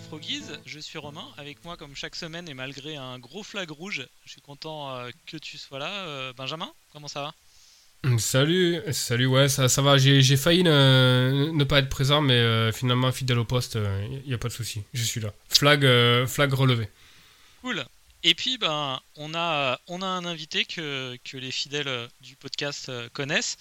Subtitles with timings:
[0.00, 0.44] Froggies.
[0.64, 4.30] Je suis Romain, avec moi comme chaque semaine et malgré un gros flag rouge, je
[4.30, 5.90] suis content euh, que tu sois là.
[5.90, 8.18] Euh, Benjamin, comment ça va?
[8.18, 9.98] Salut, salut, ouais, ça, ça va.
[9.98, 13.78] J'ai failli ne, ne pas être présent, mais euh, finalement, fidèle au poste,
[14.10, 14.82] il n'y a pas de souci.
[14.92, 15.32] Je suis là.
[15.48, 15.86] Flag,
[16.26, 16.88] flag relevé.
[17.60, 17.84] Cool.
[18.24, 22.90] Et puis, ben, on a, on a un invité que, que les fidèles du podcast
[23.12, 23.56] connaissent.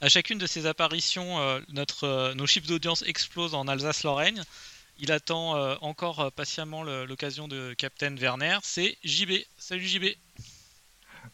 [0.00, 4.44] À chacune de ses apparitions, notre, nos chiffres d'audience explosent en Alsace-Lorraine.
[5.04, 8.58] Il attend euh, encore euh, patiemment l'occasion de Captain Werner.
[8.62, 9.32] C'est JB.
[9.58, 10.04] Salut JB.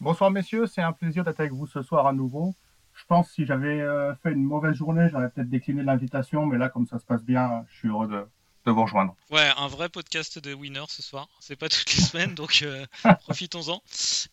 [0.01, 2.55] Bonsoir messieurs, c'est un plaisir d'être avec vous ce soir à nouveau.
[2.95, 6.57] Je pense que si j'avais euh, fait une mauvaise journée, j'aurais peut-être décliné l'invitation, mais
[6.57, 8.25] là, comme ça se passe bien, je suis heureux de,
[8.65, 9.15] de vous rejoindre.
[9.29, 11.27] Ouais, un vrai podcast de winner ce soir.
[11.39, 12.85] C'est pas toutes les semaines, donc euh,
[13.23, 13.81] profitons-en.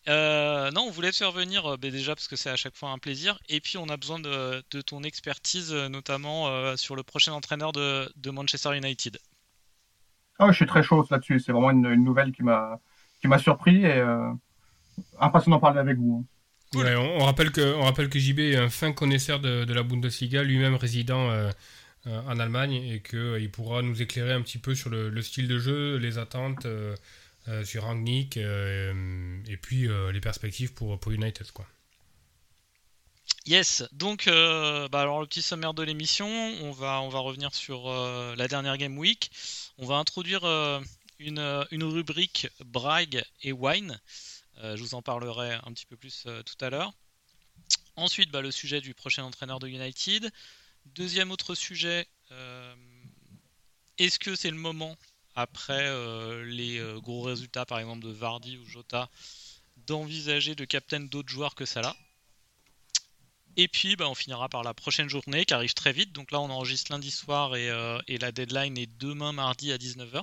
[0.09, 2.77] Euh, non, on voulait te faire venir euh, ben déjà parce que c'est à chaque
[2.77, 3.39] fois un plaisir.
[3.49, 7.73] Et puis on a besoin de, de ton expertise, notamment euh, sur le prochain entraîneur
[7.73, 9.19] de, de Manchester United.
[10.39, 12.79] Ah, je suis très chaud là-dessus, c'est vraiment une, une nouvelle qui m'a
[13.21, 14.31] qui m'a surpris et euh,
[15.19, 16.27] impressionnant d'en parler avec vous.
[16.73, 16.85] Cool.
[16.85, 19.73] Ouais, on, on rappelle que, on rappelle que JB est un fin connaisseur de, de
[19.73, 21.31] la Bundesliga, lui-même résident
[22.07, 25.59] en Allemagne, et qu'il pourra nous éclairer un petit peu sur le, le style de
[25.59, 26.97] jeu, les attentes euh,
[27.48, 31.51] euh, sur Rangnick, euh, et puis euh, les perspectives pour, pour United.
[31.53, 31.67] Quoi.
[33.45, 36.29] Yes, donc euh, bah alors le petit sommaire de l'émission,
[36.63, 39.31] on va, on va revenir sur euh, la dernière Game Week.
[39.79, 40.81] On va introduire euh,
[41.19, 44.01] une, euh, une rubrique Brag et Wine.
[44.59, 46.93] Euh, je vous en parlerai un petit peu plus euh, tout à l'heure.
[47.95, 50.30] Ensuite, bah, le sujet du prochain entraîneur de United.
[50.95, 52.74] Deuxième autre sujet, euh,
[53.98, 54.97] est-ce que c'est le moment,
[55.35, 59.11] après euh, les euh, gros résultats par exemple de Vardy ou Jota,
[59.86, 61.97] d'envisager de captain d'autres joueurs que Salah?
[63.57, 66.13] Et puis, bah, on finira par la prochaine journée qui arrive très vite.
[66.13, 67.68] Donc là, on enregistre lundi soir et,
[68.07, 70.23] et la deadline est demain mardi à 19h.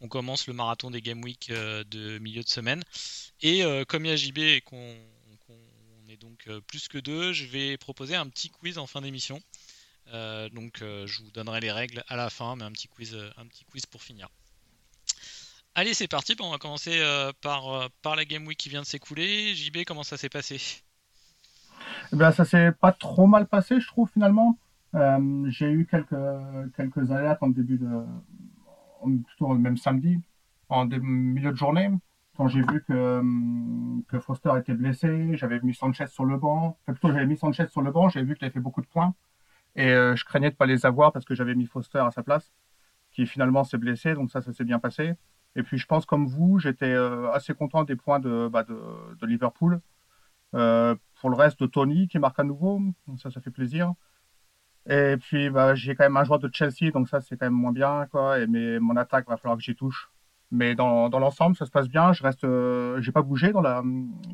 [0.00, 2.84] On commence le marathon des Game Week de milieu de semaine.
[3.42, 4.96] Et comme il y a JB et qu'on
[6.08, 9.42] est donc plus que deux, je vais proposer un petit quiz en fin d'émission.
[10.12, 13.14] Euh, donc euh, je vous donnerai les règles à la fin, mais un petit quiz,
[13.14, 14.28] euh, un petit quiz pour finir.
[15.74, 16.34] Allez, c'est parti.
[16.34, 17.02] Bon, on va commencer
[17.42, 19.56] par, par la Game Week qui vient de s'écouler.
[19.56, 20.60] JB, comment ça s'est passé?
[22.12, 24.56] Eh ça s'est pas trop mal passé, je trouve, finalement.
[24.92, 26.14] J'ai eu quelques,
[26.76, 27.88] quelques en début de.
[29.26, 30.20] plutôt même samedi,
[30.68, 31.90] en milieu de journée,
[32.36, 33.20] quand j'ai vu que,
[34.06, 35.36] que Foster était blessé.
[35.36, 36.78] J'avais mis Sanchez sur le banc.
[36.82, 38.08] Enfin, plutôt, j'avais mis Sanchez sur le banc.
[38.10, 39.12] J'avais vu qu'il avait fait beaucoup de points.
[39.76, 42.22] Et euh, je craignais de pas les avoir parce que j'avais mis Foster à sa
[42.22, 42.52] place,
[43.10, 44.14] qui finalement s'est blessé.
[44.14, 45.14] Donc, ça, ça s'est bien passé.
[45.56, 49.26] Et puis, je pense, comme vous, j'étais euh, assez content des points de, bah, de,
[49.26, 49.80] Liverpool.
[50.54, 53.94] Euh, pour le reste de Tony qui marque à nouveau, donc ça, ça fait plaisir.
[54.86, 57.54] Et puis bah, j'ai quand même un joueur de Chelsea, donc ça c'est quand même
[57.54, 58.38] moins bien quoi.
[58.38, 60.10] Et mais mon attaque va falloir que j'y touche.
[60.50, 62.12] Mais dans, dans l'ensemble ça se passe bien.
[62.12, 62.46] Je reste,
[63.00, 63.82] j'ai pas bougé dans la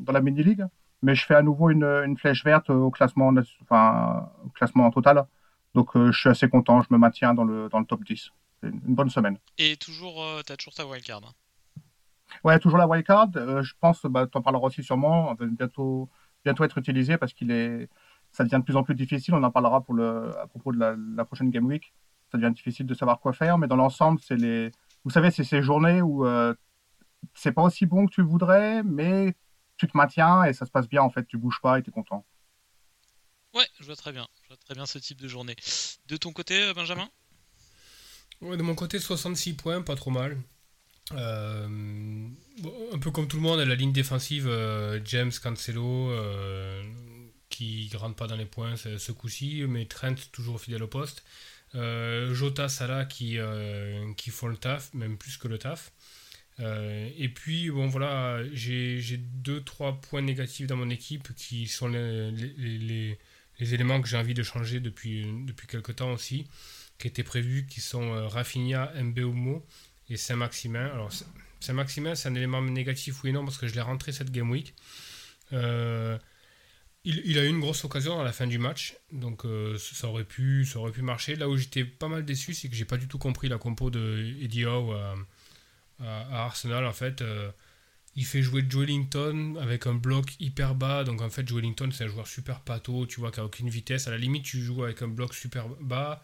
[0.01, 0.65] dans la mini league,
[1.01, 3.31] mais je fais à nouveau une, une flèche verte au classement,
[3.63, 5.25] enfin au classement en total.
[5.73, 6.81] Donc euh, je suis assez content.
[6.81, 8.31] Je me maintiens dans le dans le top 10.
[8.61, 9.37] C'est une, une bonne semaine.
[9.57, 11.21] Et toujours, euh, t'as toujours ta wildcard.
[11.25, 11.31] hein
[12.43, 13.29] Ouais, toujours la wildcard.
[13.35, 16.09] Euh, je pense, bah, tu en parleras aussi sûrement, elle va bientôt,
[16.45, 17.89] bientôt être utilisée parce qu'il est,
[18.31, 19.33] ça devient de plus en plus difficile.
[19.33, 21.93] On en parlera pour le, à propos de la, la prochaine Game Week.
[22.31, 24.71] Ça devient difficile de savoir quoi faire, mais dans l'ensemble, c'est les,
[25.03, 26.53] vous savez, c'est ces journées où euh,
[27.33, 29.35] c'est pas aussi bon que tu voudrais, mais
[29.81, 31.25] tu te maintiens et ça se passe bien en fait.
[31.27, 32.23] Tu bouges pas et tu es content.
[33.53, 34.27] Ouais, je vois très bien.
[34.43, 35.55] Je vois très bien ce type de journée.
[36.07, 37.09] De ton côté, euh, Benjamin?
[38.41, 40.37] Ouais, de mon côté, 66 points, pas trop mal.
[41.13, 41.67] Euh,
[42.59, 46.83] bon, un peu comme tout le monde, la ligne défensive, euh, James, Cancelo, euh,
[47.49, 50.87] qui ne rentrent pas dans les points ce, ce coup-ci, mais Trent toujours fidèle au
[50.87, 51.23] poste.
[51.75, 55.91] Euh, Jota, Salah qui, euh, qui font le taf, même plus que le taf.
[56.61, 61.87] Euh, et puis, bon voilà, j'ai deux, trois points négatifs dans mon équipe qui sont
[61.87, 63.17] les,
[63.59, 66.47] éléments que j'ai envie de changer depuis, depuis quelques temps aussi,
[66.97, 69.65] qui étaient prévus, qui sont euh, Rafinha, Mbeumo
[70.09, 70.85] et Saint-Maximin.
[70.87, 71.25] Alors, Saint-
[71.59, 74.49] Saint-Maximin, c'est un élément négatif, oui et non, parce que je l'ai rentré cette game
[74.49, 74.73] week.
[75.53, 76.17] Euh,
[77.03, 80.23] il, a eu une grosse occasion à la fin du match, donc euh, ça, aurait
[80.23, 81.35] pu, ça aurait pu marcher.
[81.35, 83.89] Là où j'étais pas mal déçu, c'est que j'ai pas du tout compris la compo
[83.89, 84.95] de Eddie Howe
[86.01, 86.85] Arsenal.
[86.85, 87.51] En fait, euh,
[88.15, 91.03] il fait jouer Joelinton avec un bloc hyper bas.
[91.03, 94.07] Donc en fait, Joelinton, c'est un joueur super pâteau, tu vois, qui a aucune vitesse.
[94.07, 96.21] À la limite, tu joues avec un bloc super bas,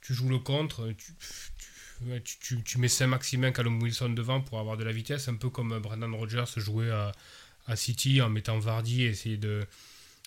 [0.00, 0.92] tu joues le contre,
[2.24, 5.78] tu, tu, mets Saint-Maximin, Callum Wilson devant pour avoir de la vitesse, un peu comme
[5.80, 7.12] Brendan Rodgers jouait à,
[7.66, 9.66] à City en mettant Vardy et essayer de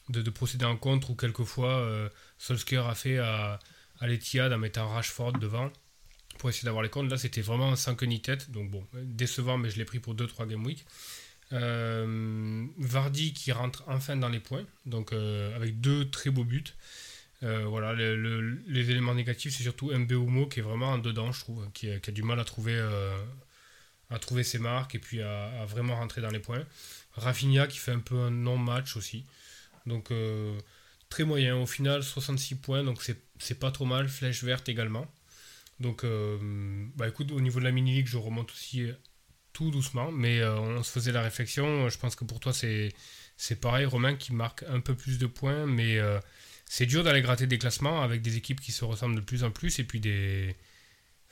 [0.10, 3.60] de, procéder en contre ou quelquefois euh, Solskjaer a fait à,
[4.00, 5.72] à l'Etihad en mettant Rashford devant
[6.38, 7.10] pour essayer d'avoir les comptes.
[7.10, 8.52] Là, c'était vraiment sans queue ni tête.
[8.52, 10.86] Donc, bon, décevant, mais je l'ai pris pour 2-3 game week.
[11.52, 16.64] Euh, Vardy qui rentre enfin dans les points, donc euh, avec deux très beaux buts.
[17.42, 21.92] voilà, les éléments négatifs, c'est surtout Mbeumo qui est vraiment en dedans, je trouve, qui
[21.92, 22.80] a, du mal à trouver,
[24.10, 26.64] à trouver ses marques et puis à, vraiment rentrer dans les points.
[27.16, 29.26] Rafinha qui fait un peu un non-match aussi.
[29.86, 30.58] Donc euh,
[31.10, 31.56] très moyen.
[31.58, 34.08] Au final, 66 points, donc c'est pas trop mal.
[34.08, 35.08] Flèche verte également.
[35.80, 36.38] Donc euh,
[36.96, 38.88] bah écoute, au niveau de la mini-league, je remonte aussi
[39.52, 41.90] tout doucement, mais euh, on se faisait la réflexion.
[41.90, 42.94] Je pense que pour toi, c'est
[43.62, 43.86] pareil.
[43.86, 46.00] Romain qui marque un peu plus de points, mais
[46.66, 49.52] c'est dur d'aller gratter des classements avec des équipes qui se ressemblent de plus en
[49.52, 50.56] plus et puis des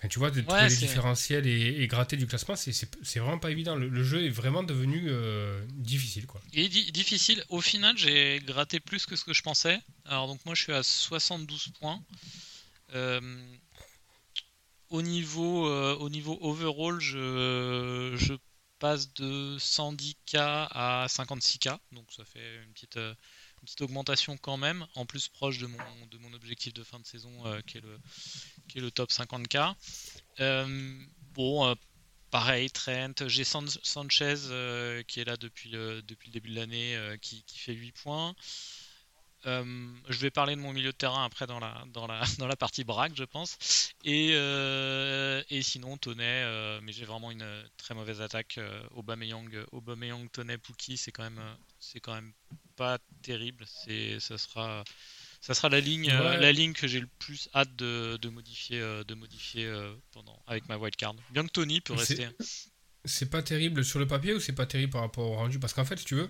[0.09, 3.75] tu vois, de trouver les différentiels et, gratter du classement, c'est vraiment pas évident.
[3.75, 6.25] Le, jeu est vraiment devenu euh, difficile.
[6.25, 6.41] Quoi.
[6.53, 7.43] Et difficile.
[7.49, 9.79] Au final, j'ai gratté plus que ce que je pensais.
[10.05, 12.01] Alors, donc, moi, je suis à 72 points.
[12.95, 13.21] Euh,
[14.91, 18.33] au, niveau, euh, au niveau overall, je, je
[18.79, 21.77] passe de 110K à 56K.
[21.91, 22.99] Donc, ça fait une petite
[23.61, 25.77] une petite augmentation quand même, en plus proche de mon,
[26.09, 27.99] de mon objectif de fin de saison euh, qui, est le,
[28.67, 29.75] qui est le top 50k.
[30.39, 30.99] Euh,
[31.33, 31.75] bon, euh,
[32.31, 34.35] pareil, Trent, j'ai Sanchez
[35.07, 38.35] qui est là depuis le, depuis le début de l'année qui, qui, fait 8 points.
[39.45, 42.55] Je vais parler de mon milieu de terrain après dans la, dans la, dans la
[42.55, 43.93] partie braque, je pense.
[44.03, 47.45] Et, et sinon, Tonnet, mais j'ai vraiment une
[47.77, 48.59] très mauvaise attaque.
[48.95, 51.41] Aubameyang, Aubameyang, Tonnet, Pouki, c'est quand même,
[51.79, 52.33] c'est quand même
[52.75, 53.65] pas terrible.
[53.67, 54.83] C'est, ça sera,
[55.41, 58.79] ça sera la ligne, euh, la ligne que j'ai le plus hâte de, de modifier,
[58.79, 61.15] euh, de modifier euh, pendant avec ma wildcard.
[61.31, 62.27] Bien que Tony peut rester.
[63.03, 65.57] C'est pas terrible sur le papier ou c'est pas terrible par rapport au rendu?
[65.59, 66.29] Parce qu'en fait, si tu veux,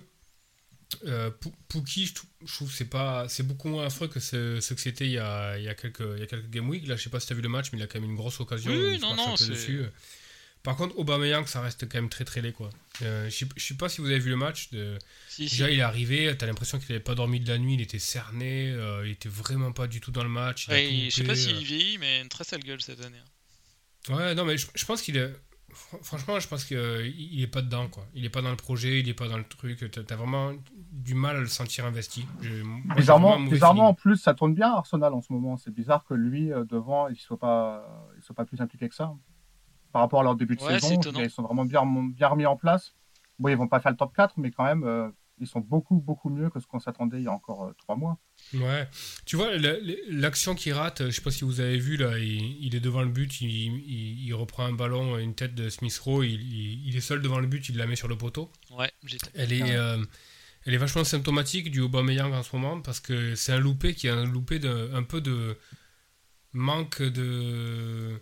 [1.06, 1.30] euh,
[1.68, 5.18] Pookie, je, trouve c'est pas, c'est beaucoup moins affreux que ce, que c'était il y
[5.18, 6.86] a, il y a quelques, il y a quelques game week.
[6.86, 8.10] Là, je sais pas si tu as vu le match, mais il a quand même
[8.10, 8.72] une grosse occasion.
[8.72, 9.84] Oui, non, non, dessus.
[10.62, 12.52] Par contre, Aubameyang, ça reste quand même très très laid.
[12.52, 12.70] Quoi.
[13.02, 14.70] Euh, je sais pas si vous avez vu le match.
[14.70, 14.96] De...
[15.38, 17.80] Déjà, il est arrivé, tu as l'impression qu'il n'avait pas dormi de la nuit, il
[17.80, 20.66] était cerné, euh, il était vraiment pas du tout dans le match.
[20.68, 23.18] Je ne sais pas s'il vieillit, mais une très sale gueule cette année.
[24.08, 25.32] Ouais, non, mais je, pense qu'il est.
[25.72, 27.88] Franchement, je pense qu'il n'est pas dedans.
[27.88, 28.04] Quoi.
[28.14, 29.90] Il n'est pas dans le projet, il n'est pas dans le truc.
[29.90, 30.52] Tu as, vraiment
[30.90, 32.26] du mal à le sentir investi.
[32.96, 35.56] bizarrement, bizarrement en plus, ça tourne bien Arsenal en ce moment.
[35.56, 38.88] C'est bizarre que lui, euh, devant, il ne soit, pas, il soit pas plus impliqué
[38.88, 39.14] que ça
[39.92, 41.00] par rapport à leur début de saison.
[41.16, 42.94] Ils sont vraiment bien, bien remis en place.
[43.38, 45.08] Bon, ils vont pas faire le top 4, mais quand même, euh,
[45.42, 47.96] ils sont beaucoup, beaucoup mieux que ce qu'on s'attendait il y a encore euh, trois
[47.96, 48.18] mois.
[48.54, 48.88] Ouais.
[49.26, 49.50] Tu vois,
[50.08, 53.08] l'action qui rate, je sais pas si vous avez vu, là, il, est devant le
[53.08, 57.40] but, il, il, reprend un ballon, une tête de Smith Rowe, il, est seul devant
[57.40, 58.50] le but, il la met sur le poteau.
[58.70, 58.90] Ouais,
[59.34, 59.76] Elle est.
[59.76, 60.02] Euh,
[60.64, 64.08] elle est vachement symptomatique du Aubameyang en ce moment parce que c'est un loupé qui
[64.08, 65.58] a un loupé de, un peu de
[66.52, 68.20] manque de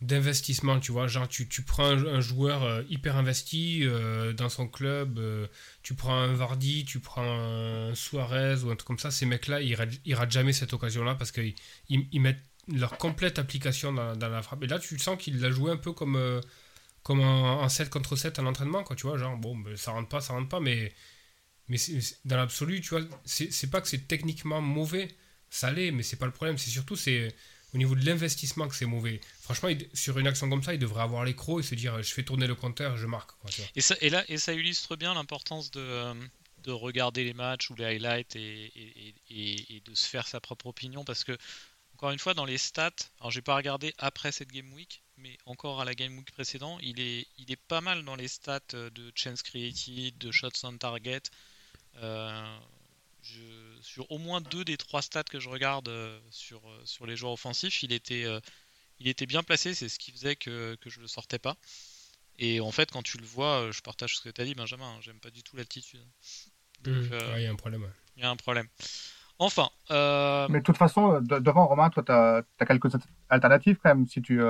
[0.00, 1.06] d'investissement, tu vois.
[1.08, 5.46] Genre, tu, tu prends un, joueur euh, hyper investi euh, dans son club, euh,
[5.82, 9.10] tu prends un Vardy, tu prends un Suarez ou un truc comme ça.
[9.10, 11.54] Ces mecs-là, ils, ils ratent jamais cette occasion-là parce qu'ils
[11.88, 14.62] ils, mettent leur complète application dans, la frappe.
[14.64, 16.40] Et là, tu sens qu'il l'a joué un peu comme,
[17.02, 19.18] comme en, 7 contre 7 en entraînement, quoi, tu vois.
[19.18, 20.94] Genre, bon, ben, ça rentre pas, ça rentre pas, mais,
[21.68, 21.76] mais
[22.24, 25.08] dans l'absolu, tu vois, c'est pas que c'est techniquement mauvais,
[25.50, 26.56] ça l'est, mais c'est pas le problème.
[26.56, 27.34] C'est surtout, c'est
[27.74, 29.20] au niveau de l'investissement que c'est mauvais.
[29.54, 32.12] Franchement, sur une action comme ça, il devrait avoir les crocs et se dire je
[32.12, 33.32] fais tourner le compteur, je marque.
[33.74, 36.14] et, ça, là, et ça illustre bien l'importance de, euh,
[36.64, 39.12] de, regarder les matchs ou les highlights et,
[39.84, 41.36] de se faire sa propre opinion parce que,
[41.94, 45.36] encore une fois, dans les stats, alors j'ai pas regardé après cette game week, mais
[45.46, 48.60] encore à la game week précédent, il est, il est pas mal dans les stats
[48.72, 51.22] de chance created, de shots on target.
[51.96, 52.58] Euh,
[53.82, 57.16] sur au moins deux des trois stats que je regarde euh, sur, euh, sur les
[57.16, 58.40] joueurs offensifs, il était, euh,
[59.00, 61.56] il était bien placé, c'est ce qui faisait que, que je le sortais pas.
[62.38, 64.86] Et en fait, quand tu le vois, je partage ce que tu as dit, Benjamin,
[64.86, 66.00] hein, j'aime pas du tout l'attitude.
[66.86, 66.90] Mmh.
[67.36, 67.86] Il y a un problème.
[68.16, 68.68] Il y a un problème.
[69.38, 69.68] Enfin.
[69.90, 72.90] Mais de toute façon, devant Romain, toi, tu as, quelques
[73.28, 74.06] alternatives quand même.
[74.06, 74.40] Si tu,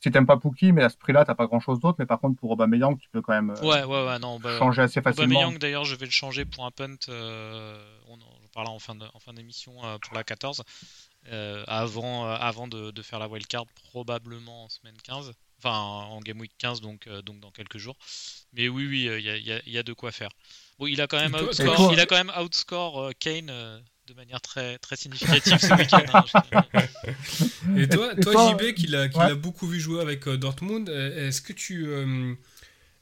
[0.00, 1.96] si t'aimes pas Pookie, mais à ce prix-là, t'as pas grand-chose d'autre.
[1.98, 4.38] Mais par contre, pour Aubameyang, tu peux quand même euh, Ouais, ouais, ouais, non.
[4.38, 5.40] Bah, changer assez facilement.
[5.40, 6.96] Aubameyang, d'ailleurs, je vais le changer pour un punt.
[7.08, 10.62] euh, on en parlera en fin de- en fin d'émission euh, pour la 14.
[11.30, 15.32] Euh, avant euh, avant de, de faire la wildcard, probablement en semaine 15.
[15.60, 17.96] Enfin, en Game Week 15, donc, euh, donc dans quelques jours.
[18.52, 20.28] Mais oui, oui, il y, a, y a- y a de quoi faire.
[20.78, 24.14] Bon, il a quand même outscore, il a quand même outscore euh, Kane euh, de
[24.14, 26.04] manière très, très significative ce week-end.
[26.14, 26.64] hein,
[27.76, 29.28] Et toi, toi, JB, qui l'a qui ouais.
[29.28, 32.34] l'a beaucoup vu jouer avec euh, Dortmund, est-ce que tu euh,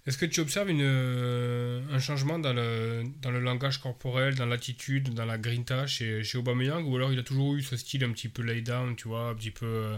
[0.07, 5.13] est-ce que tu observes euh, un changement dans le, dans le langage corporel, dans l'attitude,
[5.15, 8.13] dans la grinta chez, chez Aubameyang, ou alors il a toujours eu ce style un
[8.13, 9.97] petit peu lay down, tu vois, un petit peu euh,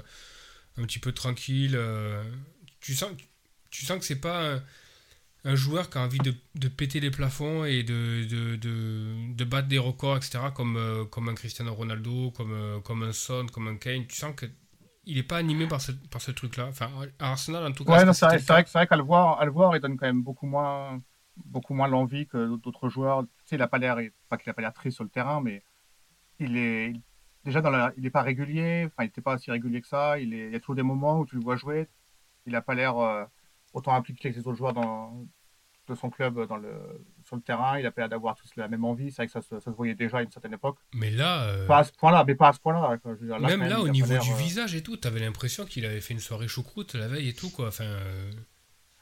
[0.79, 1.75] un petit peu tranquille.
[1.77, 2.25] euh,
[2.81, 3.13] tu sens
[3.71, 4.65] tu sens que c'est pas un,
[5.45, 9.69] un joueur qui a envie de, de péter les plafonds et de, de, de, battre
[9.69, 14.07] des records, etc., comme, comme un Cristiano Ronaldo, comme, comme un Son, comme un Kane.
[14.07, 14.47] Tu sens que
[15.09, 16.67] il n'est pas animé par ce, par ce truc-là.
[16.67, 18.05] Enfin, à Arsenal, en tout cas.
[18.05, 20.23] Ouais, c'est vrai, vrai, vrai qu'à le voir, à le voir, il donne quand même
[20.23, 21.01] beaucoup moins,
[21.47, 23.23] beaucoup moins l'envie que d'autres joueurs.
[23.23, 23.99] Tu sais, il a pas l'air,
[24.29, 25.65] pas qu'il a pas l'air triste sur le terrain, mais
[26.39, 26.93] il est
[27.43, 28.85] déjà dans la, il est pas régulier.
[28.87, 30.19] Enfin, il n'était pas aussi régulier que ça.
[30.21, 31.89] Il est, il y a toujours des moments où tu le vois jouer.
[32.45, 33.25] Il a pas l'air euh,
[33.73, 35.27] autant impliqué que les autres joueurs dans,
[35.89, 36.75] de son club dans le,
[37.29, 37.79] sur le terrain.
[37.79, 39.11] Il a pas l'air d'avoir tous la même envie.
[39.13, 40.79] C'est vrai que ça, se- ça se voyait déjà à une certaine époque.
[40.95, 42.99] Mais là, euh, Pas à ce point-là, mais pas à ce point-là.
[43.39, 46.21] même là, au niveau du euh, visage et tout, t'avais l'impression qu'il avait fait une
[46.21, 47.69] soirée choucroute la veille et tout, quoi.
[47.69, 48.33] Enfin, euh,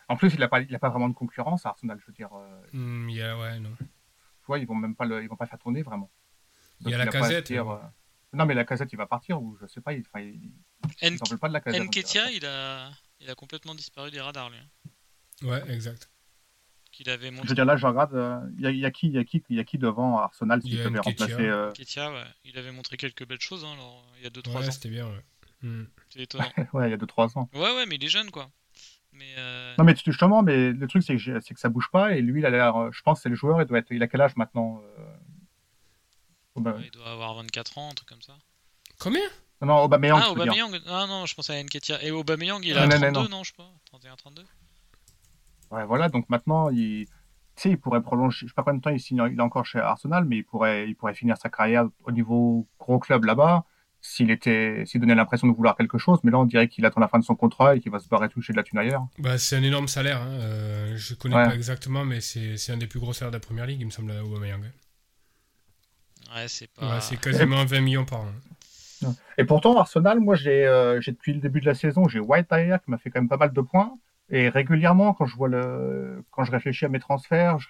[0.09, 1.99] En plus, il n'a pas, il a pas vraiment de concurrence à Arsenal.
[2.00, 3.71] Je veux dire, euh, hmm, il y a, ouais, non.
[3.78, 6.11] tu vois, ils vont même pas le, ils vont pas faire tourner vraiment.
[6.80, 7.78] Il y a la casette, dire, euh,
[8.33, 9.92] Non, mais la casette, il va partir ou je sais pas.
[9.95, 10.52] Il, enfin, il,
[11.14, 11.88] En- s'en veulent pas de la casette.
[11.90, 12.35] dirait.
[12.35, 12.90] il a,
[13.21, 14.59] il a complètement disparu des radars, lui.
[14.59, 14.90] hein.
[15.47, 16.11] Ouais, exact.
[16.97, 17.49] Qu'il avait Je montré.
[17.49, 18.15] veux dire, là, je regarde.
[18.15, 19.65] euh, Il y, a, il y a qui, il y a qui, il y a
[19.65, 21.35] qui devant Arsenal Il qui y devait remplacer.
[21.35, 22.25] euh, Nketiah, ouais.
[22.47, 24.71] Il avait montré quelques belles choses, hein, alors, il y a 2-3 Ouais, ans.
[24.71, 25.23] c'était bien, ouais.
[25.62, 25.85] Hmm.
[26.09, 26.45] C'est étonnant.
[26.73, 27.50] Ouais, il y a 2-3 ans.
[27.53, 28.49] Ouais, ouais, mais il est jeune, quoi.
[29.12, 32.17] Mais euh, Non, mais justement, mais le truc, c'est que, c'est que ça bouge pas.
[32.17, 32.75] Et lui, il a l'air.
[32.76, 33.61] euh, Je pense que c'est le joueur.
[33.61, 33.91] Il doit être.
[33.91, 35.17] Il a quel âge maintenant euh,
[36.55, 38.35] Aubame- il doit avoir 24 ans, un truc comme ça.
[38.99, 39.21] Combien?
[39.61, 40.31] Non, non, Aubameyang, ah, je.
[40.33, 40.81] Aubameyang?
[40.87, 42.03] Ah non, je pensais à Nketiah.
[42.03, 43.29] Et Aubameyang, il a non, non, 32, non.
[43.38, 44.45] non, je sais pas 31, 32
[45.70, 46.08] Ouais, voilà.
[46.08, 47.06] Donc maintenant, il.
[47.56, 48.46] Tu sais, il pourrait prolonger.
[48.46, 49.23] Je sais pas combien de temps il signe.
[49.32, 52.66] Il est encore chez Arsenal, mais il pourrait, il pourrait finir sa carrière au niveau
[52.78, 53.64] gros club là-bas.
[54.02, 57.00] S'il était, s'il donnait l'impression de vouloir quelque chose, mais là on dirait qu'il attend
[57.00, 59.06] la fin de son contrat et qu'il va se barrer toucher de la thune ailleurs.
[59.18, 60.20] Bah, c'est un énorme salaire.
[60.23, 60.28] Hein.
[60.42, 61.46] euh, je connais Ouais.
[61.46, 63.87] pas exactement, mais c'est c'est un des plus gros salaires de la première ligue, il
[63.87, 64.61] me semble, à Aubameyang.
[66.35, 66.94] Ouais, c'est pas.
[66.96, 69.14] Ouais, c'est quasiment 20 millions par an.
[69.38, 72.49] Et pourtant, Arsenal, moi, j'ai, euh, j'ai depuis le début de la saison, j'ai White
[72.50, 73.96] derrière qui m'a fait quand même pas mal de points.
[74.30, 77.68] Et régulièrement, quand je vois le, quand je réfléchis à mes transferts, je,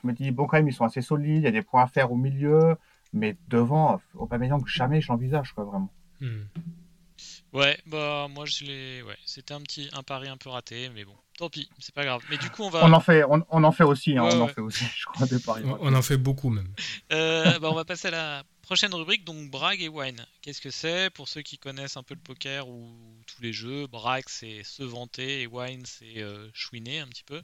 [0.00, 1.42] je me dis bon, quand même, ils sont assez solides.
[1.42, 2.76] Il y a des points à faire au milieu,
[3.12, 5.90] mais devant, Aubameyang, jamais je l'envisage, quoi, vraiment.
[6.20, 6.44] Hmm.
[7.52, 9.02] Ouais, bah moi je l'ai.
[9.02, 12.04] Ouais, c'était un petit un pari un peu raté, mais bon, tant pis, c'est pas
[12.04, 12.22] grave.
[12.30, 12.84] Mais du coup, on va.
[12.84, 15.06] On en fait, on, on en fait aussi, hein, Ouais, on en fait aussi, je
[15.06, 15.62] crois, des paris.
[15.64, 16.68] On, on en fait beaucoup, même.
[17.12, 20.26] Euh, bah, on va passer à la prochaine rubrique, donc Brag et Wine.
[20.42, 22.94] Qu'est-ce que c'est Pour ceux qui connaissent un peu le poker ou
[23.40, 27.42] les jeux, Brag c'est se vanter et Wine c'est euh, chouiner un petit peu.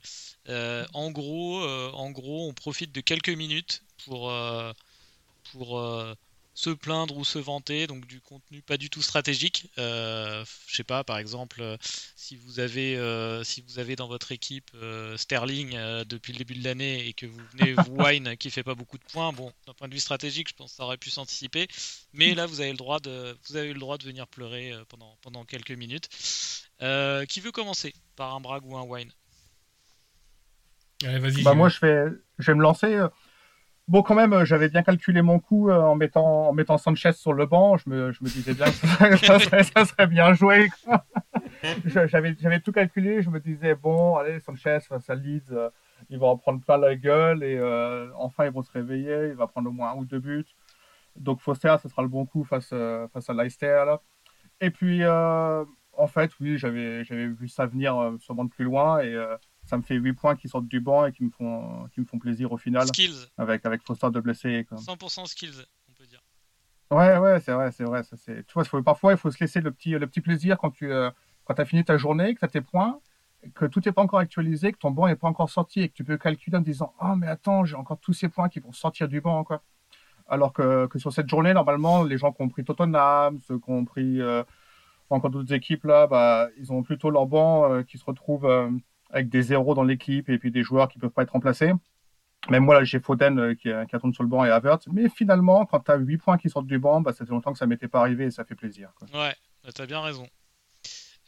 [0.49, 4.73] Euh, en gros, euh, en gros, on profite de quelques minutes pour euh,
[5.53, 5.79] pour
[6.55, 9.71] se plaindre ou se vanter, donc du contenu pas du tout stratégique.
[9.79, 11.77] Euh, je sais pas, par exemple, euh,
[12.15, 16.39] si vous avez euh, si vous avez dans votre équipe euh, Sterling euh, depuis le
[16.39, 19.33] début de l'année et que vous venez vous Wine qui fait pas beaucoup de points,
[19.33, 21.67] bon, d'un point de vue stratégique, je pense que ça aurait pu s'anticiper.
[22.13, 24.85] Mais là, vous avez le droit de vous avez le droit de venir pleurer euh,
[24.89, 26.09] pendant pendant quelques minutes.
[26.83, 29.11] Euh, qui veut commencer par un brag ou un wine
[31.05, 31.43] Allez, vas-y.
[31.43, 32.05] Bah, moi, je vais,
[32.39, 33.01] je vais me lancer.
[33.87, 37.45] Bon, quand même, euh, j'avais bien calculé mon coup euh, en mettant, Sanchez sur le
[37.45, 37.77] banc.
[37.77, 39.39] Je me, disais bien que ça,
[39.85, 40.71] serait, bien joué.
[41.85, 43.23] J'avais, tout calculé.
[43.23, 45.69] Je me disais, bon, allez, Sanchez face à Leeds, euh,
[46.09, 49.29] il va en prendre plein la gueule et euh, enfin, ils vont se réveiller.
[49.29, 50.47] Il va prendre au moins un ou deux buts.
[51.17, 53.83] Donc, Foster, ce sera le bon coup face, à Leicester.
[53.85, 54.01] Là.
[54.63, 59.15] Et puis, en fait, oui, j'avais, vu ça venir sûrement de plus loin et
[59.65, 62.05] ça me fait 8 points qui sortent du banc et qui me font, qui me
[62.07, 64.67] font plaisir au final Skills, avec, avec Foster de blessé.
[64.69, 64.79] Quoi.
[64.79, 66.23] 100% skills, on peut dire.
[66.91, 68.03] Ouais, ouais, c'est vrai, c'est vrai.
[68.03, 68.47] Ça, c'est...
[68.47, 70.93] Tu vois, faut, parfois, il faut se laisser le petit, le petit plaisir quand tu
[70.93, 71.11] euh,
[71.45, 73.01] quand as fini ta journée, que tu as tes points,
[73.55, 75.95] que tout n'est pas encore actualisé, que ton banc n'est pas encore sorti et que
[75.95, 78.73] tu peux calculer en disant Oh, mais attends, j'ai encore tous ces points qui vont
[78.73, 79.45] sortir du banc.
[79.45, 79.63] Quoi.
[80.29, 83.71] Alors que, que sur cette journée, normalement, les gens qui ont pris Tottenham, ceux qui
[83.71, 84.43] ont pris euh,
[85.11, 88.47] encore d'autres équipes, là, bah, ils ont plutôt leur banc euh, qui se retrouve
[89.15, 91.73] avec des zéros dans l'équipe et puis des joueurs qui peuvent pas être remplacés.
[92.51, 94.87] Même moi, là, j'ai Foden euh, qui, qui attend sur le banc et Havertz.
[94.93, 97.53] Mais finalement, quand tu as 8 points qui sortent du banc, bah, ça fait longtemps
[97.53, 98.91] que ça m'était pas arrivé et ça fait plaisir.
[99.15, 100.29] Ouais, bah, t'as bien raison.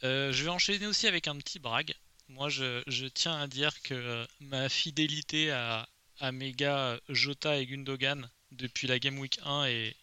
[0.05, 1.95] Euh, je vais enchaîner aussi avec un petit brag.
[2.28, 5.88] Moi, je, tiens à dire que ma fidélité à,
[6.19, 9.95] à mes gars Jota et Gundogan depuis la Game Week 1 est,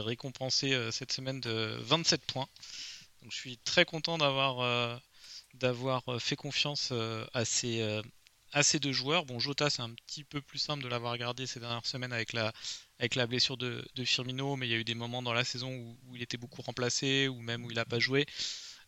[0.00, 2.48] récompensée euh, cette semaine de 27 points.
[3.22, 4.96] Donc, je suis très content d'avoir euh,
[5.54, 8.02] d'avoir euh, fait confiance euh, à ces, euh,
[8.52, 9.24] à ces deux joueurs.
[9.26, 12.32] Bon, Jota, c'est un petit peu plus simple de l'avoir gardé ces dernières semaines avec
[12.32, 12.52] la,
[12.98, 15.72] avec la blessure de, Firmino, mais il y a eu des moments dans la saison
[15.72, 18.26] où, il était beaucoup remplacé, ou même où il n'a pas joué.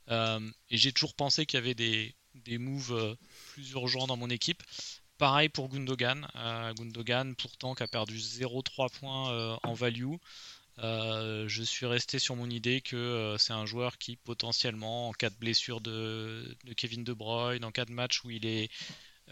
[0.09, 3.17] Et j'ai toujours pensé qu'il y avait des, des moves
[3.53, 4.63] plus urgents dans mon équipe.
[5.17, 6.27] Pareil pour Gundogan.
[6.77, 10.17] Gundogan, pourtant, qui a perdu 0,3 points en value.
[10.79, 15.13] Euh, je suis resté sur mon idée que euh, c'est un joueur qui potentiellement, en
[15.13, 18.71] cas de blessure de, Kevin De Bruyne, en cas de match où il est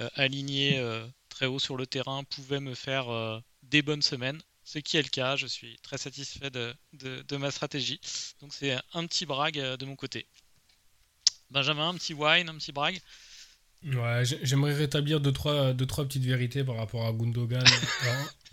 [0.00, 0.80] euh, aligné
[1.28, 4.40] très haut sur le terrain, pouvait me faire des bonnes semaines.
[4.64, 8.00] Ce qui est le cas, je suis très satisfait de, de- ma stratégie.
[8.40, 10.28] Donc c'est un petit brag de mon côté.
[11.50, 13.00] Benjamin, un petit wine, un petit brag?
[13.87, 17.65] Ouais, j'ai- j'aimerais rétablir deux trois, deux, trois petites vérités par rapport à Gundogan.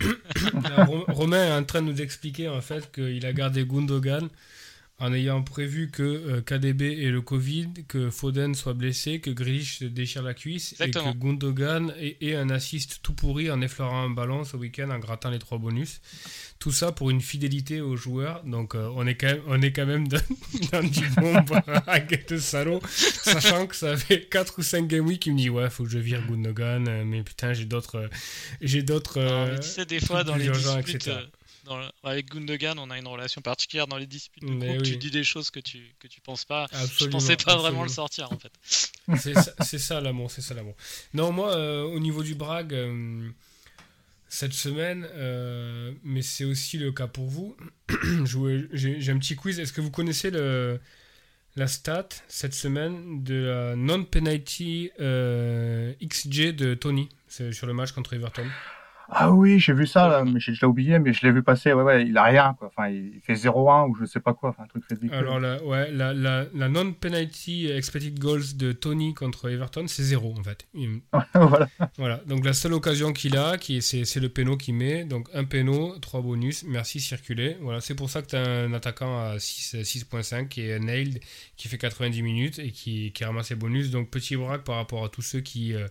[1.08, 4.28] Romain est en train de nous expliquer en fait qu'il a gardé Gundogan
[5.00, 9.78] en ayant prévu que euh, KDB ait le Covid, que Foden soit blessé, que Grealish
[9.78, 11.10] se déchire la cuisse Exactement.
[11.10, 14.90] et que Gundogan ait, ait un assist tout pourri en effleurant un ballon ce week-end
[14.90, 16.00] en grattant les trois bonus.
[16.58, 18.42] Tout ça pour une fidélité aux joueurs.
[18.44, 20.18] Donc euh, on, est quand même, on est quand même dans,
[20.72, 22.80] dans du bon brag de salaud.
[22.88, 25.90] Sachant que ça fait 4 ou 5 game week, il me dit ouais, faut que
[25.90, 28.08] je vire Gundogan, euh, mais putain, j'ai d'autres.
[28.60, 29.18] J'ai d'autres.
[29.20, 31.10] Euh, tu sais, des fois, dans les disputes,
[31.68, 34.80] dans avec Gundogan, on a une relation particulière dans les disputes de.
[34.80, 36.66] Tu dis des choses que tu, que tu penses pas.
[36.98, 38.52] Je pensais pas vraiment le sortir, en fait.
[39.64, 40.74] C'est ça, l'amour, c'est ça l'amour.
[41.14, 43.28] Non, moi, euh, au niveau du brag, euh,
[44.28, 47.56] cette semaine, euh, mais c'est aussi le cas pour vous,
[48.72, 49.58] j'ai un petit quiz.
[49.58, 50.78] Est-ce que vous connaissez le,
[51.56, 58.46] la stat cette semaine de la non-penalty XG de Tony sur le match contre Everton?
[59.10, 61.72] Ah oui, j'ai vu ça, là, mais j'ai déjà oublié, mais je l'ai vu passer.
[61.72, 62.68] Ouais, ouais, il a rien, quoi.
[62.68, 64.50] Enfin, il fait 0-1 ou je sais pas quoi.
[64.50, 65.14] Enfin, un truc ridicule.
[65.14, 70.34] Alors, la, ouais, la, la, la non-penalty expected goals de Tony contre Everton, c'est zéro
[70.38, 70.66] en fait.
[70.74, 71.00] Il-
[71.34, 71.68] voilà.
[71.96, 75.04] Voilà, donc la seule occasion qu'il a, qui est- c'est le péno qu'il met.
[75.04, 77.56] Donc un péno, trois bonus, merci circuler.
[77.62, 81.20] Voilà, c'est pour ça que tu as un attaquant à 6 6.5 qui est nailed,
[81.56, 83.90] qui fait 90 minutes et qui, qui ramasse les bonus.
[83.90, 85.86] Donc petit braque par rapport à tous ceux qui, euh,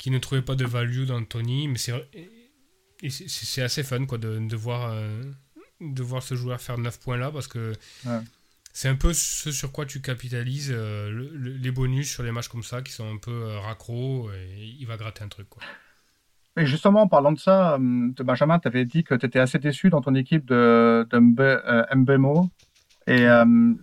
[0.00, 1.68] qui ne trouvaient pas de value dans Tony.
[1.68, 5.22] Mais c'est assez fun quoi, de, de voir, euh,
[5.80, 7.72] de voir ce joueur faire 9 points là parce que
[8.06, 8.20] Ouais.
[8.72, 12.32] c'est un peu ce sur quoi tu capitalises euh, le- le- les bonus sur les
[12.32, 15.48] matchs comme ça qui sont un peu euh, raccros et il va gratter un truc
[15.48, 15.62] quoi.
[16.56, 19.58] Et justement, en parlant de ça, de Benjamin, tu avais dit que tu étais assez
[19.60, 22.50] déçu dans ton équipe de, de Mbe- euh, Mbemo.
[23.06, 23.24] Et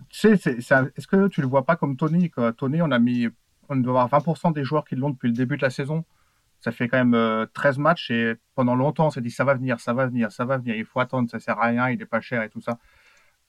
[0.10, 0.58] tu sais,
[0.98, 2.52] est-ce que tu le vois pas comme Tony quoi?
[2.54, 3.28] Tony, on a mis,
[3.70, 6.06] on doit avoir 20% des joueurs qui l'ont depuis le début de la saison.
[6.60, 9.54] Ça fait quand même euh, 13 matchs et pendant longtemps, on s'est dit ça va
[9.54, 10.76] venir, ça va venir, ça va venir.
[10.76, 12.80] Il faut attendre, ça sert à rien, il est pas cher et tout ça.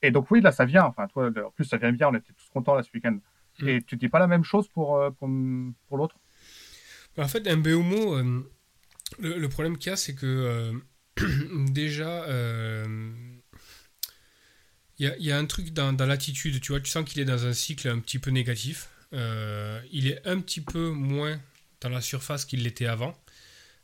[0.02, 0.84] Et donc oui, là, ça vient.
[0.84, 2.08] Enfin, toi, en plus, ça vient bien.
[2.08, 3.18] On était tous contents là ce week-end.
[3.60, 3.68] Mm.
[3.68, 5.28] Et tu dis pas la même chose pour euh, pour,
[5.88, 6.16] pour l'autre?
[7.18, 8.48] En fait, Mbeumo, euh,
[9.18, 10.72] le, le problème qu'il y a, c'est que euh,
[11.70, 13.10] déjà, euh,
[14.98, 17.04] il y, a, il y a un truc dans, dans l'attitude, tu vois, tu sens
[17.04, 18.88] qu'il est dans un cycle un petit peu négatif.
[19.14, 21.40] Euh, il est un petit peu moins
[21.80, 23.16] dans la surface qu'il l'était avant.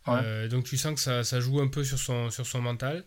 [0.06, 0.20] Ouais.
[0.22, 3.04] Euh, donc tu sens que ça, ça joue un peu sur son, sur son mental.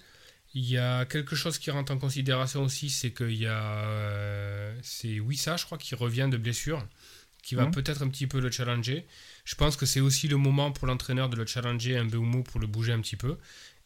[0.53, 3.61] Il y a quelque chose qui rentre en considération aussi, c'est qu'il y a...
[3.85, 6.83] euh, c'est Wissa, je crois, qui revient de blessure,
[7.43, 7.71] qui va Mhm.
[7.71, 9.05] peut-être un petit peu le challenger.
[9.45, 12.59] Je pense que c'est aussi le moment pour l'entraîneur de le challenger un Mbeumo pour
[12.59, 13.37] le bouger un petit peu.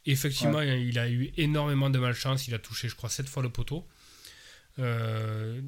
[0.06, 2.48] Effectivement, il a eu énormément de malchance.
[2.48, 3.86] Il a touché, je crois, 7 fois le poteau.
[4.80, 5.62] Euh,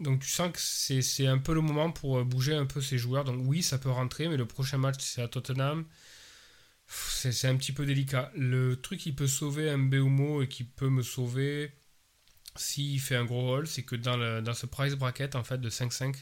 [0.00, 0.60] donc tu sens que
[1.02, 3.24] c'est un peu le moment pour euh, bouger un peu ses joueurs.
[3.24, 5.86] Donc oui, ça peut rentrer, mais le prochain match, c'est à Tottenham.
[6.86, 8.30] C'est un petit peu délicat.
[8.36, 9.90] Le truc qui peut sauver un
[10.42, 11.72] et qui peut me sauver
[12.56, 15.58] s'il fait un gros haul, c'est que dans, le- dans ce price bracket en fait,
[15.60, 16.16] de 5-5,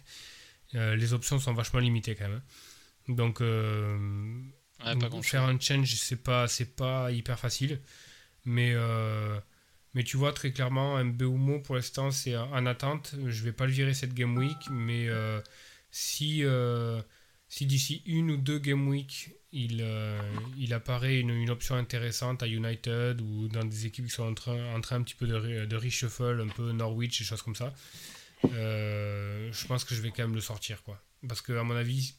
[0.77, 2.43] euh, les options sont vachement limitées quand même.
[3.09, 3.15] hein.
[3.15, 3.99] Donc, euh,
[4.85, 7.81] Ouais, faire un change, c'est pas, pas hyper facile.
[8.47, 9.39] Mais, euh,
[9.95, 13.15] mais tu vois, très clairement, un Mbeumo pour l'instant, c'est en en attente.
[13.27, 15.41] Je vais pas le virer cette game week, mais euh,
[15.91, 17.03] si, euh,
[17.49, 20.19] si d'ici une ou deux game week, il, euh,
[20.57, 24.35] il apparaît une, une option intéressante à United ou dans des équipes qui sont en
[24.35, 27.55] train, en train un petit peu de, de reshuffle, un peu Norwich et choses comme
[27.55, 27.75] ça,
[28.45, 30.83] euh, je pense que je vais quand même le sortir.
[30.85, 30.99] Quoi.
[31.29, 32.15] Parce que, à mon avis,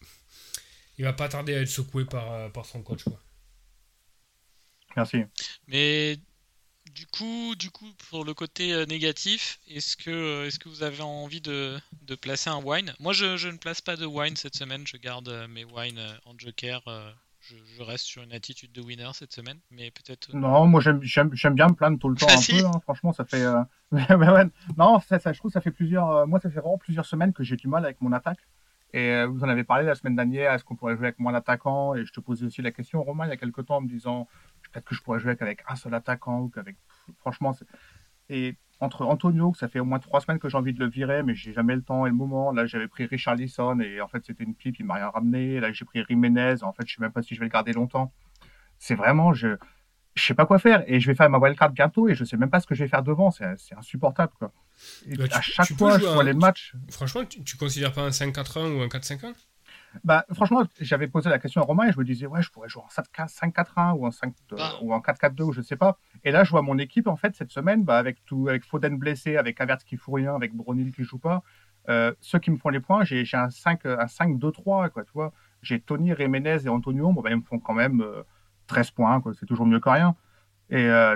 [1.00, 3.04] il va pas tarder à être secoué par, par son coach.
[3.04, 3.20] Quoi.
[4.96, 5.24] Merci.
[5.68, 6.20] Mais
[6.94, 11.02] du coup, du coup, pour le côté euh, négatif, est-ce que, est-ce que vous avez
[11.02, 12.94] envie de, de placer un wine?
[13.00, 14.86] Moi, je, je, ne place pas de wine cette semaine.
[14.86, 16.82] Je garde euh, mes wines euh, en joker.
[17.42, 20.34] Je, je, reste sur une attitude de winner cette semaine, mais peut-être.
[20.34, 22.66] Non, moi j'aime, j'aime, bien me plaindre tout le temps un peu.
[22.66, 22.80] Hein.
[22.84, 23.46] Franchement, ça fait.
[24.78, 26.26] non, ça, ça, je trouve que ça fait plusieurs.
[26.26, 28.40] Moi, ça fait vraiment plusieurs semaines que j'ai du mal avec mon attaque.
[28.94, 30.54] Et vous en avez parlé la semaine dernière.
[30.54, 31.96] Est-ce qu'on pourrait jouer avec moins d'attaquants?
[31.96, 33.90] Et je te posais aussi la question, Romain, il y a quelques temps, en me
[33.90, 34.28] disant
[34.74, 36.76] peut-être que je pourrais jouer qu'avec un seul attaquant ou qu'avec.
[37.20, 37.56] Franchement,
[38.30, 40.90] et entre Antonio, que ça fait au moins trois semaines que j'ai envie de le
[40.90, 42.52] virer, mais j'ai jamais le temps et le moment.
[42.52, 45.60] Là, j'avais pris Richard Lisson et en fait, c'était une pipe, il m'a rien ramené.
[45.60, 46.64] Là, j'ai pris Jiménez.
[46.64, 48.12] En fait, je sais même pas si je vais le garder longtemps.
[48.80, 49.56] C'est vraiment, je,
[50.16, 52.38] je sais pas quoi faire et je vais faire ma wildcard bientôt et je sais
[52.38, 53.32] même pas ce que je vais faire devant.
[53.32, 54.52] C'est insupportable, quoi.
[55.18, 56.76] Bah, à chaque fois, je vois les matchs.
[56.90, 59.34] Franchement, tu, tu considères pas un 5-4-1 ou un 4-5-1
[60.04, 62.70] bah, franchement, j'avais posé la question à Romain et je me disais, ouais, je pourrais
[62.70, 64.74] jouer en 5-4-1 ou en 5 bah.
[64.82, 65.98] ou en 4-4-2 ou je sais pas.
[66.24, 68.98] Et là, je vois mon équipe, en fait, cette semaine, bah, avec tout, avec Foden
[68.98, 71.44] blessé, avec Havertz qui fout rien, avec Bronil qui joue pas,
[71.90, 75.34] euh, ceux qui me font les points, j'ai un 5, un 5-2-3, quoi, tu vois.
[75.62, 78.04] J'ai Tony, Jiménez et Antonio, bon, bah, ils me font quand même
[78.68, 79.34] 13 euh, points, quoi.
[79.40, 80.16] C'est toujours mieux que rien.
[80.70, 81.16] Et euh,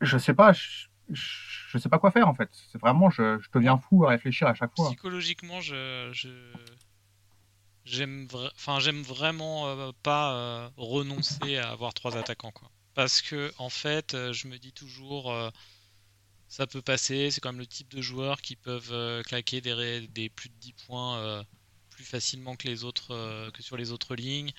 [0.00, 2.48] je sais pas, je, je, sais pas quoi faire, en fait.
[2.52, 4.86] C'est vraiment, je, je deviens fou à réfléchir à chaque fois.
[4.86, 6.10] Psychologiquement, je...
[6.12, 6.28] je
[7.90, 12.70] j'aime enfin j'aime vraiment euh, pas euh, renoncer à avoir trois attaquants quoi.
[12.94, 15.32] Parce que en fait euh, je me dis toujours
[16.48, 20.48] ça peut passer c'est comme le type de joueurs qui peuvent claquer des, des, plus
[20.48, 21.44] de 10 points
[21.90, 24.52] plus facilement que les autres que sur les autres lignes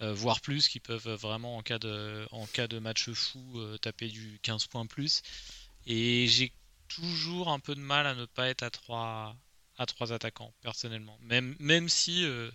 [0.00, 4.38] voire plus qui peuvent vraiment en cas de en cas de match fou taper du
[4.42, 5.22] 15 points plus.
[5.86, 6.52] Et j'ai
[6.88, 9.36] toujours un peu de mal à ne pas être à 3
[9.78, 11.16] à trois attaquants personnellement.
[11.22, 12.50] Même, même si euh,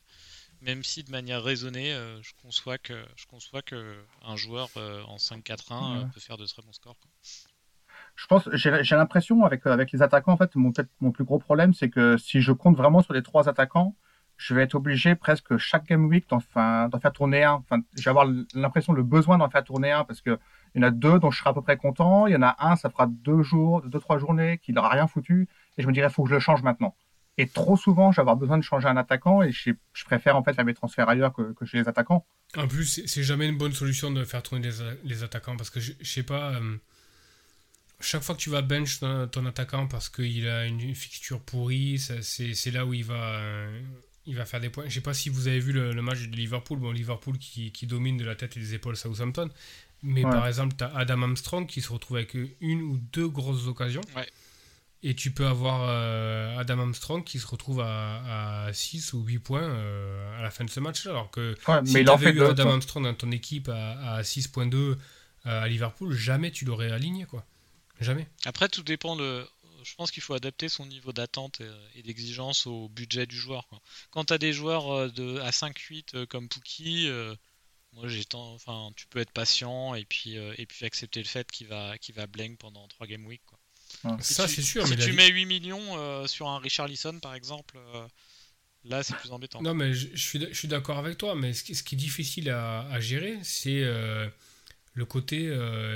[0.62, 5.01] même si de manière raisonnée, euh, je conçois que je conçois que un joueur euh,
[5.03, 6.97] en 5-4-1 peut faire de très bons scores.
[8.15, 11.73] Je pense, j'ai l'impression avec avec les attaquants en fait, mon mon plus gros problème,
[11.73, 13.95] c'est que si je compte vraiment sur les trois attaquants,
[14.38, 17.53] je vais être obligé presque chaque game week d'en faire tourner un.
[17.53, 20.39] Enfin, je vais avoir l'impression, le besoin d'en faire tourner un parce que
[20.75, 22.27] il y en a deux dont je serai à peu près content.
[22.27, 25.07] Il y en a un, ça fera deux jours, deux trois journées, qui n'aura rien
[25.07, 26.95] foutu, et je me dirais, faut que je le change maintenant.
[27.37, 30.43] Et trop souvent, j'ai avoir besoin de changer un attaquant et je, je, préfère en
[30.43, 32.25] fait faire mes transferts ailleurs que, que chez les attaquants.
[32.55, 35.79] En plus, c'est jamais une bonne solution de faire tourner les, les attaquants parce que
[35.79, 36.53] je, je sais pas.
[36.53, 36.77] Euh,
[37.99, 42.71] chaque fois que tu vas bench ton, attaquant parce qu'il a une fixture pourrie, c'est
[42.71, 43.81] là où il va, euh,
[44.25, 44.85] il va faire des points.
[44.87, 46.79] Je sais pas si vous avez vu le, match de Liverpool.
[46.79, 49.49] Bon, Liverpool qui, qui, domine de la tête et des épaules Southampton.
[50.03, 53.67] Mais par exemple, tu as Adam Armstrong qui se retrouve avec une ou deux grosses
[53.67, 54.01] occasions.
[54.15, 54.27] Ouais.
[55.05, 59.39] Et tu peux avoir euh, Adam Armstrong qui se retrouve à, à 6 ou 8
[59.39, 61.11] points euh, à la fin de ce match-là.
[61.11, 64.95] Alors que si tu avais eu Adam Armstrong dans ton équipe à, à 6.2 euh,
[65.45, 67.25] à Liverpool, jamais tu l'aurais aligné.
[67.25, 67.45] quoi.
[67.99, 68.27] Jamais.
[68.45, 69.45] Après, tout dépend de.
[69.83, 71.61] Je pense qu'il faut adapter son niveau d'attente
[71.95, 73.67] et, d'exigence au budget du joueur.
[73.67, 73.81] Quoi.
[74.11, 77.09] Quand tu as des joueurs de, à 5-8 comme Pookie,
[77.91, 81.67] moi j'ai enfin, tu peux être patient et puis, et puis accepter le fait qu'il
[81.67, 83.41] va, qu'il va blank pendant 3 game week.
[83.45, 83.59] Quoi.
[84.19, 84.87] Ça, c'est sûr.
[84.87, 88.07] Si tu mets 8 millions euh, sur un Richard Lisson, par exemple, euh,
[88.85, 89.61] là, c'est plus embêtant.
[89.61, 91.97] Non, mais je, suis, je suis d'accord avec toi, mais ce qui, ce qui est
[91.97, 94.27] difficile à, gérer, c'est euh,
[94.93, 95.51] le côté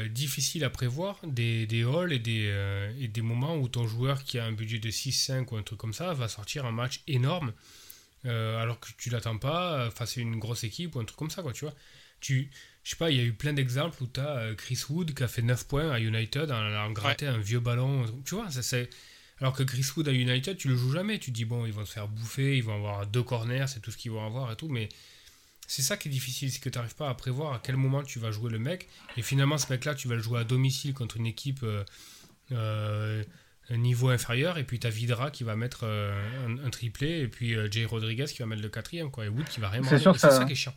[0.10, 4.40] difficile à prévoir des, des halls et des, et des moments où ton joueur qui
[4.40, 7.54] a un budget de 6-5 ou un truc comme ça va sortir un match énorme
[8.26, 11.42] alors que tu l'attends pas face à une grosse équipe ou un truc comme ça,
[11.42, 11.74] quoi, tu vois.
[12.20, 12.50] Tu,
[12.88, 15.14] je sais pas, il y a eu plein d'exemples où tu as euh, Chris Wood
[15.14, 18.06] qui a fait 9 points à United en allant gratter un vieux ballon.
[18.24, 18.90] Tu vois, ça c'est.
[19.42, 21.20] Alors que Chris Wood à United, tu le joues jamais.
[21.20, 23.92] Tu dis, bon, ils vont se faire bouffer, ils vont avoir deux corners, c'est tout
[23.92, 24.70] ce qu'ils vont avoir et tout.
[24.70, 24.88] Mais
[25.68, 28.04] c'est ça qui est difficile, c'est que tu n'arrives pas à prévoir à quel moment
[28.04, 28.88] tu vas jouer le mec.
[29.18, 31.84] Et finalement, ce mec-là, tu vas le jouer à domicile contre une équipe euh,
[32.54, 33.24] euh
[33.70, 34.58] niveau inférieur.
[34.58, 37.20] Et puis tu as Vidra qui va mettre euh, un, triplé.
[37.20, 39.12] Et puis Jay Rodriguez qui va mettre le quatrième.
[39.12, 40.74] Quoi, et Wood qui va rien C'est ça qui est chiant.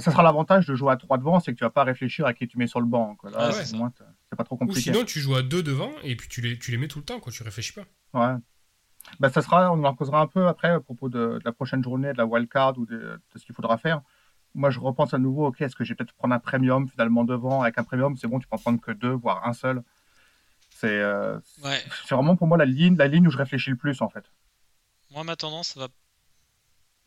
[0.00, 2.34] Ça sera l'avantage de jouer à 3 devant, c'est que tu vas pas réfléchir à
[2.34, 3.16] qui tu mets sur le banc.
[3.24, 4.90] Là, c'est pas trop compliqué.
[4.90, 6.98] Ou sinon, tu joues à 2 devant et puis tu les, tu les mets tout
[6.98, 7.32] le temps, quoi.
[7.32, 7.84] tu réfléchis pas.
[8.14, 8.36] Ouais.
[9.20, 12.12] Bah, ça sera, on en causera un peu après à propos de, la prochaine journée,
[12.12, 14.02] de la wildcard ou de, ce qu'il faudra faire.
[14.54, 17.62] Moi, je repense à nouveau, ok, est-ce que j'ai peut-être prendre un premium finalement devant
[17.62, 19.82] Avec un premium, c'est bon, tu peux en prendre que deux, voire un seul.
[20.70, 21.38] C'est euh,
[22.10, 24.24] vraiment pour moi la ligne, la ligne où je réfléchis le plus en fait.
[25.10, 25.88] Moi, ma tendance va,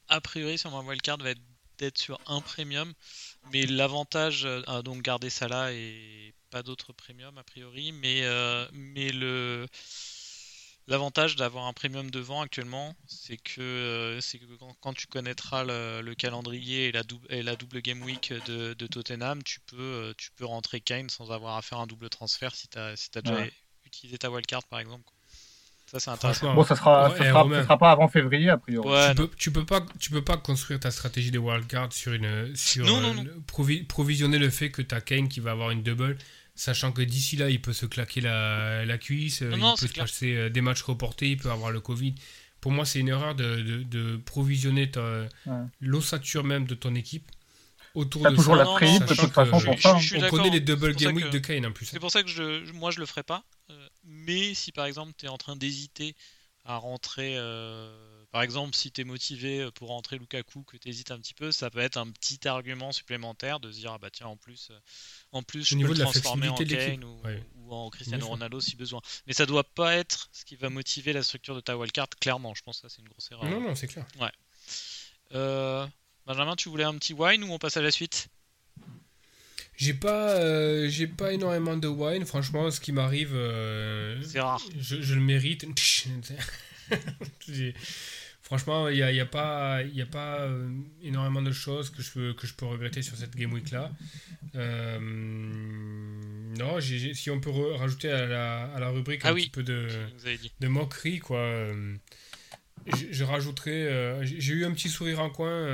[0.10, 1.42] a priori, sur ma wildcard, va être
[1.78, 2.94] d'être sur un premium,
[3.52, 8.68] mais l'avantage, euh, donc garder ça là et pas d'autres premium a priori, mais, euh,
[8.74, 9.68] mais le,
[10.90, 14.46] L'avantage d'avoir un premium devant actuellement, c'est que, euh, c'est que
[14.80, 19.44] quand, tu connaîtras le, calendrier et la, double, et la double game week de, Tottenham,
[19.44, 22.78] tu peux, tu peux rentrer Kane sans avoir à faire un double transfert si tu
[22.78, 23.48] as, si as déjà
[23.86, 25.12] utilisé ta wildcard par exemple.
[25.90, 26.54] Ça, c'est intéressant.
[26.54, 28.90] Bon, ça sera, ça sera, pas avant février, a priori.
[29.10, 32.54] tu, peux, tu, peux, pas, tu peux pas construire ta stratégie de wildcard sur une.
[32.56, 33.24] Sur, non, non, non.
[33.88, 36.18] provisionner le fait que tu as Kane qui va avoir une double
[36.58, 40.36] Sachant que d'ici là, il peut se claquer la, la cuisse, il peut se passer
[40.36, 42.16] euh, des matchs reportés, il peut avoir le Covid.
[42.62, 44.92] Pour moi, c'est une erreur de, de, provisionner
[45.80, 47.30] l'ossature même de ton équipe
[47.94, 49.98] autour de toujours la prime de toute façon pour ça.
[50.16, 51.86] On connaît les double game week de Kane en plus.
[51.86, 53.44] C'est pour ça que je, moi je le ferai pas.
[53.70, 56.16] Euh, mais si par exemple tu es en train d'hésiter
[56.64, 61.12] à rentrer euh, par exemple, si tu es motivé pour rentrer Lukaku, que tu hésites
[61.12, 64.10] un petit peu, ça peut être un petit argument supplémentaire de se dire ah bah
[64.12, 64.80] tiens en plus, euh,
[65.32, 69.02] en plus je peux le transformer en Kane ou, en Cristiano Ronaldo si besoin.
[69.28, 72.54] Mais ça doit pas être ce qui va motiver la structure de ta wildcard, clairement.
[72.54, 73.46] Je pense que ça c'est une grosse erreur.
[73.46, 74.06] Non non c'est clair.
[74.20, 74.32] Ouais.
[75.34, 75.88] Euh,
[76.26, 78.28] Benjamin, tu voulais un petit wine ou on passe à la suite?
[79.78, 82.26] J'ai pas, euh, j'ai pas énormément de wine.
[82.26, 83.34] Franchement, ce qui m'arrive,
[84.24, 84.62] c'est rare.
[84.78, 85.66] Je, je, le mérite.
[88.48, 90.70] Franchement, il n'y a, y a, pas, y a pas euh,
[91.04, 93.92] énormément de choses que je, peux, que je peux regretter sur cette Game Week-là.
[94.56, 95.00] Euh,
[96.58, 99.90] non, si on peut rajouter à la, à la rubrique ah un petit peu de,
[100.62, 101.40] de moquerie, quoi.
[101.40, 101.98] Euh,
[103.12, 104.22] je, rajouterai.
[104.24, 105.68] j'ai eu un petit sourire en coin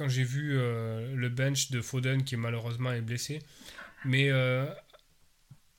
[0.00, 3.42] quand j'ai vu le bench de Foden qui malheureusement est blessé.
[4.06, 4.30] Mais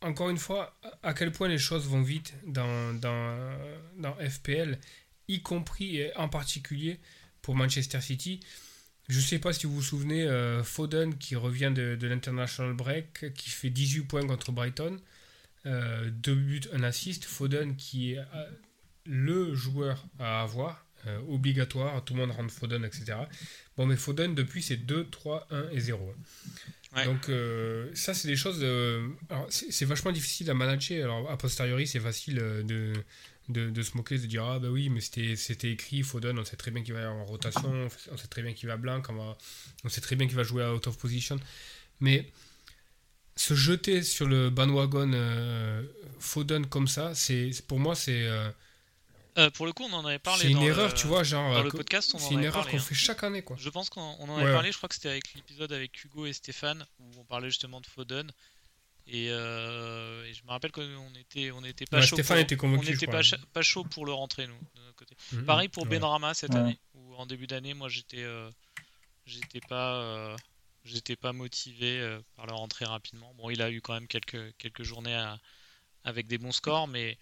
[0.02, 4.80] encore une fois, à quel point les choses vont vite dans, dans, FPL,
[5.28, 7.00] y compris et en particulier
[7.42, 8.40] pour Manchester City.
[9.08, 12.74] Je ne sais pas si vous vous souvenez, euh, Foden qui revient de, de l'International
[12.74, 15.00] Break, qui fait 18 points contre Brighton,
[15.66, 17.26] euh, deux buts, un assist.
[17.26, 18.52] Foden qui est euh,
[19.06, 20.81] le joueur à avoir,
[21.28, 23.18] obligatoire, tout le monde rentre Foden, etc.
[23.78, 26.16] Bon, mais Foden depuis c'est 2, 3, 1 et 0.
[27.06, 28.60] Donc euh, ça, c'est des choses...
[28.62, 29.08] Euh,
[29.50, 31.04] c'est vachement difficile à manager.
[31.06, 34.90] Alors a posteriori, c'est facile euh, de, de, se moquer, de dire ah bah oui,
[34.90, 38.42] mais c'était écrit, Foden, on sait très bien qu'il va en rotation, on sait très
[38.42, 39.38] bien qu'il va blanc, on, va,
[39.86, 41.40] on sait très bien qu'il va jouer à out of position.
[42.02, 42.30] Mais
[43.38, 45.12] se jeter sur le bandwagon
[46.20, 48.28] Foden comme ça, c'est pour moi c'est
[49.38, 50.44] euh, pour le coup, on en avait parlé.
[50.44, 51.54] C'est une erreur, tu vois, genre.
[51.54, 52.82] Dans le podcast, C'est une erreur qu'on hein.
[52.82, 53.56] fait chaque année, quoi.
[53.60, 56.34] Je pense qu'on en avait parlé, je crois que c'était avec l'épisode avec Hugo et
[56.34, 58.30] Stéphane, où on parlait justement de Foden.
[59.08, 62.16] Et, euh, je me rappelle qu'on était, on était pas chaud.
[62.16, 62.88] Stéphane pour, était convaincu.
[62.90, 65.16] On était pas, pas, chaud pour le rentrer, nous, de notre côté.
[65.32, 65.46] Mhm.
[65.46, 68.24] Pareil pour Benrama cette année, où en début d'année, moi j'étais.
[68.24, 68.50] Euh,
[69.26, 70.36] j'étais pas.
[70.84, 73.32] J'étais pas motivé par le rentrer rapidement.
[73.38, 75.36] Bon, il a eu quand même quelques, quelques journées
[76.04, 77.20] avec des bons scores, mais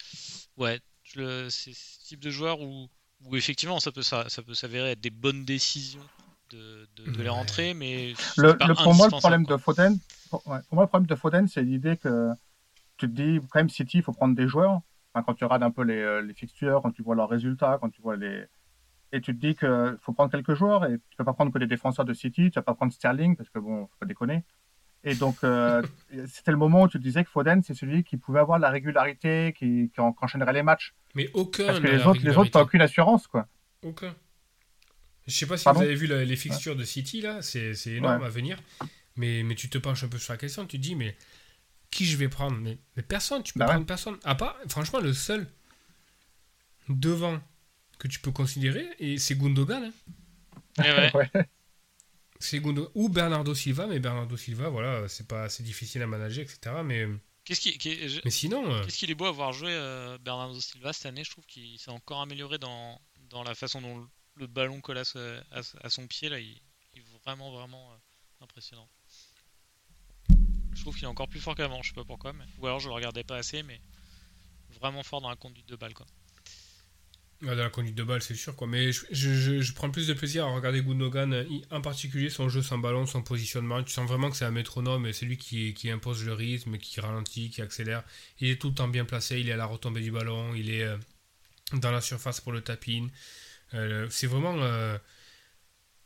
[0.56, 0.80] ouais,
[1.14, 2.88] c'est ce type de joueur où,
[3.26, 6.06] où effectivement ça peut, ça, ça peut s'avérer être des bonnes décisions
[6.52, 10.88] de, de, les rentrer, mais le, pour moi le problème de Foden, pour, moi le
[10.88, 12.32] problème de Foden, c'est l'idée que
[12.98, 14.82] tu te dis quand même City, il faut prendre des joueurs.
[15.14, 17.90] quand tu regardes un peu les, euh, les, fixtures, quand tu vois leurs résultats, quand
[17.90, 18.46] tu vois les
[19.12, 21.58] et tu te dis qu'il faut prendre quelques joueurs et tu peux pas prendre que
[21.58, 24.44] des défenseurs de City, tu vas pas prendre Sterling parce que bon, faut pas déconner.
[25.04, 25.82] Et donc, euh,
[26.28, 29.54] c'était le moment où tu disais que Foden, c'est celui qui pouvait avoir la régularité,
[29.58, 30.94] qui, qui, enchaînerait les matchs.
[31.16, 31.66] Mais aucun.
[31.66, 33.48] Parce que les autres, les autres, aucune assurance, quoi.
[33.82, 34.16] Aucun.
[35.28, 38.30] Je sais pas si vous avez vu les fixtures de City, là, c'est énorme à
[38.30, 38.58] venir.
[39.16, 41.16] Mais, mais tu te penches un peu sur la question, tu te dis, mais
[41.92, 42.58] qui je vais prendre?
[42.58, 44.18] Mais, mais, personne, tu peux bah prendre personne.
[44.24, 45.46] À part, franchement, le seul
[46.88, 47.40] devant
[47.98, 49.92] que tu peux considérer, et c'est Gundogan.
[50.78, 50.84] Hein.
[51.14, 51.30] Eh ouais.
[52.42, 52.62] C'est
[52.96, 56.78] ou Bernardo Silva, mais Bernardo Silva, voilà, c'est pas assez difficile à manager, etc.
[56.86, 57.06] Mais
[57.50, 61.08] Qu'est-ce qui, mais sinon, euh, qu'est-ce qu'il est beau avoir joué euh, Bernardo Silva cette
[61.08, 65.00] année Je trouve qu'il s'est encore amélioré dans, dans la façon dont le ballon colle
[65.00, 66.30] à, son pied.
[66.30, 66.62] Là, il,
[66.94, 68.88] est vraiment vraiment euh, impressionnant.
[70.76, 71.82] Je trouve qu'il est encore plus fort qu'avant.
[71.82, 73.82] Je sais pas pourquoi, mais ou alors je le regardais pas assez, mais
[74.80, 76.06] vraiment fort dans la conduite de balle, quoi.
[77.42, 78.54] Dans la conduite de balle, c'est sûr.
[78.54, 78.68] Quoi.
[78.68, 79.02] Mais je,
[79.62, 83.22] je, prends plus de plaisir à regarder Gundogan, en particulier son jeu sans ballon, son
[83.22, 83.82] positionnement.
[83.82, 86.78] Tu sens vraiment que c'est un métronome et c'est lui qui, qui, impose le rythme,
[86.78, 88.04] qui ralentit, qui accélère.
[88.40, 90.70] Il est tout le temps bien placé, il est à la retombée du ballon, il
[90.70, 90.98] est euh,
[91.74, 93.08] dans la surface pour le tapin.
[93.74, 94.58] Euh, c'est vraiment.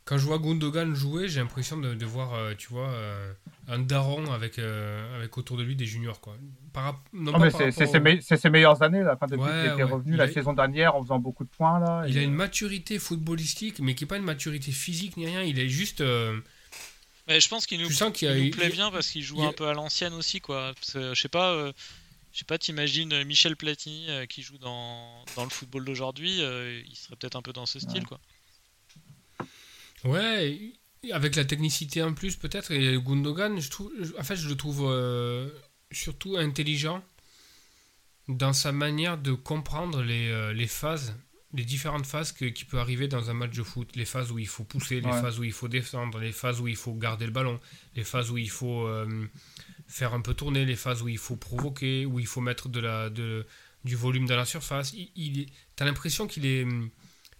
[0.04, 3.32] Quand je vois Gundogan jouer, j'ai l'impression de, voir, euh, tu vois, euh,
[3.68, 6.20] un daron avec, euh, avec autour de lui des juniors.
[6.20, 6.36] Quoi.
[6.74, 7.02] Par,
[7.50, 11.18] c'est ses, meilleures années, là, quand depuis qu'il était revenu la saison dernière en faisant
[11.18, 11.78] beaucoup de points.
[11.78, 15.42] Là, il a une maturité footballistique, mais qui n'est pas une maturité physique ni rien.
[15.42, 16.00] Il est juste.
[16.00, 20.40] je pense qu'il nous, plaît bien parce qu'il joue un peu à l'ancienne aussi.
[20.40, 20.74] Quoi.
[20.94, 21.72] je sais pas
[22.32, 27.16] je sais pas, t'imagines Michel Platini qui joue dans, dans le football d'aujourd'hui, il serait
[27.16, 28.20] peut-être un peu dans ce style, quoi.
[30.04, 30.72] Ouais,
[31.12, 34.88] avec la technicité en plus peut-être, et Gundogan, je trouve, en fait, je le trouve
[35.92, 37.02] surtout intelligent
[38.28, 41.14] dans sa manière de comprendre les, euh, les phases,
[41.52, 43.94] les différentes phases que, qui peut arriver dans un match de foot.
[43.96, 46.66] Les phases où il faut pousser, les phases où il faut défendre, les phases où
[46.66, 47.60] il faut garder le ballon,
[47.94, 49.28] les phases où il faut euh,
[49.86, 52.80] faire un peu tourner, les phases où il faut provoquer, où il faut mettre de
[52.80, 53.46] la, de,
[53.84, 54.92] du volume dans la surface.
[54.94, 56.66] Il, il T'as l'impression qu'il est...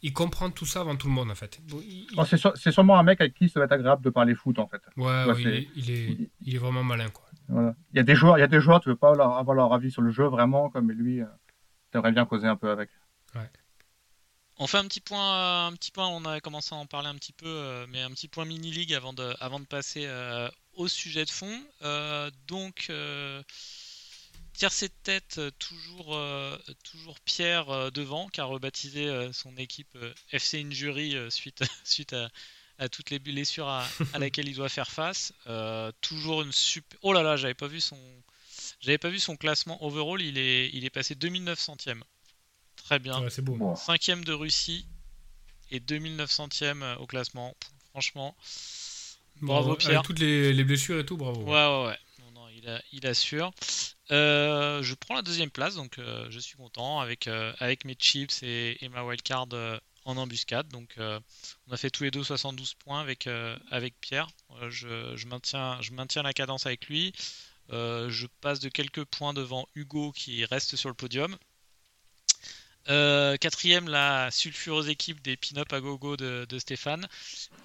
[0.07, 1.62] Il comprend tout ça avant tout le monde en fait.
[2.19, 4.69] Oh, c'est, sûrement un mec avec qui ça va être agréable de parler foot en
[4.69, 4.83] fait.
[4.99, 7.25] Ouais, ouais, il, est, il, est, il, est, vraiment malin quoi.
[7.49, 9.73] Il y a des joueurs, il y a des joueurs, tu veux pas avoir leur
[9.73, 11.27] avis sur le jeu vraiment, comme lui, euh,
[11.90, 12.90] tu aimerais bien causer un peu avec.
[14.59, 16.07] On fait un petit point, un petit point.
[16.07, 18.73] On a commencé à en parler un petit peu, euh, mais un petit point mini
[18.73, 21.59] league avant de, avant de passer euh, au sujet de fond.
[22.47, 22.90] donc
[24.55, 26.19] tiercé de tête, toujours,
[26.83, 29.99] toujours Pierre devant, qui a rebaptisé son équipe
[30.31, 32.31] FC Injury suite, suite à,
[32.79, 35.33] à toutes les blessures à, à laquelle il doit faire face.
[35.47, 36.99] Euh, toujours une super.
[37.03, 37.99] Oh là là, j'avais pas vu son,
[38.81, 40.21] j'avais pas vu son classement overall.
[40.21, 42.03] Il est, il est passé 2900ème.
[42.77, 43.29] Très bien.
[43.31, 43.75] c'est beau.
[43.77, 44.87] Cinquième de Russie
[45.71, 47.57] et 2900ème euh, au classement.
[47.90, 48.37] Franchement,
[49.40, 50.01] bravo Pierre.
[50.01, 51.43] Avec toutes les, blessures et tout, bravo.
[51.43, 51.99] Ouais, ouais, ouais.
[52.92, 53.53] Il, assure.
[54.11, 58.88] Euh, je prends la deuxième place, donc je suis content avec, avec mes chips et,
[58.90, 59.46] ma wildcard
[60.05, 60.68] en embuscade.
[60.68, 61.18] Donc euh,
[61.68, 64.29] on a fait tous les deux 72 points avec, euh, avec Pierre.
[64.62, 67.12] Euh, je, maintiens, je maintiens la cadence avec lui.
[67.70, 71.37] je passe de quelques points devant Hugo qui reste sur le podium.
[72.87, 77.07] Quatrième, la sulfureuse équipe des pin-up à gogo de, de Stéphane.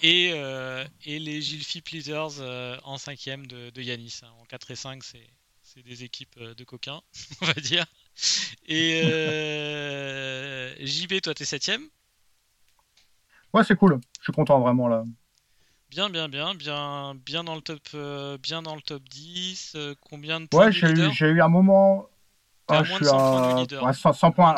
[0.02, 0.30] Et,
[1.06, 2.42] et les Gilfi Pleasers
[2.84, 4.22] en cinquième de, de Yanis.
[4.40, 7.02] En 4 et 5, c'est des équipes de coquins,
[7.42, 7.86] on va dire.
[8.68, 9.02] Et
[10.80, 11.84] JB, toi, t'es septième.
[13.54, 14.00] Ouais, c'est cool.
[14.20, 15.04] Je suis content vraiment là.
[15.90, 19.74] Bien, bien, bien, bien, bien dans le top, euh, bien dans le top 10.
[19.76, 22.08] Euh, combien de points Ouais, j'ai eu, j'ai eu un moment.
[22.68, 24.56] Ah, je suis à 100, points.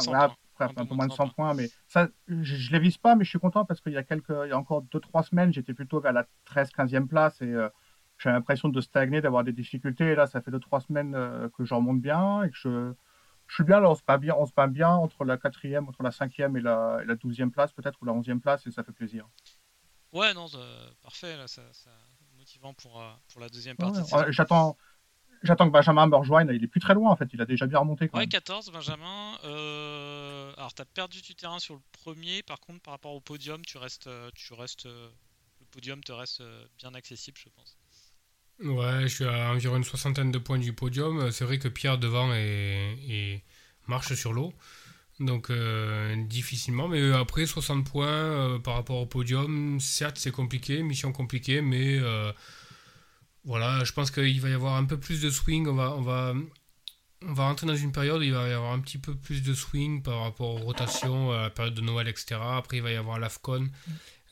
[0.61, 3.29] Un peu moins de 100 points, mais ça, je, ne les vise pas, mais je
[3.29, 5.99] suis content parce qu'il y a quelques, il y a encore 2-3 semaines, j'étais plutôt
[5.99, 7.69] vers la 13-15e place et euh,
[8.17, 10.11] j'ai l'impression de stagner, d'avoir des difficultés.
[10.11, 12.93] Et là, ça fait 2-3 semaines que je remonte bien et que je,
[13.51, 15.89] je suis bien là, on se bat bien, on se bat bien entre la quatrième,
[15.89, 18.71] entre la cinquième et la, et la douzième place peut-être, ou la onzième place, et
[18.71, 19.27] ça fait plaisir.
[20.13, 20.45] Ouais, non,
[21.01, 21.91] parfait, là, ça, ça,
[22.37, 24.01] motivant pour, euh, pour la deuxième partie.
[24.29, 24.77] J'attends,
[25.43, 27.65] j'attends que Benjamin me rejoigne, il est plus très loin en fait, il a déjà
[27.67, 28.09] bien remonté.
[28.13, 29.37] ouais, 14, Benjamin.
[29.45, 30.53] Euh...
[30.57, 33.61] Alors, tu as perdu du terrain sur le premier, par contre, par rapport au podium,
[33.65, 35.09] tu restes, euh, tu restes, euh,
[35.59, 36.43] le podium te reste
[36.77, 37.77] bien accessible, je pense.
[38.63, 41.31] Ouais, je suis à environ une soixantaine de points du podium.
[41.31, 43.43] C'est vrai que Pierre devant et,
[43.87, 44.53] marche sur l'eau.
[45.19, 50.81] Donc euh, difficilement, mais après 60 points euh, par rapport au podium, certes c'est compliqué,
[50.81, 52.31] mission compliquée, mais euh,
[53.43, 56.01] voilà, je pense qu'il va y avoir un peu plus de swing, on va, on,
[56.01, 56.33] va,
[57.21, 59.41] on va rentrer dans une période où il va y avoir un petit peu plus
[59.43, 62.39] de swing par rapport aux rotations, à la période de Noël, etc.
[62.41, 63.67] Après il va y avoir l'AFCON,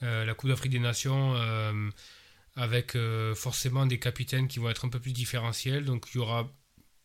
[0.01, 1.35] la Coupe d'Afrique des Nations
[2.59, 5.85] avec euh, forcément des capitaines qui vont être un peu plus différentiels.
[5.85, 6.51] Donc il y aura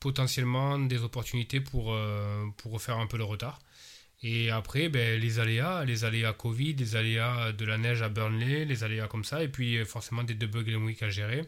[0.01, 3.61] potentiellement des opportunités pour, euh, pour refaire un peu le retard.
[4.23, 8.65] Et après, ben, les aléas, les aléas Covid, les aléas de la neige à Burnley,
[8.65, 11.43] les aléas comme ça, et puis euh, forcément des double game week à gérer.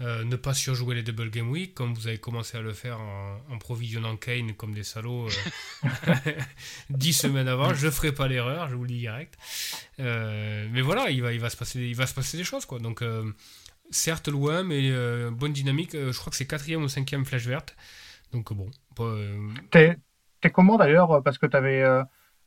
[0.00, 2.98] Euh, ne pas surjouer les double game week comme vous avez commencé à le faire
[3.00, 6.14] en, provisionnant Kane comme des salauds euh,
[6.90, 7.74] dix semaines avant.
[7.74, 9.36] Je ferai pas l'erreur, je vous le dis direct.
[10.00, 12.64] Euh, mais voilà, il va, il, va se passer, il va se passer des choses.
[12.64, 12.78] Quoi.
[12.78, 13.04] Donc,
[13.90, 14.90] certes loin, mais
[15.30, 15.92] bonne dynamique.
[15.92, 17.76] je crois que c'est quatrième ou cinquième flèche verte.
[18.32, 18.70] Donc bon.
[19.70, 19.98] T'es,
[20.52, 21.84] comment d'ailleurs Parce que tu avais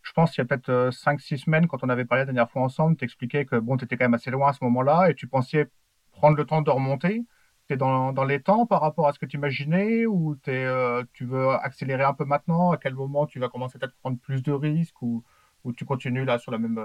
[0.01, 2.61] je pense il y a peut-être 5-6 semaines, quand on avait parlé la dernière fois
[2.61, 5.15] ensemble, tu expliquais que bon, tu étais quand même assez loin à ce moment-là et
[5.15, 5.67] tu pensais
[6.11, 7.23] prendre le temps de remonter
[7.67, 10.51] tu es dans, dans, les temps par rapport à ce que tu imaginais ou es,
[10.51, 12.71] euh, tu veux accélérer un peu maintenant?
[12.71, 15.23] À quel moment tu vas commencer à prendre plus de risques ou,
[15.63, 16.79] ou tu continues là sur la même,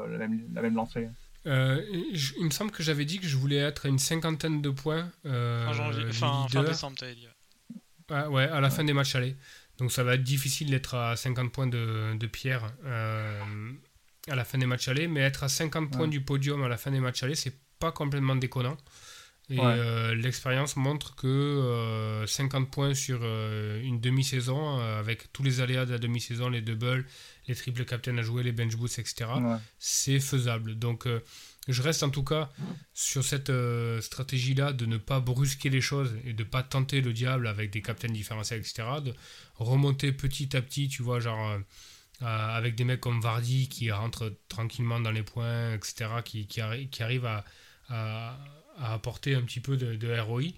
[0.52, 1.08] la même, lancée?
[1.46, 4.70] Euh, il me semble que j'avais dit que je voulais être à une cinquantaine de
[4.70, 5.10] points.
[5.26, 5.66] Euh,
[6.12, 7.28] fin, fin, décembre, tu avais dit.
[8.10, 9.36] Ah, ouais, à la fin des matchs allés.
[9.78, 12.70] Donc ça va être difficile d'être à 50 points de, de Pierre
[14.28, 16.76] à la fin des matchs allés, mais être à 50 points du podium à la
[16.76, 18.76] fin des matchs allés, c'est pas complètement déconnant.
[19.50, 25.60] Et euh, l'expérience montre que 50 euh, points sur euh, une demi-saison, avec tous les
[25.60, 27.04] aléas de la demi-saison, les doubles,
[27.48, 29.28] les triples captains à jouer, les bench boosts, etc.,
[29.80, 30.78] c'est faisable.
[30.78, 31.08] Donc
[31.66, 32.50] je reste en tout cas
[32.94, 33.52] sur cette
[34.00, 37.82] stratégie-là de ne pas brusquer les choses et de pas tenter le diable avec des
[37.82, 38.84] captains différentiels, etc.
[39.04, 39.12] De
[39.56, 41.58] remonter petit à petit, tu vois, genre
[42.20, 47.26] avec des mecs comme Vardy qui rentrent tranquillement dans les points, etc., qui, qui, arrivent
[47.26, 47.44] à,
[47.88, 48.38] à,
[48.80, 50.52] apporter un petit peu de, de, ROI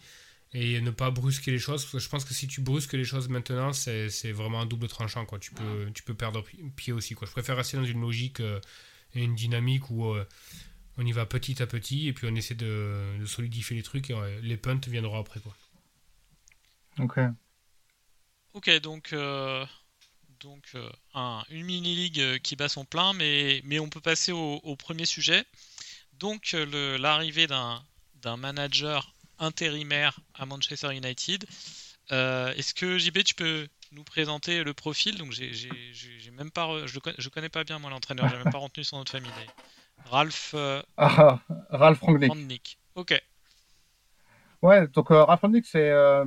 [0.54, 1.82] et ne pas brusquer les choses.
[1.82, 4.88] Parce que je pense que si tu brusques les choses maintenant, c'est vraiment un double
[4.88, 5.24] tranchant.
[5.24, 5.38] Quoi.
[5.38, 6.44] Tu, peux, tu peux perdre
[6.76, 7.14] pied aussi.
[7.14, 7.26] Quoi.
[7.26, 8.60] Je préfère rester dans une logique euh,
[9.14, 10.14] et une dynamique où
[10.98, 14.16] on y va petit à petit et puis on essaie de, solidifier les trucs et
[14.42, 15.54] les punts viendront après quoi.
[16.98, 17.18] Ok.
[18.54, 19.64] Ok donc euh,
[20.40, 24.00] donc euh, un, une mini ligue euh, qui bat son plein mais mais on peut
[24.00, 25.44] passer au, premier sujet.
[26.14, 27.84] Donc l'arrivée d'un
[28.22, 31.44] d'un manager intérimaire à Manchester United.
[32.10, 35.18] Est-ce que JB tu peux nous présenter le profil?
[35.18, 38.84] Donc j'ai même pas je, je connais pas bien moi l'entraîneur, j'ai même pas retenu
[38.84, 39.30] son nom de famille.
[40.06, 40.52] Ralph.
[40.54, 41.38] Euh, ah,
[41.70, 42.78] Ralph Rangnick.
[42.94, 43.20] Ok.
[44.60, 46.24] Ouais, donc euh, Ralph Rangnick, c'est euh,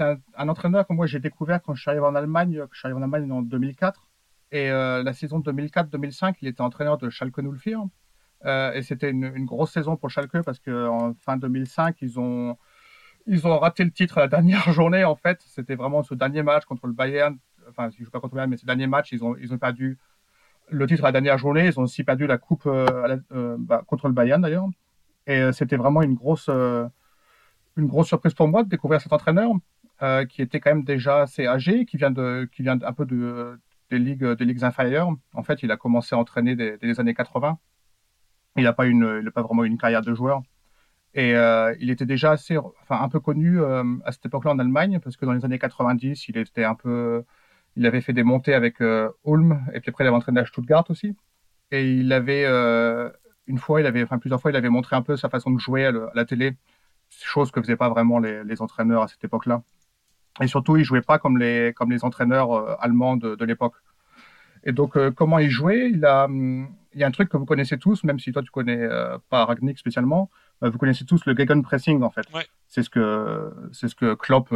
[0.00, 2.62] un, un, entraîneur que moi j'ai découvert quand je suis arrivé en Allemagne.
[2.72, 4.08] Je suis arrivé en Allemagne en 2004.
[4.52, 7.88] Et la saison 2004-2005, il était entraîneur de Schalke 04.
[8.46, 12.56] Et c'était une, grosse saison pour Schalke parce qu'en fin 2005, ils ont,
[13.26, 15.40] ils ont raté le titre à la dernière journée en fait.
[15.46, 17.36] C'était vraiment ce dernier match contre le Bayern.
[17.68, 19.52] Enfin, je ne joue pas contre le Bayern, mais ce dernier match, ils ont, ils
[19.52, 19.98] ont perdu
[20.68, 21.66] le titre à la dernière journée.
[21.66, 24.66] Ils ont aussi perdu la coupe euh, euh, bah, contre le Bayern d'ailleurs.
[25.26, 29.50] Et euh, c'était vraiment une grosse, une grosse surprise pour moi de découvrir cet entraîneur
[30.28, 33.58] qui était quand même déjà assez âgé, qui vient de, qui vient un peu de,
[33.88, 35.08] des ligues, des ligues inférieures.
[35.32, 37.58] En fait, il a commencé à entraîner dès, les années 80.
[38.56, 40.42] Il n'a pas une, il pas vraiment une carrière de joueur.
[41.14, 41.32] Et
[41.80, 45.24] il était déjà assez, enfin un peu connu à cette époque-là en Allemagne parce que
[45.24, 47.24] dans les années 90, il était un peu
[47.76, 50.46] il avait fait des montées avec euh, Ulm et puis après il avait entraîné à
[50.46, 51.16] Stuttgart aussi.
[51.70, 53.10] Et il avait euh,
[53.46, 55.60] une fois, il avait, enfin plusieurs fois, il avait montré un peu sa façon de
[55.60, 56.56] jouer à, la télé,
[57.10, 59.62] chose que faisaient pas vraiment les, entraîneurs à cette époque-là.
[60.40, 63.74] Et surtout, il jouait pas comme les comme les entraîneurs euh, allemands de, l'époque.
[64.64, 65.90] Et donc, euh, comment il jouait?
[65.90, 66.68] Il, a, hum,
[67.00, 69.44] y a un truc que vous connaissez tous, même si toi tu connais euh, pas
[69.44, 70.30] Ragnick spécialement.
[70.60, 72.26] vous connaissez tous le gegenpressing en fait.
[72.32, 72.46] Ouais.
[72.68, 74.52] C'est ce que c'est ce que Klopp,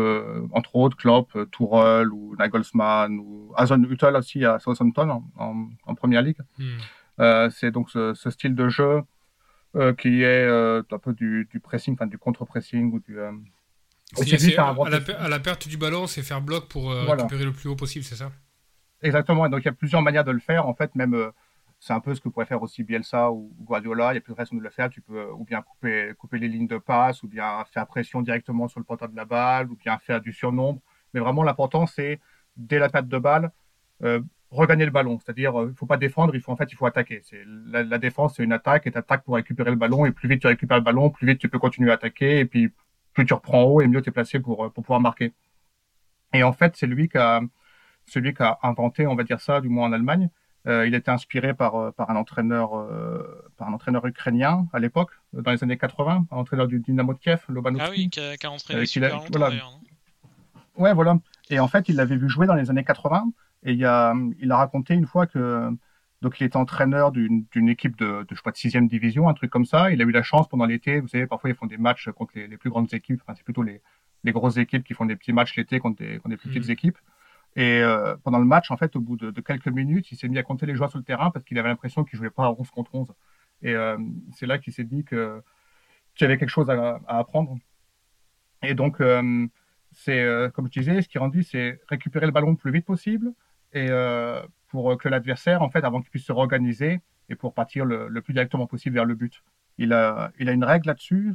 [0.52, 6.22] entre autres, Klopp, Tourelle ou Nagelsmann ou Hazen Hüttel aussi à Southampton en, en, première
[6.22, 6.38] ligue.
[6.58, 7.50] Hmm.
[7.50, 9.02] c'est donc ce, ce, style de jeu
[9.98, 13.32] qui est un peu du, du pressing, enfin du contre-pressing ou du à,
[15.28, 18.32] la, perte du ballon, c'est faire bloc pour récupérer le plus haut possible, c'est ça?
[19.02, 19.48] Exactement.
[19.48, 20.66] donc il y a plusieurs manières de le faire.
[20.66, 21.30] En fait, même euh,
[21.80, 24.12] c'est un peu ce que pourrait faire aussi Bielsa ou Guardiola.
[24.12, 24.90] Il y a plusieurs façons de le faire.
[24.90, 28.20] Tu peux euh, ou bien couper, couper les lignes de passe, ou bien faire pression
[28.20, 30.80] directement sur le porteur de la balle, ou bien faire du surnombre.
[31.14, 32.20] Mais vraiment, l'important, c'est
[32.56, 33.50] dès la perte de balle,
[34.04, 34.20] euh,
[34.50, 35.18] regagner le ballon.
[35.18, 37.22] C'est-à-dire, il ne faut pas défendre, il faut en fait, il faut attaquer.
[37.24, 40.04] C'est la, la, défense, c'est une attaque, et tu attaques pour récupérer le ballon.
[40.04, 42.40] Et plus vite tu récupères le ballon, plus vite tu peux continuer à attaquer.
[42.40, 42.72] Et puis
[43.14, 45.32] plus tu reprends haut, et mieux tu es placé pour pour pouvoir marquer.
[46.34, 47.40] Et en fait, c'est lui qui a
[48.06, 50.30] celui qui a inventé, on va dire ça, du moins en Allemagne.
[50.66, 54.78] Euh, il était inspiré par, euh, par, un entraîneur, euh, par un entraîneur ukrainien à
[54.78, 57.88] l'époque, dans les années 80, un entraîneur du Dynamo de Kiev, Lobanovski.
[57.88, 59.54] Ah oui, qui a, qui a entraîné super longtemps voilà.
[60.76, 61.18] Ouais, voilà.
[61.48, 63.32] Et en fait, il l'avait vu jouer dans les années 80
[63.64, 65.70] et il a, il a raconté une fois que
[66.22, 69.50] donc il était entraîneur d'une équipe de, de je crois de sixième division, un truc
[69.50, 69.90] comme ça.
[69.90, 72.32] Il a eu la chance pendant l'été, vous savez, parfois ils font des matchs contre
[72.36, 73.20] les, les plus grandes équipes.
[73.22, 73.80] Enfin, c'est plutôt les,
[74.24, 76.68] les grosses équipes qui font des petits matchs l'été contre des, contre des plus petites
[76.68, 76.72] mmh.
[76.72, 76.98] équipes.
[77.56, 80.38] Et euh, pendant le match, en fait, au bout de, quelques minutes, il s'est mis
[80.38, 82.50] à compter les joueurs sur le terrain parce qu'il avait l'impression qu'il jouait pas à
[82.50, 83.08] 11 contre 11.
[83.62, 83.98] Et euh,
[84.36, 85.42] c'est là qu'il s'est dit que
[86.14, 87.56] qu'il y avait quelque chose à, apprendre.
[88.62, 89.46] Et donc, euh,
[89.92, 90.24] c'est
[90.54, 93.32] comme je disais, ce qui est rendu, c'est récupérer le ballon le plus vite possible
[93.72, 93.88] et
[94.68, 98.32] pour que l'adversaire, en fait, avant qu'il puisse se réorganiser et pour partir le, plus
[98.34, 99.42] directement possible vers le but.
[99.78, 101.34] Il a, il a une règle là-dessus.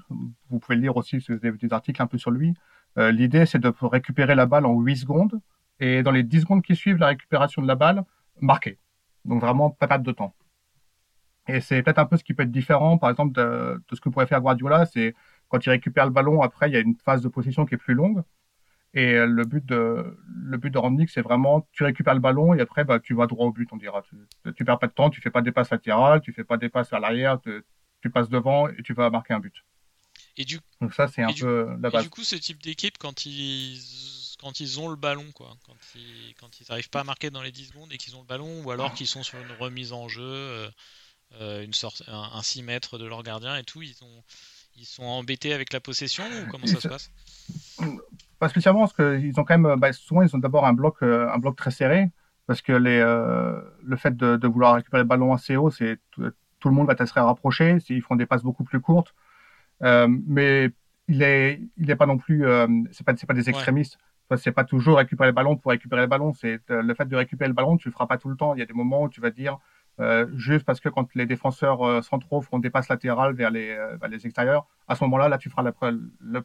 [0.49, 2.53] Vous pouvez lire aussi si des articles un peu sur lui.
[2.97, 5.41] L'idée, c'est de récupérer la balle en 8 secondes
[5.79, 8.03] et dans les 10 secondes qui suivent la récupération de la balle,
[8.41, 8.77] marquer.
[9.25, 10.35] Donc vraiment pas perdre de temps.
[11.47, 14.01] Et c'est peut-être un peu ce qui peut être différent, par exemple, de, de ce
[14.01, 15.13] que pourrait faire Guardiola, c'est
[15.47, 17.77] quand il récupère le ballon, après il y a une phase de possession qui est
[17.77, 18.23] plus longue.
[18.93, 22.61] Et le but de le but de Randnick, c'est vraiment tu récupères le ballon et
[22.61, 24.01] après bah tu vas droit au but, on dira.
[24.03, 24.15] Tu,
[24.53, 26.69] tu perds pas de temps, tu fais pas des passes latérales, tu fais pas des
[26.69, 27.61] passes à l'arrière, tu,
[28.01, 29.53] tu, passes devant et tu vas marquer un but.
[30.37, 32.03] Et du donc ça c'est un peu la base.
[32.03, 33.77] Et du coup, ce type d'équipe quand ils
[34.39, 35.55] quand ils ont le ballon, quoi.
[35.65, 38.21] Quand ils, quand ils n'arrivent pas à marquer dans les 10 secondes et qu'ils ont
[38.21, 40.69] le ballon, ou alors qu'ils sont sur une remise en jeu, euh,
[41.39, 44.23] euh une sorte, un, 6 mètres de leur gardien et tout, ils, ont,
[44.77, 47.11] ils sont embêtés avec la possession ou comment ça se passe?
[48.39, 51.29] Pas spécialement, parce qu'ils ont quand même, bah, souvent ils ont d'abord un bloc, euh,
[51.31, 52.09] un bloc très serré,
[52.47, 55.99] parce que les, euh, le fait de, de, vouloir récupérer le ballon assez haut, c'est
[56.11, 59.13] tout le monde va être rapproché, ils font des passes beaucoup plus courtes.
[59.81, 60.69] mais
[61.07, 62.43] il est, il est pas non plus,
[62.91, 63.95] c'est pas, c'est pas des extrémistes.
[63.95, 64.14] Ouais.
[64.37, 66.33] C'est pas toujours récupérer le ballon pour récupérer le ballon.
[66.33, 68.55] C'est le fait de récupérer le ballon, tu le feras pas tout le temps.
[68.55, 69.59] Il y a des moments où tu vas dire,
[70.01, 73.69] euh, juste parce que quand les défenseurs euh, centraux font des passes latérales vers les,
[73.69, 76.41] euh, extérieurs, à ce moment-là, là, tu feras le,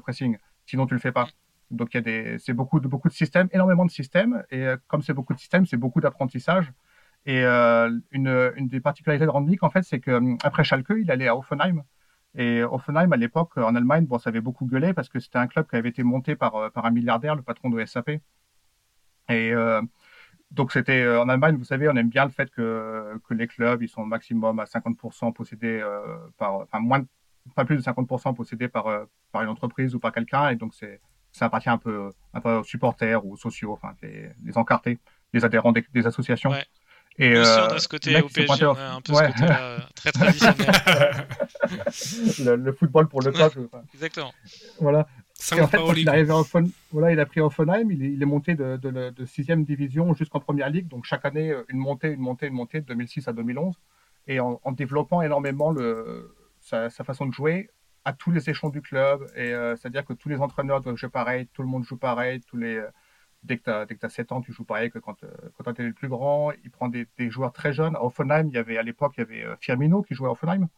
[0.00, 0.38] pressing.
[0.66, 1.28] Sinon, tu le fais pas.
[1.70, 4.44] Donc, il y a des, c'est beaucoup de, beaucoup de systèmes, énormément de systèmes.
[4.50, 6.72] Et comme c'est beaucoup de systèmes, c'est beaucoup d'apprentissage.
[7.26, 11.82] Et une, des particularités de Randnick, en fait, c'est qu'après Schalke, il allait à Offenheim.
[12.36, 15.46] Et Offenheim, à l'époque, en Allemagne, bon, ça avait beaucoup gueulé parce que c'était un
[15.46, 18.10] club qui avait été monté par, par un milliardaire, le patron de SAP.
[19.28, 19.52] Et
[20.54, 23.46] donc c'était euh, en Allemagne, vous savez, on aime bien le fait que, que les
[23.46, 27.04] clubs ils sont maximum à 50% possédés euh, par, enfin moins,
[27.56, 30.74] pas plus de 50% possédés par euh, par une entreprise ou par quelqu'un, et donc
[30.74, 31.00] c'est
[31.32, 34.98] ça appartient un peu un peu aux supporters ou aux sociaux, enfin les, les encartés,
[35.32, 36.50] les adhérents des, associations.
[36.50, 36.64] Ouais.
[37.18, 39.28] Et aussi, on a ce côté au PSG, on a un peu ouais.
[39.28, 40.72] ce côté -là, très traditionnel.
[42.44, 43.68] le, le, football pour le peuple.
[43.94, 44.32] Exactement.
[44.80, 45.06] Voilà.
[45.52, 46.26] Et en fait, quand il, est
[46.90, 50.14] voilà, il a pris Offenheim, il est, il est monté de, de, de 6 division
[50.14, 50.88] jusqu'en première ligue.
[50.88, 53.74] Donc chaque année, euh, une montée, une montée, une montée de 2006 à 2011.
[54.26, 57.70] Et en, en développant énormément le, sa, sa, façon de jouer
[58.04, 59.26] à tous les échelons du club.
[59.36, 62.40] Et euh, c'est-à-dire que tous les entraîneurs doivent jouer pareil, tout le monde joue pareil.
[62.40, 62.88] Tous les, euh,
[63.44, 65.16] dès que tu as, 7 ans, tu joues pareil que quand,
[65.62, 66.50] quand tu es le plus grand.
[66.64, 67.94] Il prend des, des, joueurs très jeunes.
[67.96, 70.68] À Offenheim, il y avait, à l'époque, il y avait Firmino qui jouait à Offenheim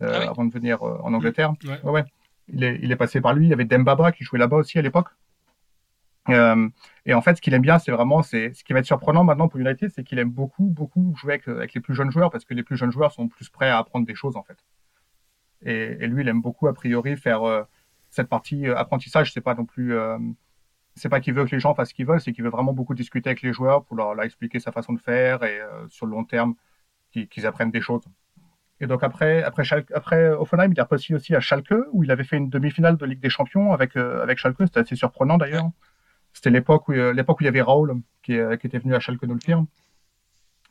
[0.00, 0.26] ah oui.
[0.26, 1.52] avant de venir en Angleterre.
[1.64, 1.90] Ouais.
[1.90, 2.04] ouais
[2.52, 3.46] il est, il est, passé par lui.
[3.46, 5.08] Il y avait Dembaba qui jouait là-bas aussi à l'époque.
[6.28, 6.68] Euh,
[7.06, 9.24] et en fait, ce qu'il aime bien, c'est vraiment, c'est ce qui va être surprenant
[9.24, 12.30] maintenant pour United, c'est qu'il aime beaucoup, beaucoup jouer avec, avec, les plus jeunes joueurs
[12.30, 14.58] parce que les plus jeunes joueurs sont plus prêts à apprendre des choses en fait.
[15.62, 17.62] Et, et lui, il aime beaucoup a priori faire euh,
[18.10, 19.32] cette partie euh, apprentissage.
[19.32, 20.18] C'est pas non plus, euh,
[21.00, 22.72] c'est pas qu'il veut que les gens fassent ce qu'ils veulent, c'est qu'il veut vraiment
[22.72, 26.06] beaucoup discuter avec les joueurs pour leur, expliquer sa façon de faire et euh, sur
[26.06, 26.54] le long terme
[27.10, 28.04] qu'ils apprennent des choses.
[28.80, 32.38] Et donc après, après, Offenheim, il est repassé aussi à Schalke, où il avait fait
[32.38, 34.56] une demi-finale de Ligue des Champions avec, euh, avec Schalke.
[34.60, 35.70] C'était assez surprenant d'ailleurs.
[36.32, 39.00] C'était l'époque où, euh, l'époque où il y avait Raoul qui, euh, était venu à
[39.00, 39.64] Schalke 04.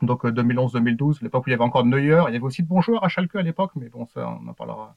[0.02, 2.24] Donc 2011-2012, l'époque où il y avait encore Neuer.
[2.30, 4.48] Il y avait aussi de bons joueurs à Schalke à l'époque, mais bon, ça, on
[4.48, 4.96] en parlera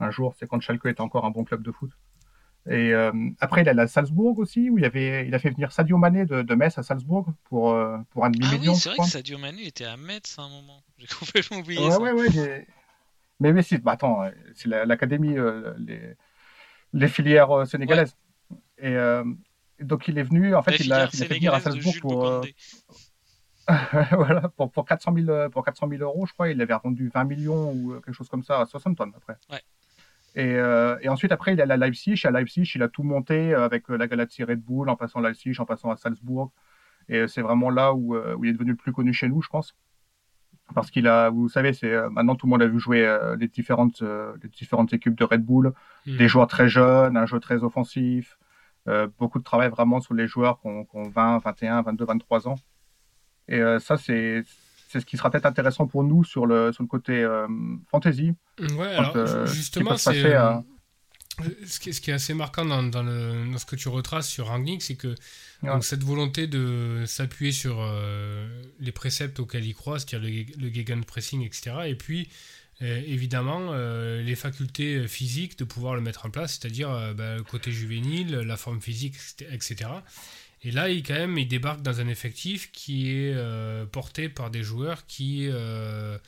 [0.00, 0.34] un jour.
[0.36, 1.92] C'est quand Schalke était encore un bon club de foot.
[2.68, 5.72] Et euh, après, il a à Salzbourg aussi, où il, avait, il a fait venir
[5.72, 8.72] Sadio Mané de, de Metz à Salzbourg pour, euh, pour un demi-million.
[8.72, 10.82] Ah oui, c'est vrai que Sadio Mané était à Metz à un moment.
[10.98, 12.00] J'ai complètement oublié ouais, ça.
[12.00, 12.66] Ouais, ouais,
[13.40, 16.14] mais oui, si, bah, attends, c'est l'académie, euh, les,
[16.92, 18.14] les filières euh, sénégalaises.
[18.78, 19.24] Et euh,
[19.80, 22.42] donc, il est venu, en fait, il a, il a fait venir à Salzbourg pour,
[24.12, 26.50] voilà, pour, pour, 400 000, pour 400 000 euros, je crois.
[26.50, 29.36] Il avait vendu 20 millions ou quelque chose comme ça à 60 tonnes après.
[29.50, 29.62] Ouais.
[30.36, 32.20] Et, euh, et, ensuite, après, il est allé à Leipzig.
[32.24, 35.54] À Leipzig, il a tout monté avec la Galaxy Red Bull, en passant à Leipzig,
[35.58, 36.52] en passant à Salzbourg.
[37.08, 39.48] Et c'est vraiment là où, où, il est devenu le plus connu chez nous, je
[39.48, 39.74] pense.
[40.74, 43.48] Parce qu'il a, vous savez, c'est maintenant tout le monde a vu jouer euh, les
[43.48, 45.72] différentes, euh, les différentes équipes de Red Bull,
[46.06, 46.16] mmh.
[46.16, 48.38] des joueurs très jeunes, un jeu très offensif,
[48.88, 52.04] euh, beaucoup de travail vraiment sur les joueurs qui ont, qui ont 20, 21, 22,
[52.04, 52.56] 23 ans.
[53.48, 54.44] Et ça, c'est
[54.90, 57.46] c'est ce qui sera peut-être intéressant pour nous sur le, sur le côté euh,
[57.90, 58.32] fantasy.
[58.58, 60.34] Ouais, quand, alors, euh, justement, c'est.
[60.34, 60.64] À...
[61.64, 64.82] Ce, qui est, assez marquant dans, dans, le, dans ce que tu retraces sur Rangnick,
[64.82, 65.14] c'est que
[65.62, 65.70] ouais.
[65.70, 70.74] donc, cette volonté de s'appuyer sur euh, les préceptes auxquels il croit, c'est-à-dire le, le
[70.74, 71.76] gegenpressing, etc.
[71.86, 72.28] Et puis,
[72.82, 77.70] euh, évidemment, les facultés physiques de pouvoir le mettre en place, c'est-à-dire bah, le côté
[77.70, 79.14] juvénile, la forme physique,
[79.50, 79.88] etc.
[80.62, 84.50] Et là, il, quand même, il débarque dans un effectif qui est euh, porté par
[84.50, 86.18] des joueurs qui, euh,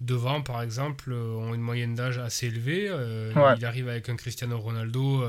[0.00, 2.88] devant, par exemple, ont une moyenne d'âge assez élevée.
[2.88, 3.54] Euh, ouais.
[3.58, 5.24] Il arrive avec un Cristiano Ronaldo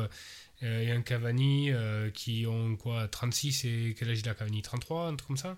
[0.63, 1.71] et un Cavani
[2.15, 4.61] qui ont quoi 36 et quel âge il a Cavani?
[4.63, 5.55] 33, un truc comme ça?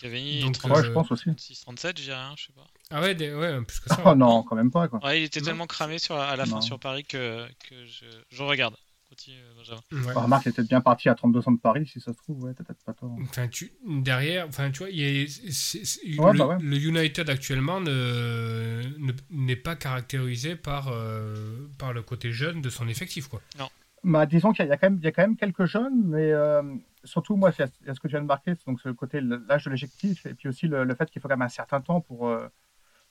[0.00, 1.24] Cavani, Donc, 30, ouais, je pense aussi.
[1.26, 2.66] 36, 37, je dirais, hein, je sais pas.
[2.90, 4.02] Ah ouais, des, ouais, plus que ça.
[4.04, 4.88] Oh non, quand même pas.
[4.88, 5.04] Quoi.
[5.04, 5.46] Ouais, il était non.
[5.46, 6.52] tellement cramé sur, à la non.
[6.52, 8.74] fin sur Paris que, que je, je regarde.
[9.10, 10.14] Ouais.
[10.14, 12.44] Bah, remarque, il était bien parti à 32 ans de Paris, si ça se trouve,
[12.44, 13.16] ouais, t'as peut-être pas tort.
[13.22, 16.46] Enfin, tu, derrière, enfin, tu vois, il est, c est, c est, ouais, le, bah
[16.46, 16.58] ouais.
[16.60, 23.28] le, United actuellement n'est pas caractérisé par, euh, par le côté jeune de son effectif,
[23.28, 23.40] quoi.
[23.58, 23.68] Non.
[24.04, 26.62] Bah, disons qu'il y, y, a quand même quelques jeunes, mais euh,
[27.04, 29.70] surtout, moi, c'est ce que je viens de marquer, c'est donc le côté l'âge de
[29.70, 32.28] l'effectif, et puis aussi le, le fait qu'il faut quand même un certain temps pour,
[32.28, 32.48] euh,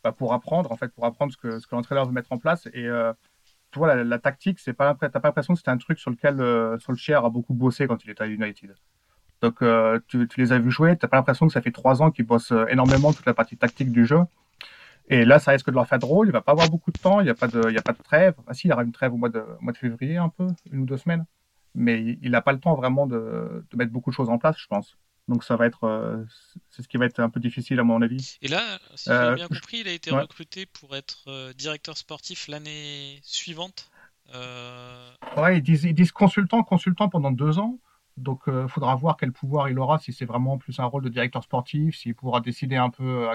[0.04, 2.38] bah, pour apprendre, en fait, pour apprendre ce que, ce que l'entraîneur veut mettre en
[2.38, 3.14] place, et euh,
[3.72, 6.41] tu vois, la, tactique, c'est pas, t'as pas l'impression que c'était un truc sur lequel
[6.41, 8.76] euh, a beaucoup bossé quand il était à United.
[9.41, 12.11] Donc, euh, tu, les as vus jouer, t'as pas l'impression que ça fait trois ans
[12.11, 14.20] qu'ils bossent euh, énormément toute la partie tactique du jeu.
[15.07, 16.28] Et là, ça risque de leur faire drôle.
[16.28, 17.20] Il va pas avoir beaucoup de temps.
[17.20, 18.36] Il n'y a pas de, il y a pas de trêve.
[18.47, 19.43] Ah si, il y aura une trêve au mois de,
[19.74, 21.26] février, un peu, une ou deux semaines.
[21.76, 24.67] Mais il n'a pas le temps vraiment de, mettre beaucoup de choses en place, je
[24.67, 24.97] pense.
[25.30, 26.26] Donc ça va être, euh,
[26.72, 28.38] c'est ce qui va être un peu difficile à mon avis.
[28.42, 33.20] Et là, si j'ai bien compris, il a été recruté pour être directeur sportif l'année
[33.24, 33.90] suivante.
[35.38, 37.80] Ouais, ils disent, ils disent, consultant, consultant pendant deux ans.
[38.18, 41.10] Donc il faudra voir quel pouvoir il aura, si c'est vraiment plus un rôle de
[41.10, 43.30] directeur sportif, s'il pourra décider un peu.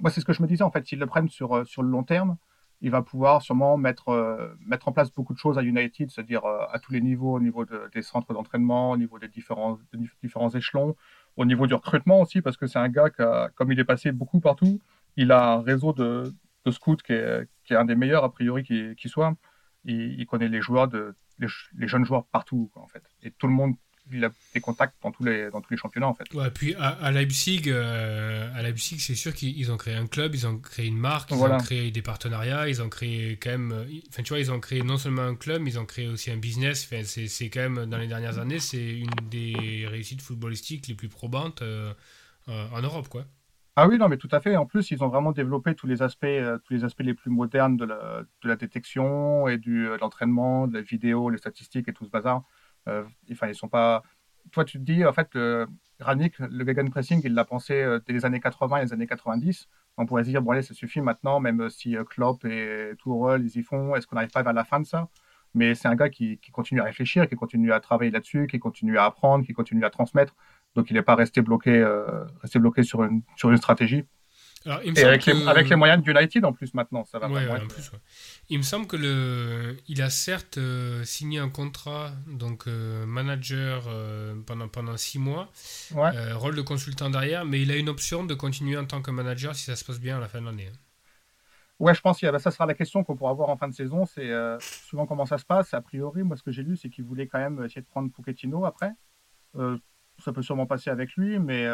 [0.00, 1.88] Moi, c'est ce que je me disais en fait, s'ils le prennent sur, sur le
[1.88, 2.36] long terme,
[2.80, 6.44] il va pouvoir sûrement mettre, euh, mettre en place beaucoup de choses à United, c'est-à-dire
[6.44, 9.78] euh, à tous les niveaux, au niveau des centres d'entraînement, au niveau des différents,
[10.22, 10.96] différents échelons,
[11.36, 13.22] au niveau du recrutement aussi, parce que c'est un gars qui,
[13.54, 14.80] comme il est passé beaucoup partout,
[15.16, 18.32] il a un réseau de, de scouts qui est, qui est, un des meilleurs a
[18.32, 19.34] priori qui, qui soit.
[19.84, 23.02] Il, il, connaît les joueurs, de, les, jeunes joueurs partout, en fait.
[23.22, 23.74] Et tout le monde
[24.12, 26.32] il a des contacts dans tous les, dans tous les championnats en fait.
[26.34, 30.46] Ouais, puis à, Leipzig, euh, à Leipzig, c'est sûr qu'ils ont créé un club, ils
[30.46, 33.72] ont créé une marque, ils ont créé des partenariats, ils ont créé quand même.
[33.72, 36.08] Euh, enfin, tu vois, ils ont créé non seulement un club, mais ils ont créé
[36.08, 36.86] aussi un business.
[36.86, 41.08] Enfin, c'est quand même dans les dernières années, c'est une des réussites footballistiques les plus
[41.08, 41.92] probantes euh,
[42.46, 43.24] en Europe, quoi.
[43.76, 44.56] Ah oui, non, mais tout à fait.
[44.56, 46.26] En plus, ils ont vraiment développé tous les aspects,
[46.64, 50.68] tous les aspects les plus modernes de la, de la détection et du, de l'entraînement,
[50.68, 52.44] de la vidéo, les statistiques et tout ce bazar.
[52.88, 54.02] Euh, enfin, ils sont pas.
[54.52, 55.66] Toi, tu te dis, en fait, le,
[56.00, 59.68] Ranik, le gegenpressing, il l'a pensé euh, dès les années 80 et les années 90.
[59.96, 63.42] On pourrait se dire, bon, allez, ça suffit maintenant, même si euh, Klopp et Tourelle,
[63.44, 65.08] ils y font, est-ce qu'on n'arrive pas vers la fin de ça?
[65.54, 68.98] Mais c'est un gars qui, continue à réfléchir, qui continue à travailler là-dessus, qui continue
[68.98, 70.34] à apprendre, qui continue à transmettre.
[70.74, 71.84] Donc, il n'est pas resté bloqué,
[72.42, 73.22] resté bloqué sur une
[73.56, 74.04] stratégie
[74.66, 77.90] et avec, les, moyens d'United en plus maintenant, ça va ouais, en plus,
[78.48, 83.84] Il me semble que le, il a certes euh, signé un contrat donc euh, manager
[83.88, 85.50] euh, pendant pendant six mois,
[85.90, 89.54] rôle de consultant derrière, mais il a une option de continuer en tant que manager
[89.54, 90.68] si ça se passe bien à la fin de l'année.
[90.72, 90.78] Hein.
[91.78, 94.06] Ouais, je pense que ça sera la question qu'on pourra avoir en fin de saison.
[94.06, 95.74] C'est souvent comment ça se passe.
[95.74, 98.10] A priori, moi, ce que j'ai lu, c'est qu'il voulait quand même essayer de prendre
[98.12, 98.92] Pochettino après.
[99.54, 101.66] ça peut sûrement passer avec lui, mais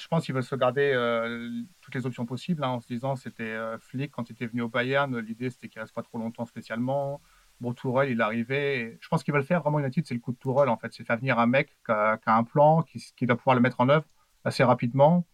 [0.00, 3.16] je pense qu'il veut se garder euh, toutes les options possibles, hein, en se disant
[3.16, 6.18] c'était euh, Flick quand il était venu au Bayern, l'idée c'était qu'il reste pas trop
[6.18, 7.20] longtemps spécialement.
[7.60, 8.98] Bon, Tourelle, il est arrivé.
[9.00, 10.92] je pense qu'il va le faire vraiment United, c'est le coup de Tourelle en fait,
[10.92, 13.80] c'est faire venir un mec qui a, un plan, qui, qui, doit pouvoir le mettre
[13.80, 14.06] en œuvre
[14.44, 15.26] assez rapidement.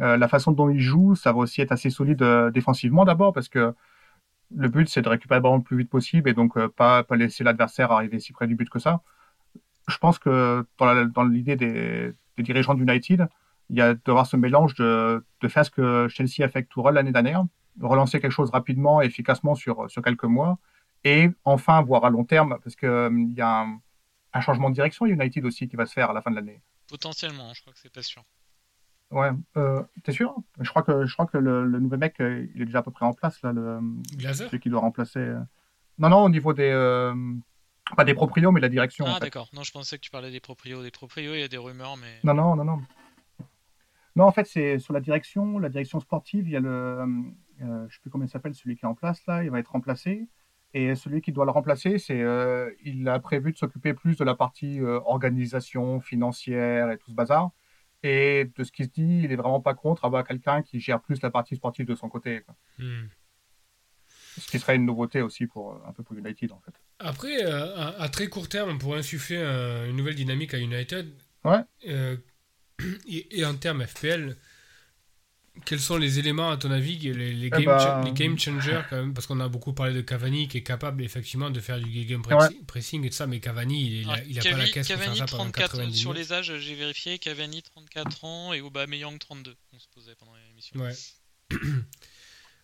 [0.00, 3.48] Euh, la façon dont il joue, ça va aussi être assez solide défensivement d'abord parce
[3.48, 3.74] que
[4.54, 7.16] le but c'est de récupérer le ballon le plus vite possible et donc pas, pas
[7.16, 9.02] laisser l'adversaire arriver si près du but que ça.
[9.88, 13.28] Je pense que dans l'idée des, dirigeants d'United,
[13.70, 16.68] il y a d'avoir ce mélange de, de faire ce que Chelsea a fait avec
[16.68, 17.44] Tourelle l'année dernière,
[17.80, 20.58] relancer quelque chose rapidement et efficacement sur, sur quelques mois,
[21.04, 23.66] et enfin voir à long terme, parce qu'il euh, il y a
[24.32, 26.60] un, changement de direction United aussi qui va se faire à la fin de l'année.
[26.88, 28.22] Potentiellement, je crois que c'est pas sûr.
[29.10, 30.34] Ouais, euh, t'es sûr?
[30.60, 32.82] Je crois que je crois que le, le, nouvel mec, euh, il est déjà à
[32.82, 33.78] peu près en place là, le
[34.34, 35.20] celui qui doit remplacer.
[35.20, 35.40] Euh.
[35.98, 36.72] Non, non, au niveau des
[37.94, 39.04] pas des proprios, mais la direction.
[39.06, 39.48] Ah d'accord.
[39.52, 40.82] Non, je pensais que tu parlais des proprios.
[40.82, 42.18] Des proprios, il y a des rumeurs, mais.
[42.24, 42.80] Non, non, non, non.
[44.16, 47.04] Non, en fait, c'est sur la direction, la direction sportive, il y a le, euh,
[47.60, 49.58] je ne sais plus comment il s'appelle, celui qui est en place là, il va
[49.58, 50.28] être remplacé.
[50.74, 54.24] Et celui qui doit le remplacer, c'est, euh, il a prévu de s'occuper plus de
[54.24, 57.50] la partie euh, organisation financière et tout ce bazar.
[58.02, 61.00] Et de ce qui se dit, il est vraiment pas contre avoir quelqu'un qui gère
[61.00, 62.42] plus la partie sportive de son côté.
[62.78, 63.04] Hmm.
[64.38, 66.74] Ce qui serait une nouveauté aussi pour un peu pour United en fait.
[66.98, 69.38] Après, à, très court terme, pourrait insuffler
[69.88, 71.10] une nouvelle dynamique à United.
[71.44, 71.62] Ouais.
[73.08, 74.36] Et, en termes FPL,
[75.64, 78.82] quels sont les éléments, à ton avis, les, les, eh game, ben, les game, changers
[78.90, 79.14] quand même?
[79.14, 82.22] Parce qu'on a beaucoup parlé de Cavani qui est capable effectivement de faire du game
[82.66, 85.36] pressing et tout ça, mais Cavani, il, n'a pas la caisse Cavani, pour faire ça
[85.36, 89.56] pendant 34, Sur les âges, j'ai vérifié, Cavani 34 ans et Aubameyang 32.
[89.72, 90.78] On se posait pendant l'émission.
[90.80, 90.92] Ouais.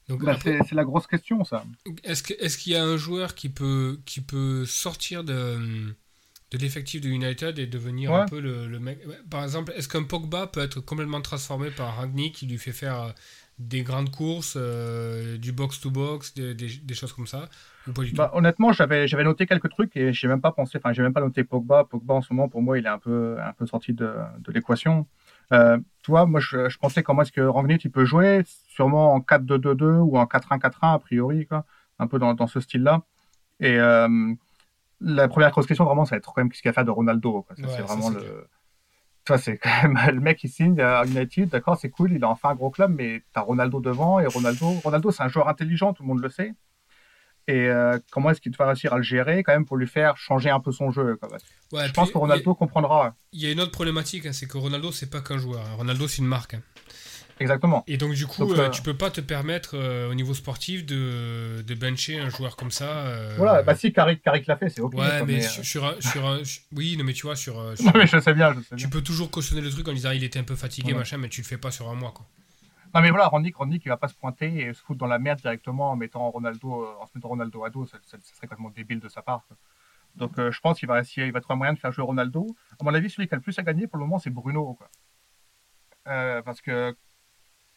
[0.08, 1.64] Donc, bah, c'est la grosse question, ça.
[2.02, 5.94] Est-ce qu'il est qu'il y a un joueur qui peut, qui peut sortir de
[6.52, 8.98] de l'effectif de United et devenir un peu le, mec.
[9.30, 13.00] Par exemple, est-ce qu'un Pogba peut être complètement transformé par Ragnick qui lui fait faire
[13.00, 13.10] euh,
[13.58, 17.48] des grandes courses, euh, du box-to-box, des, choses comme ça
[17.86, 20.78] ou pas du bah, Honnêtement, j'avais, j'avais noté quelques trucs et j'ai même pas pensé,
[20.78, 21.84] enfin, j'ai même pas noté Pogba.
[21.84, 24.52] Pogba, en ce moment, pour moi, il est un peu, un peu sorti de, de
[24.52, 25.06] l'équation.
[25.52, 29.20] Euh, toi, moi, je, je, pensais comment est-ce que Rangnick il peut jouer, sûrement en
[29.20, 31.64] 4-2-2-2 ou en 4-1-4-1 a priori, quoi,
[31.98, 33.02] un peu dans, dans ce style-là.
[33.60, 34.34] Et euh,
[35.02, 36.84] la première grosse question, vraiment, ça va être quand même ce qu'il y a fait
[36.84, 37.46] de Ronaldo.
[37.58, 38.46] Ça, c'est vraiment le.
[39.26, 42.28] Ça, c'est quand même le mec qui signe à United, d'accord, c'est cool, il a
[42.28, 45.48] enfin un gros club, mais tu as Ronaldo devant, et Ronaldo, Ronaldo, c'est un joueur
[45.48, 46.54] intelligent, tout le monde le sait.
[47.48, 50.16] Et euh, comment est-ce qu'il va réussir à le gérer, quand même, pour lui faire
[50.16, 51.18] changer un peu son jeu
[51.72, 53.14] Je pense que Ronaldo comprendra.
[53.32, 55.60] Il y a une autre problématique, hein, c'est que Ronaldo, c'est pas qu'un joueur.
[55.60, 55.74] Hein.
[55.76, 56.54] Ronaldo, c'est une marque.
[56.54, 56.62] Hein.
[57.40, 57.82] Exactement.
[57.86, 60.34] Et donc du coup, Donc, euh, euh, tu peux pas te permettre euh, au niveau
[60.34, 63.06] sportif de, de bencher un joueur comme ça.
[63.06, 64.94] euh, Voilà, bah si Carrick, l'a fait, c'est ok.
[64.94, 66.40] Ouais, mais, sur, sur un, sur un-
[66.76, 68.84] oui, non mais tu vois sur, sur- Non, mais je sais bien, je sais bien.
[68.84, 71.28] tu peux toujours cautionner le truc en disant il était un peu fatigué machin, mais
[71.28, 72.26] tu le fais pas sur un mois quoi.
[72.94, 75.18] Non mais voilà, Randy, Randy qui va pas se pointer et se foutre dans la
[75.18, 78.46] merde directement en mettant Ronaldo, en se mettant Ronaldo à dos, ça, ça- ça serait
[78.46, 79.44] complètement débile de sa part.
[79.48, 79.56] quoi.
[80.14, 82.04] Donc euh, je pense qu'il va essayer, il va trouver un moyen de faire jouer
[82.04, 82.46] Ronaldo.
[82.78, 84.74] À mon avis, celui qui a le plus à gagner pour le moment, c'est Bruno.
[84.74, 84.90] Quoi.
[86.08, 86.94] Euh, parce que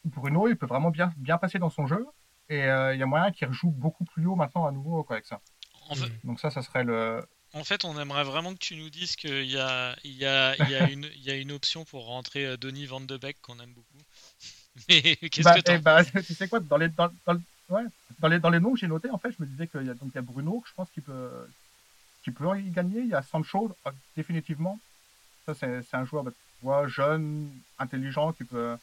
[0.06, 2.06] Bruno, il peut vraiment bien, bien passer dans son jeu
[2.48, 5.16] et euh, il y a moyen qu'il rejoue beaucoup plus haut maintenant à nouveau quoi,
[5.16, 5.40] avec ça.
[5.88, 7.24] En fait, Donc ça, ça serait le.
[7.52, 10.56] en fait, on aimerait vraiment que tu nous dises qu'il y a, il y, a,
[10.58, 13.16] il y, a une, il y a une option pour rentrer euh, Denis Van de
[13.16, 14.02] Beek qu'on aime beaucoup.
[14.88, 17.42] Mais qu'est-ce Bah, que t'en eh bah, tu sais quoi, dans les, dans, dans le-
[17.70, 17.84] ouais,
[18.20, 19.90] dans les, dans les noms que j'ai notés, en fait, je me disais qu'il y
[19.90, 21.30] a, donc, il y a Bruno, que je pense qu'il peut,
[22.22, 23.00] qu'il peut y gagner.
[23.00, 24.78] Il y a Sancho, euh, définitivement.
[25.46, 26.24] Ça, c'est c'est un joueur
[26.62, 28.76] bah, jeune, intelligent, qui peut.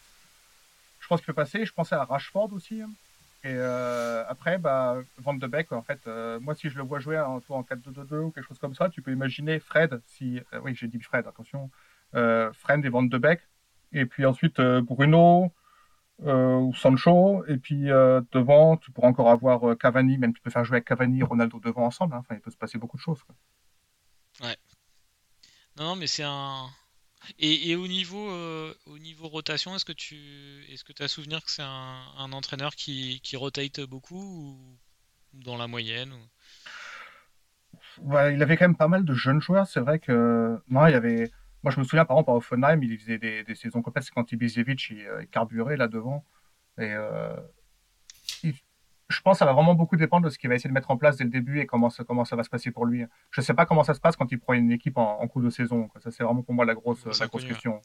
[1.04, 1.66] Je pense qu'il peut passer.
[1.66, 2.80] Je pensais à Rashford aussi.
[3.44, 7.00] Et euh, après, bah, Van de Beek, en fait, euh, moi, si je le vois
[7.00, 10.40] jouer en, en 4-2-2-2 ou quelque chose comme ça, tu peux imaginer Fred, si.
[10.54, 11.70] euh, oui, j'ai dit Fred, attention.
[12.14, 13.42] Fred et Van de Beek.
[13.92, 15.52] Et puis ensuite, Bruno,
[16.20, 17.88] ou Sancho, et puis
[18.32, 21.60] devant, tu pourras encore avoir Cavani, même tu peux faire jouer avec Cavani et Ronaldo
[21.60, 22.20] devant ensemble, hein.
[22.20, 23.20] enfin il peut se passer beaucoup de choses.
[25.78, 26.68] Non, non, mais c'est un.
[27.40, 30.18] Et, au niveau, euh, au niveau rotation, est-ce que tu,
[30.70, 34.78] est-ce que tu as souvenir que c'est un, un entraîneur qui, qui rotate beaucoup ou
[35.34, 36.14] dans la moyenne
[38.02, 40.96] il avait quand même pas mal de jeunes joueurs, c'est vrai que non, il y
[40.96, 41.32] avait.
[41.64, 44.14] Moi je me souviens par exemple à Offenheim, il faisait des, des saisons complètes, c'est
[44.14, 46.26] quand Ibisevic il, euh, il carburait là devant.
[46.78, 47.36] Et euh,
[49.14, 50.92] je pense que ça va vraiment beaucoup dépendre de ce qu'il va essayer de mettre
[50.92, 53.06] en place dès le début et comment ça, comment ça va se passer pour lui.
[53.32, 55.42] Je sais pas comment ça se passe quand il prend une équipe en, en cours
[55.42, 55.88] de saison.
[55.88, 56.02] quoi.
[56.02, 57.82] Ça c'est vraiment pour moi la grosse, la grosse question.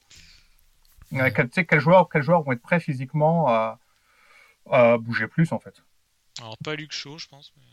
[1.11, 3.79] Ouais, quel- Tu sais, quels joueurs, quels joueurs vont être prêts physiquement à,
[4.71, 5.83] à bouger plus en fait?
[6.39, 7.51] Alors pas Luc Shaw, je pense.
[7.57, 7.63] Mais...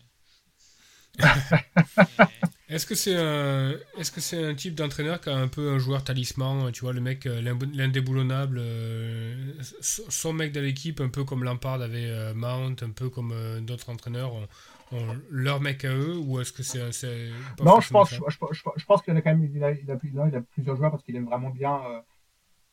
[2.69, 5.79] Est-ce que c'est un, est-ce que c'est un type d'entraîneur qui a un peu un
[5.79, 7.41] joueur talisman, tu vois, le mec euh,
[7.73, 13.09] l'indéboulonnable, euh, son mec de l'équipe, un peu comme Lampard avait euh, Mount, un peu
[13.09, 14.49] comme euh, d'autres entraîneurs, ont,
[14.91, 17.29] ont leur mec à eux, ou est-ce que c'est, un- c'est
[17.63, 18.17] Non, je pense, je,
[18.53, 20.27] je- je pense qu'il y en a quand même, il a, il a, il a-
[20.29, 21.81] il a plusieurs joueurs parce qu'il aime vraiment bien.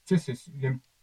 [0.08, 0.34] tu sais,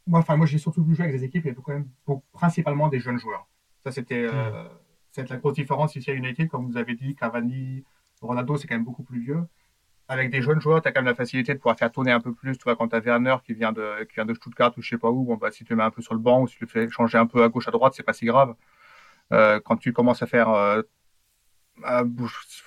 [0.06, 1.88] moi, enfin, moi j'ai surtout vu jouer avec des équipes, il y avait quand même
[2.32, 3.46] principalement des jeunes joueurs.
[3.84, 4.64] Ça, c'était euh,
[5.12, 7.84] c'est la grosse différence ici à United, comme vous avez dit, Cavani,
[8.20, 9.42] Ronaldo, c'est quand même beaucoup plus vieux.
[10.08, 12.20] Avec des jeunes joueurs, tu as quand même la facilité de pouvoir faire tourner un
[12.20, 12.58] peu plus.
[12.58, 14.90] Tu vois, quand tu as Werner qui vient, de, qui vient de Stuttgart ou je
[14.90, 16.48] sais pas où, bon, bah, si tu le mets un peu sur le banc ou
[16.48, 18.54] si tu le fais changer un peu à gauche, à droite, c'est pas si grave.
[19.32, 20.82] Euh, quand tu commences à faire euh,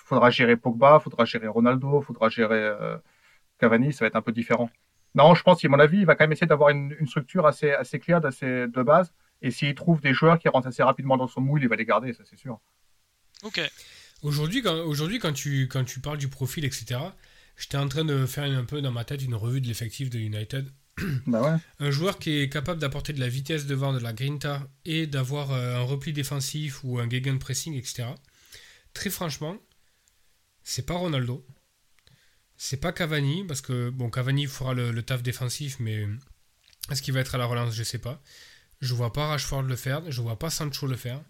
[0.06, 2.98] faudra gérer Pogba, faudra gérer Ronaldo, faudra gérer euh,
[3.60, 4.70] Cavani, ça va être un peu différent.
[5.16, 7.46] Non, je pense, à mon avis, il va quand même essayer d'avoir une, une structure
[7.46, 9.14] assez, assez claire, assez de base.
[9.44, 11.86] Et s'il trouve des joueurs qui rentrent assez rapidement dans son moule, il va les
[11.86, 12.60] garder, ça c'est sûr.
[13.44, 13.62] Ok.
[14.22, 17.00] Aujourd'hui, quand, aujourd'hui quand, tu, quand tu parles du profil, etc.,
[17.58, 20.18] j'étais en train de faire un peu dans ma tête une revue de l'effectif de
[20.18, 20.72] United.
[21.28, 21.58] Bah ouais.
[21.80, 25.52] Un joueur qui est capable d'apporter de la vitesse devant, de la grinta et d'avoir
[25.52, 28.06] euh, un repli défensif ou un gegenpressing, etc.
[28.94, 29.58] Très franchement,
[30.64, 31.46] c'est pas Ronaldo.
[32.56, 36.08] C'est pas Cavani, parce que bon, Cavani fera le, le taf défensif, mais
[36.92, 37.74] est-ce qu'il va être à la relance?
[37.74, 38.22] Je sais pas.
[38.84, 41.22] Je vois pas Rashford le faire, je vois pas Sancho le faire.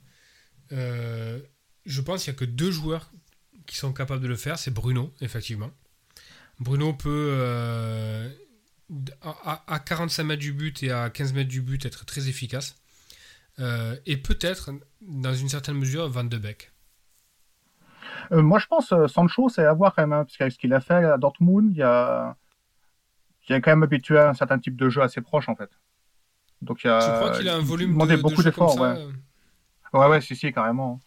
[0.72, 1.40] Euh,
[1.86, 3.12] je pense qu'il n'y a que deux joueurs
[3.68, 5.70] qui sont capables de le faire, c'est Bruno, effectivement.
[6.60, 8.28] Bruno peut, euh,
[9.22, 12.76] à, à 45 mètres du but et à 15 mètres du but, être très efficace.
[13.60, 16.72] Euh, et peut-être, dans une certaine mesure, Van de Beek.
[18.32, 20.82] Moi, je pense Sancho, c'est à voir quand même, hein, parce qu'avec ce qu'il a
[20.82, 22.36] fait à Dortmund, il y a,
[23.48, 25.70] il a quand même habitué à un certain type de jeu assez proche, en fait.
[26.64, 28.50] Donc, il y a, tu crois qu'il a un il volume demandait de, beaucoup de
[28.50, 29.08] d'efforts, ça ouais.
[29.94, 31.00] Ouais, ouais, si, si, carrément.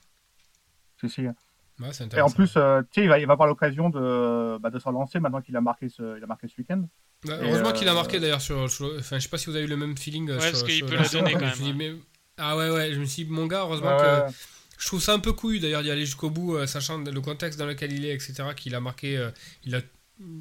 [1.01, 1.23] Si, si.
[1.23, 4.59] Ouais, c'est Et en plus, euh, tu sais, il va, il va avoir l'occasion de,
[4.59, 6.85] bah, de se relancer maintenant qu'il a marqué ce, il a marqué ce week-end.
[7.27, 9.57] Et, heureusement qu'il a euh, marqué d'ailleurs sur, sur- Enfin, je sais pas si vous
[9.57, 10.31] avez eu le même feeling.
[10.31, 11.95] euh, Ouais, sur, parce qu'il sur peut la la donner quand même, dit, mais-
[12.39, 14.27] Ah ouais, ouais, je me suis dit, mon gars, heureusement Ouais, que.
[14.27, 14.33] ouais.
[14.79, 17.59] Je trouve ça un peu couillu d'ailleurs d'y aller jusqu'au bout, euh, sachant le contexte
[17.59, 18.35] dans lequel il est, etc.
[18.55, 19.31] Qu'il a marqué euh,
[19.65, 19.81] il a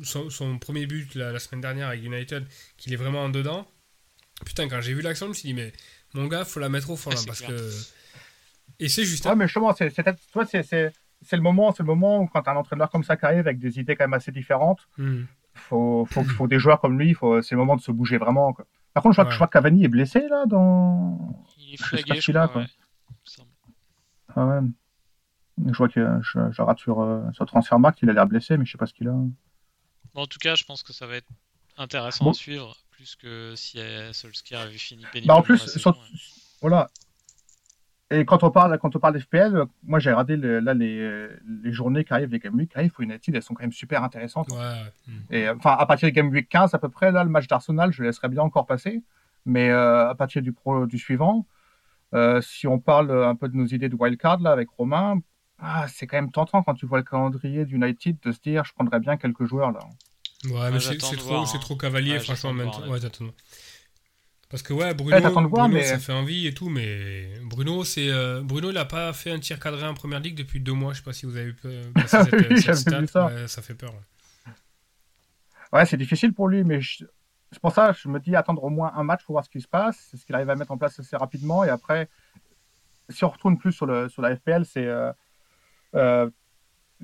[0.04, 2.46] son, son premier but la, la semaine dernière avec United,
[2.78, 3.66] qu'il est vraiment en dedans.
[4.44, 5.72] Putain, quand j'ai vu l'action, je me suis dit, mais
[6.14, 7.52] mon gars, faut la mettre au fond Ah, là, parce clair.
[7.52, 7.70] que.
[8.80, 9.26] Et c'est juste.
[9.26, 9.36] Ouais, hein.
[9.36, 12.28] mais justement, c'est, c'est, peut-être- toi, c'est, c'est, c'est le moment, c'est le moment où
[12.28, 14.88] quand t'as un entraîneur comme ça qui arrive avec des idées quand même assez différentes,
[14.98, 15.24] Hmm.
[15.54, 18.52] faut, faut, faut des joueurs comme lui, faut, c'est le moment de se bouger vraiment.
[18.54, 18.66] Quoi.
[18.94, 19.34] Par contre, je vois, que- Ouais.
[19.34, 21.44] je vois que Cavani est blessé là dans.
[21.58, 22.62] Il est Je sais pas flagué, ce je qu'il a, crois.
[22.62, 22.62] quoi.
[22.64, 23.46] ouais.
[24.36, 24.68] Ah ouais.
[25.68, 28.66] Je vois que je, je rate sur, euh, sur Transfermarkt, il a l'air blessé, mais
[28.66, 29.12] je sais pas ce qu'il a.
[29.14, 31.28] Bon, en tout cas, je pense que ça va être
[31.78, 32.32] intéressant Bon.
[32.32, 32.76] à suivre.
[32.96, 33.80] Plus que si
[34.12, 35.36] Solskjaer avait fini péniblement.
[35.36, 35.88] Bah en plus,
[36.62, 36.90] voilà.
[38.12, 41.28] Et quand on parle, quand on parle d'FPL, moi j'ai regardé là les,
[41.64, 43.72] les, journées qui arrivent, les Game Week qui arrivent pour United, elles sont quand même
[43.72, 44.50] super intéressantes.
[45.32, 47.92] Et enfin, à partir de Game Week 15 à peu près, là, le match d'Arsenal,
[47.92, 49.04] je le laisserais bien encore passer.
[49.46, 51.48] Mais à partir du, pro, du suivant,
[52.42, 55.20] si on parle un peu de nos idées de wildcard là avec Romain,
[55.60, 58.74] ah, c'est quand même tentant quand tu vois le calendrier d'United de se dire je
[58.74, 59.80] prendrais bien quelques joueurs là.
[60.50, 61.46] Ouais, mais c'est trop, hein.
[61.60, 62.52] trop, cavalier, franchement.
[62.52, 63.00] Ouais,
[64.50, 65.84] Parce que ouais, Bruno, voir, mais...
[65.84, 69.40] ça fait envie et tout, mais Bruno, c'est euh, Bruno, il a pas fait un
[69.40, 70.94] tir cadré en première ligue depuis deux mois.
[70.94, 71.54] Je sais pas si vous avez
[71.94, 72.18] passé
[72.58, 73.48] cette, cette stat.
[73.48, 73.62] Ça.
[73.62, 73.94] fait peur.
[75.74, 76.80] Ouais, c'est difficile pour lui, mais
[77.52, 79.62] c'est pour ça je me dis attendre au moins un match pour voir ce qui
[79.62, 82.10] se passe, c'est ce qu'il arrive à mettre en place assez rapidement, et après,
[83.10, 85.12] si on retourne plus sur, le, sur la FPL, c'est euh,
[85.96, 86.30] euh,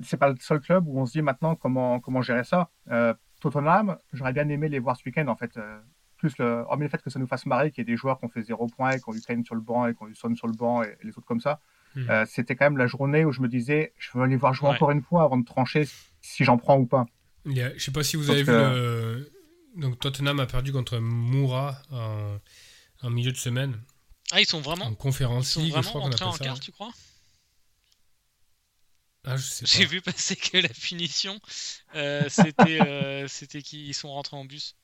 [0.02, 2.70] c'est pas le seul club où on se dit maintenant comment, comment gérer ça.
[2.90, 5.56] Euh, Tottenham, j'aurais bien aimé les voir ce week-end en fait.
[5.56, 5.78] Euh,
[6.16, 8.20] plus le, hormis le fait que ça nous fasse marrer qu'il y ait des joueurs
[8.20, 10.02] qui ont fait zéro point et qui ont eu Kane sur le banc et qui
[10.04, 11.60] ont eu Son sur le banc et, les autres comme ça.
[11.96, 12.08] Hmm.
[12.08, 14.68] Euh, c'était quand même la journée où je me disais, je veux aller voir jouer
[14.68, 15.88] encore une fois avant de trancher
[16.20, 17.06] si j'en prends ou pas.
[17.44, 19.28] Je je sais pas si vous avez vu le...
[19.76, 22.36] Donc Tottenham a perdu contre Moura en,
[23.02, 23.80] en, milieu de semaine.
[24.30, 26.92] Ah, ils sont vraiment en conférence ils sont vraiment entrés en quart, tu crois?
[29.24, 31.40] Ah, J'ai vu passer que la punition,
[31.94, 33.28] euh, c'était euh,
[33.64, 34.74] qu'ils sont rentrés en bus.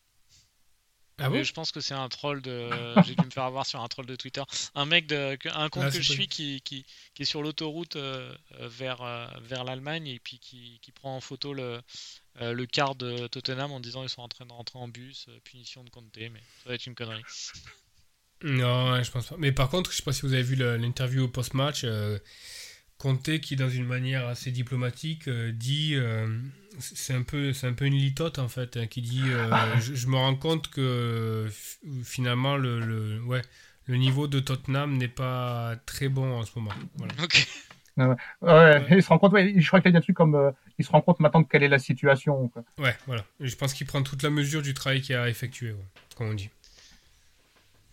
[1.21, 1.43] Ah bon?
[1.43, 2.71] Je pense que c'est un troll de.
[3.05, 4.43] J'ai dû me faire avoir sur un troll de Twitter.
[4.77, 5.37] Un mec de.
[5.53, 9.03] Un compte ah, que je suis qui, qui, qui, est sur l'autoroute euh, vers,
[9.43, 11.81] vers l'Allemagne et puis qui, qui, prend en photo le,
[12.41, 15.83] le quart de Tottenham en disant ils sont en train de rentrer en bus, punition
[15.83, 16.31] de Conte, mais
[16.63, 17.25] ça va être une connerie.
[18.45, 19.37] Non, je pense pas.
[19.37, 21.85] Mais par contre, je sais pas si vous avez vu l'interview au post-match.
[22.99, 26.27] Conte qui, dans une manière assez diplomatique, euh, dit, euh,
[26.81, 30.07] c'est un peu, c'est un peu une litote en fait, hein, qui dit, euh, je,
[30.09, 31.47] me rends compte que
[32.03, 33.43] finalement le, le, ouais,
[33.87, 36.73] le niveau de Tottenham n'est pas très bon en ce moment.
[36.97, 37.15] Voilà.
[38.43, 40.91] Ouais, Il se rend compte, je crois qu'il y a des trucs comme, il se
[40.91, 42.51] rend compte maintenant de quelle est la situation.
[42.79, 43.25] Ouais, voilà.
[43.41, 45.75] je pense qu'il prend toute la mesure du travail qu'il a effectué,
[46.17, 46.51] comme on dit.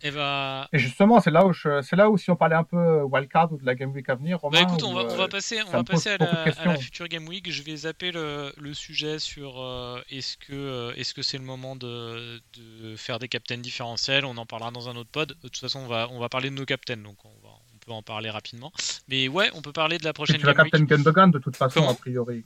[0.02, 0.68] Et, bah...
[0.72, 3.56] et justement, c'est là où c'est là où si on parlait un peu wildcard ou
[3.56, 4.38] de la Game Week à venir.
[4.42, 7.26] bah écoute, on, va, on va, euh, passer, on va passer à la, future Game
[7.26, 7.50] Week.
[7.50, 11.44] Je vais zapper le, le sujet sur euh, est-ce que euh, est-ce que c'est le
[11.44, 14.26] moment de, de, faire des captains différentiels?
[14.26, 15.28] On en parlera dans un autre pod.
[15.28, 17.78] De toute façon, on va on va parler de nos captains, donc on va on
[17.78, 18.72] peut en parler rapidement.
[19.08, 20.36] Mais ouais, on peut parler de la prochaine.
[20.36, 22.44] tu vas captain Gundogan de toute façon a priori.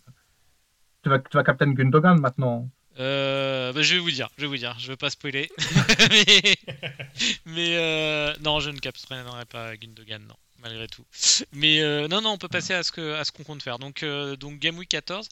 [1.03, 2.69] Tu vas tu vas captain Gundogan maintenant.
[2.99, 5.51] Euh, bah, je vais vous dire, je vais vous dire, je veux pas spoiler.
[7.47, 11.05] mais, euh, non, je ne capterai pas Gundogan, non, malgré tout.
[11.53, 13.79] Mais euh, non, non, on peut passer à ce que ce qu'on compte faire.
[13.79, 14.05] Donc,
[14.39, 15.29] donc Game Week 14.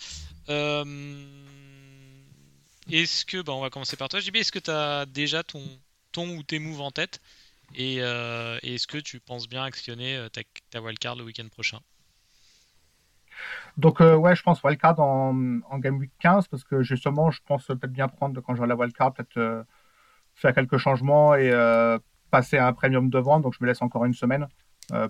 [2.90, 4.36] est-ce que, bah, on va commencer par toi, JB.
[4.36, 5.62] Est-ce que tu as déjà ton
[6.12, 7.20] ton ou tes moves en tête?
[7.74, 11.80] Et, est-ce que tu penses bien actionner ta, ta wildcard le week-end prochain?
[13.78, 17.40] Donc, euh, ouais, je pense wildcard en, en Game Week 15 parce que justement, je
[17.46, 19.62] pense peut-être bien prendre quand j'aurai la wildcard, peut-être euh,
[20.34, 21.96] faire quelques changements et euh,
[22.32, 23.42] passer à un premium de vente.
[23.42, 24.48] Donc, je me laisse encore une semaine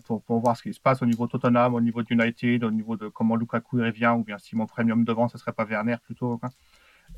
[0.04, 2.96] pour, pour, voir ce qui se passe au niveau Tottenham, au niveau d'United, au niveau
[2.96, 5.96] de comment Lukaku revient ou bien si mon premium de vente, ce serait pas Werner
[6.04, 6.40] plutôt.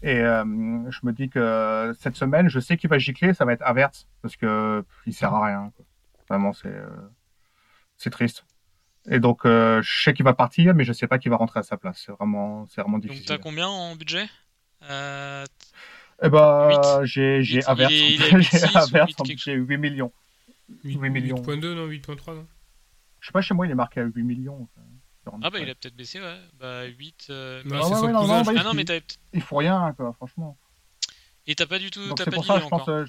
[0.03, 3.63] Et je me dis que cette semaine, je sais qu'il va gicler, ça va être
[3.63, 5.73] Averts parce que il sert à rien.
[6.29, 6.83] Vraiment, c'est
[7.97, 8.45] c'est triste.
[9.09, 11.61] Et donc, euh, je sais qu'il va partir, mais je sais pas qui va rentrer
[11.61, 12.03] à sa place.
[12.05, 13.27] C'est vraiment, c'est vraiment difficile.
[13.27, 14.29] Donc, t'as combien en budget?
[14.89, 15.45] Euh...
[16.23, 17.89] Eh ben, j'ai, j'ai Avert.
[19.37, 20.13] J'ai 8 millions.
[20.85, 21.37] 8, 8 millions.
[21.37, 22.47] 8.2, non 8.3, non?
[23.21, 24.69] Je sais pas, chez moi, il est marqué à 8 millions.
[25.43, 26.37] ah, bah, il a peut-être baissé, ouais.
[26.59, 27.27] Bah, 8.
[27.31, 27.63] Euh...
[27.65, 29.01] Non, ah, ouais, non, non, bah, ah, non, mais t'as.
[29.33, 30.59] Il faut rien, quoi, franchement.
[31.47, 32.15] Et t'as pas du tout.
[32.15, 32.89] t'as pas pour ça, je pense.
[32.89, 33.07] Euh,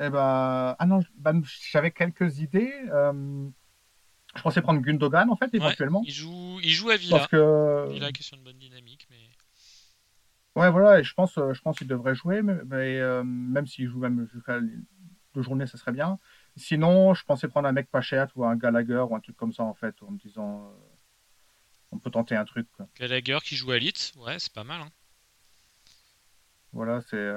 [0.00, 1.32] eh ben, ah non, bah,
[1.72, 2.72] j'avais quelques idées.
[2.92, 3.48] Euh...
[4.38, 6.02] Je pensais prendre Gundogan en fait éventuellement.
[6.06, 7.18] il joue, il joue à Villa.
[7.18, 9.16] Parce que Villa qui est sur une bonne dynamique, mais.
[10.54, 13.88] Ouais, voilà, et je pense, euh, je pense qu'il devrait jouer, mais, euh, même s'il
[13.88, 16.18] joue même jusqu'à deux journées, ça serait bien.
[16.56, 19.52] Sinon, je pensais prendre un mec pas cher, ou un Gallagher ou un truc comme
[19.52, 20.70] ça en fait, en me disant, euh,
[21.92, 22.66] on peut tenter un truc.
[22.98, 24.80] Gallagher qui joue à Elite, ouais, c'est pas mal.
[24.80, 24.90] Hein.
[26.72, 27.32] Voilà, c'est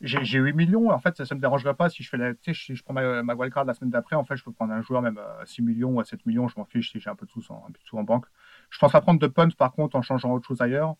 [0.00, 0.90] j'ai 8 millions.
[0.90, 3.22] En fait, ça ne me dérangerait pas si je fais la, si je prends ma,
[3.22, 4.16] ma wildcard la semaine d'après.
[4.16, 6.48] En fait, je peux prendre un joueur même à 6 millions ou à 7 millions.
[6.48, 8.02] Je m'en fiche si j'ai un peu de sous en, un peu de sous en
[8.02, 8.26] banque.
[8.70, 10.96] Je pense à prendre de punt par contre en changeant autre chose ailleurs.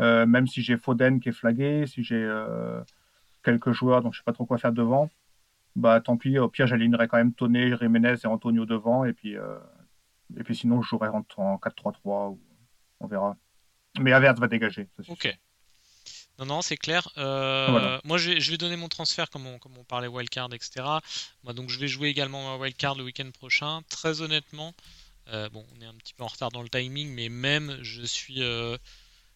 [0.00, 2.82] Euh, même si j'ai Foden qui est flagué, si j'ai euh,
[3.44, 5.08] quelques joueurs donc je sais pas trop quoi faire devant,
[5.76, 6.38] bah tant pis.
[6.38, 9.04] Au pire, j'alignerai quand même Toné, Jiménez et Antonio devant.
[9.04, 9.58] Et puis, euh,
[10.36, 12.40] et puis sinon, je jouerai en, 4-3-3 ou
[13.00, 13.36] on verra.
[14.00, 14.88] Mais Avert va dégager.
[15.08, 15.38] ok.
[16.38, 17.08] Non, non, c'est clair.
[17.16, 18.00] Euh, Voilà.
[18.04, 21.00] Moi, je vais, je vais donner mon transfert comme on, comme on parlait wildcard, etc.
[21.44, 23.82] Donc, je vais jouer également ma wildcard le week-end prochain.
[23.88, 24.74] Très honnêtement,
[25.28, 28.02] euh, bon, on est un petit peu en retard dans le timing, mais même, je
[28.02, 28.76] suis, euh,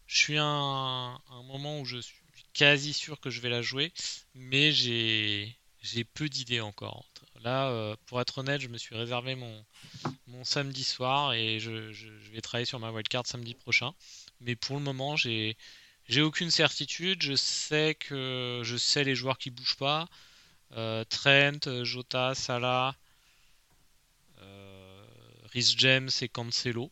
[0.06, 2.16] je suis à un, à un moment où je suis
[2.54, 3.92] quasi sûr que je vais la jouer,
[4.34, 7.04] mais j'ai, j'ai peu d'idées encore.
[7.42, 9.64] Là, euh, pour être honnête, je me suis réservé mon,
[10.26, 13.92] mon samedi soir et je, je- je vais travailler sur ma wildcard samedi prochain.
[14.40, 15.56] Mais pour le moment, j'ai
[16.08, 17.22] j'ai aucune certitude.
[17.22, 20.08] Je sais que je sais les joueurs qui bougent pas.
[20.72, 22.94] Euh, Trent, Jota, Salah,
[24.40, 25.06] euh,
[25.54, 26.90] James et Cancelo.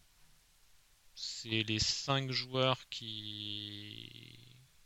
[1.14, 4.38] C'est les cinq joueurs qui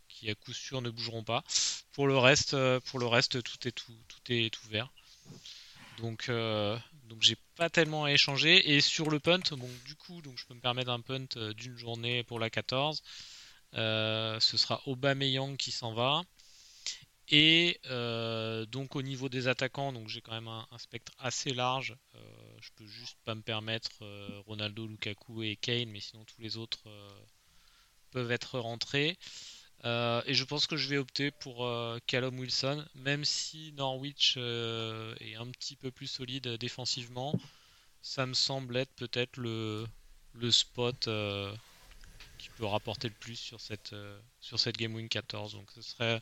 [0.09, 1.43] qui à coup sûr ne bougeront pas.
[1.93, 4.91] Pour le reste, euh, pour le reste, tout est tout, tout est ouvert.
[5.99, 8.75] Donc euh, donc j'ai pas tellement à échanger.
[8.75, 9.41] Et sur le punt,
[9.85, 11.27] du coup, donc je peux me permettre un punt
[11.57, 13.03] d'une journée pour la 14.
[13.75, 16.23] Euh, ce sera Aubameyang qui s'en va.
[17.29, 21.97] Et euh, donc au niveau des attaquants, donc j'ai quand même un, spectre assez large.
[22.17, 22.19] Euh,
[22.61, 23.91] je peux juste pas me permettre
[24.47, 26.83] Ronaldo, Lukaku et Kane, mais sinon tous les autres
[28.11, 29.17] peuvent être rentrés.
[29.85, 31.67] Et je pense que je vais opter pour
[32.07, 37.39] Callum Wilson, même si Norwich est un petit peu plus solide défensivement.
[38.03, 39.87] Ça me semble être peut-être le,
[40.35, 41.09] le spot
[42.41, 45.53] qui peut rapporter le plus sur cette, euh, sur cette Game Win 14.
[45.53, 46.21] Donc ce serait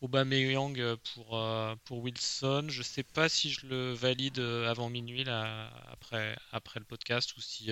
[0.00, 2.66] Aubameyang euh, pour, euh, pour Wilson.
[2.68, 7.40] Je sais pas si je le valide avant minuit là, après, après le podcast ou
[7.40, 7.70] si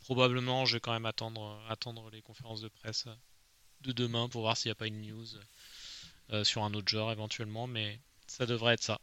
[0.00, 3.06] probablement je vais quand même attendre, attendre les conférences de presse
[3.82, 5.26] de demain pour voir s'il n'y a pas une news
[6.44, 8.98] sur un autre genre éventuellement, mais ça devrait être ça.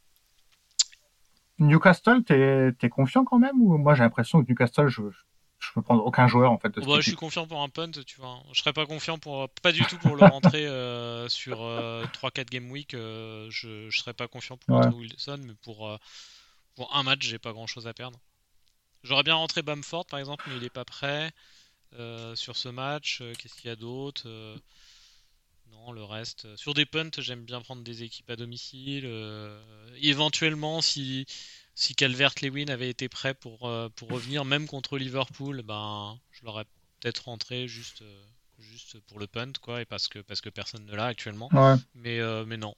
[1.59, 5.01] Newcastle, t'es es confiant quand même ou moi j'ai l'impression que Newcastle, je
[5.73, 8.17] peux prendre aucun joueur en fait de bah, je suis confiant pour un punt, tu
[8.21, 8.41] vois.
[8.53, 12.49] Je serais pas confiant pour pas du tout pour le rentrer euh, sur euh, 3-4
[12.49, 12.93] game week.
[12.93, 14.93] euh, je, je serais pas confiant pour Ouais.
[14.95, 15.97] Wilson, mais pour euh,
[16.75, 18.19] pour un match, j'ai pas grand chose à perdre.
[19.03, 21.31] J'aurais bien rentré Bamford par exemple, mais il est pas prêt
[21.95, 23.19] euh, sur ce match.
[23.21, 24.57] Euh, Qu'est-ce qu'il y a d'autre Euh,
[25.71, 26.45] Non, le reste.
[26.45, 29.03] euh, Sur des punts, j'aime bien prendre des équipes à domicile.
[29.05, 29.61] euh,
[30.01, 31.25] éventuellement, si
[31.79, 36.65] si Calvert-Lewin avait été prêt pour euh, pour revenir, même contre Liverpool, ben je l'aurais
[36.99, 38.21] peut-être rentré juste euh,
[38.59, 41.47] juste pour le punt quoi, et parce que parce que personne ne l'a actuellement.
[41.53, 41.75] Ouais.
[41.95, 42.75] Mais euh, mais non.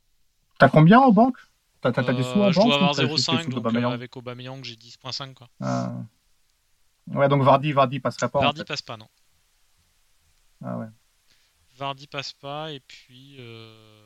[0.60, 1.38] T'as combien en banque?
[1.82, 3.44] T'as t'as- t'as des sous en je banque dois avoir ou t'as juste des 0,5
[3.44, 3.92] sous donc d'Aubameyang?
[3.92, 5.50] avec Aubameyang j'ai 10.5 quoi.
[5.62, 5.94] Ah.
[7.08, 8.66] Ouais, donc Vardy, Vardy passerait pas en Vardy fait.
[8.66, 9.10] passe pas non.
[10.64, 10.86] Ah ouais.
[11.76, 14.01] Vardy passe pas et puis euh,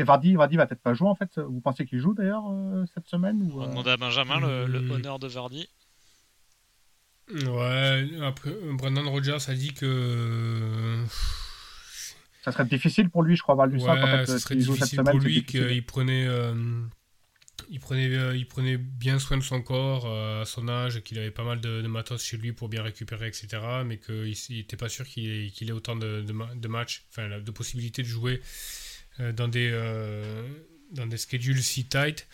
[0.00, 1.38] Et Vardy, Vardy va peut-être pas jouer en fait.
[1.38, 4.40] Vous pensez qu'il joue d'ailleurs euh, cette semaine on ou, va euh, demander à Benjamin
[4.40, 4.90] le, le Hmm.
[4.92, 5.68] honneur de Vardy.
[7.32, 11.04] Ouais, après, Brendan Rodgers a dit que.
[12.42, 14.88] Ça serait difficile pour lui, je crois, Centre, en Ouais, fait, ce serait joue cette
[14.88, 15.12] difficile semaine.
[15.12, 15.68] pour lui difficile.
[15.68, 16.54] qu'il prenait, euh,
[17.70, 21.18] il prenait, euh, il prenait bien soin de son corps euh, à son âge, qu'il
[21.18, 23.58] avait pas mal de, de matos chez lui pour bien récupérer, etc.
[23.84, 27.50] Mais qu'il n'était pas sûr qu'il ait, autant de, de, ma- de matchs, enfin de
[27.50, 28.46] possibilités de jouer euh,
[29.18, 30.48] dans des euh,
[30.92, 32.26] dans des schedules si tight.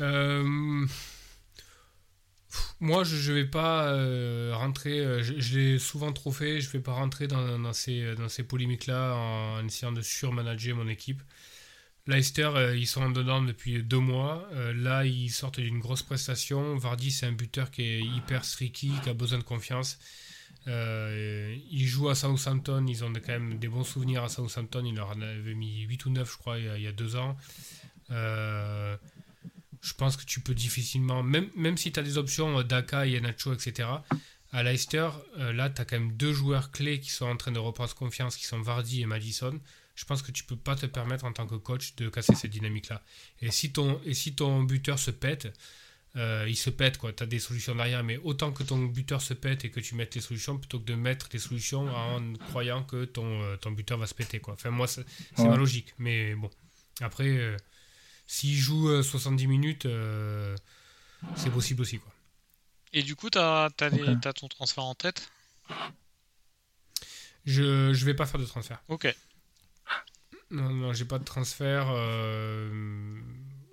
[0.00, 0.86] Euh,
[2.80, 5.00] moi, je, je vais pas euh, rentrer.
[5.00, 6.60] euh, Je, l'ai souvent trop fait.
[6.60, 10.88] Je vais pas rentrer dans, dans ces dans ces polémiques-là en, essayant de surmanager mon
[10.88, 11.22] équipe.
[12.06, 14.48] Leicester, euh, ils sont en dedans depuis deux mois.
[14.54, 16.76] Euh, là, ils sortent d'une grosse prestation.
[16.76, 19.98] Vardy, c'est un buteur qui est hyper streaky, qui a besoin de confiance.
[20.68, 22.84] Euh, ils jouent à Southampton.
[22.86, 24.84] Ils ont quand même des bons souvenirs à Southampton.
[24.84, 26.86] Ils leur en avaient mis 8 ou 9, je crois, il y a, il y
[26.86, 27.36] a deux ans.
[28.10, 28.96] Euh,
[29.80, 33.06] je pense que tu peux difficilement, même, même si tu as des options euh, Daka,
[33.06, 33.88] Yanacho, etc.
[34.52, 35.08] À Leicester,
[35.38, 37.94] euh, là, tu as quand même deux joueurs clés qui sont en train de reprendre
[37.94, 39.58] confiance, qui sont Vardy et Madison.
[39.94, 42.52] Je pense que tu peux pas te permettre en tant que coach de casser cette
[42.52, 43.02] dynamique-là.
[43.40, 45.48] Et si ton, et si ton buteur se pète,
[46.18, 47.12] euh, il se pète, quoi.
[47.12, 49.94] Tu as des solutions derrière, mais autant que ton buteur se pète et que tu
[49.94, 53.70] mettes les solutions, plutôt que de mettre les solutions en croyant que ton, euh, ton
[53.70, 54.54] buteur va se péter, quoi.
[54.54, 55.04] Enfin, moi, c'est
[55.38, 55.48] Ouais.
[55.48, 55.94] ma logique.
[55.98, 56.50] Mais bon,
[57.00, 57.56] après, euh,
[58.26, 60.54] s'il joue euh, 70 minutes, euh,
[61.36, 62.12] c'est possible aussi, quoi.
[62.92, 64.20] Et du coup t'as t'as les- Ok.
[64.22, 65.30] t'as ton transfert en tête?
[67.44, 68.82] Je, je vais pas faire de transfert.
[68.88, 69.14] Ok.
[70.50, 71.88] Non, non, j'ai pas de transfert.
[71.90, 73.20] euh,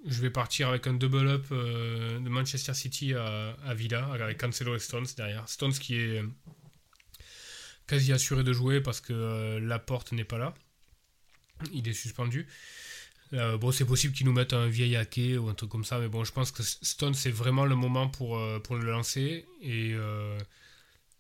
[0.05, 4.37] je vais partir avec un double up euh, de Manchester City à, à Villa, avec
[4.37, 5.47] Cancelo et Stones derrière.
[5.49, 6.21] Stones qui est
[7.87, 10.53] quasi assuré de jouer parce que euh, Laporte n'est pas là.
[11.73, 12.47] Il est suspendu.
[13.33, 15.97] Euh, bon, c'est possible qu'ils nous mettent un vieil hacké ou un truc comme ça,
[15.97, 19.45] mais bon, je pense que Stones c'est vraiment le moment pour, pour le lancer.
[19.61, 19.95] Et,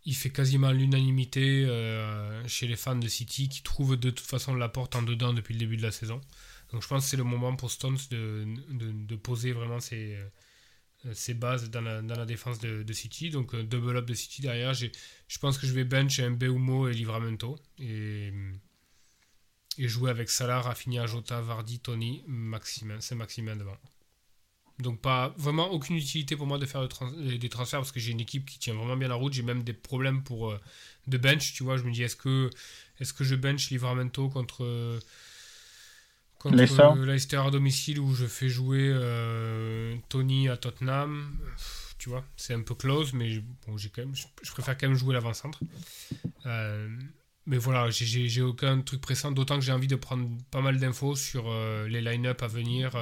[0.07, 1.65] il fait quasiment l'unanimité
[2.45, 5.53] chez les fans de City qui trouvent de toute façon la porte en dedans depuis
[5.53, 6.21] le début de la saison.
[6.71, 10.15] Donc je pense que c'est le moment pour Stones de, de, poser vraiment ses,
[11.05, 13.29] euh, ses bases dans la, dans la défense de, City.
[13.29, 14.73] Donc double up de City derrière.
[14.73, 17.57] Je pense que je vais bench Mbeumo et Livramento.
[17.79, 18.33] Et,
[19.77, 22.99] et jouer avec Salah, Rafinha, Jota, Vardy, Tony, Maximin.
[23.01, 23.77] C'est Maximin devant.
[24.79, 28.19] Donc pas vraiment aucune utilité pour moi de faire des transferts parce que j'ai une
[28.19, 29.31] équipe qui tient vraiment bien la route.
[29.31, 30.59] J'ai même des problèmes pour euh,
[31.07, 31.53] de bench.
[31.53, 32.49] Tu vois, je me dis est-ce que
[32.99, 34.99] est-ce que je bench Livramento contre
[36.45, 37.37] contre Leicester.
[37.37, 41.37] à domicile où je fais jouer euh, Tony à Tottenham.
[41.97, 44.97] Tu vois, c'est un peu close, mais bon, j'ai quand même, je, préfère quand même
[44.97, 45.59] jouer l'avant-centre.
[46.45, 46.87] Euh,
[47.47, 51.15] mais voilà, j'ai aucun truc pressant, d'autant que j'ai envie de prendre pas mal d'infos
[51.15, 52.95] sur euh, les line-up à venir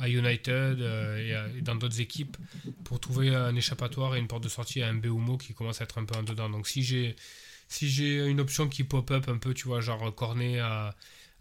[0.00, 2.36] à United et, dans d'autres équipes
[2.84, 5.84] pour trouver un échappatoire et une porte de sortie à un Beumo qui commence à
[5.84, 6.48] être un peu en dedans.
[6.48, 7.16] Donc si j'ai
[7.68, 10.94] si j'ai une option qui pop-up un peu, tu vois, genre Cornet à,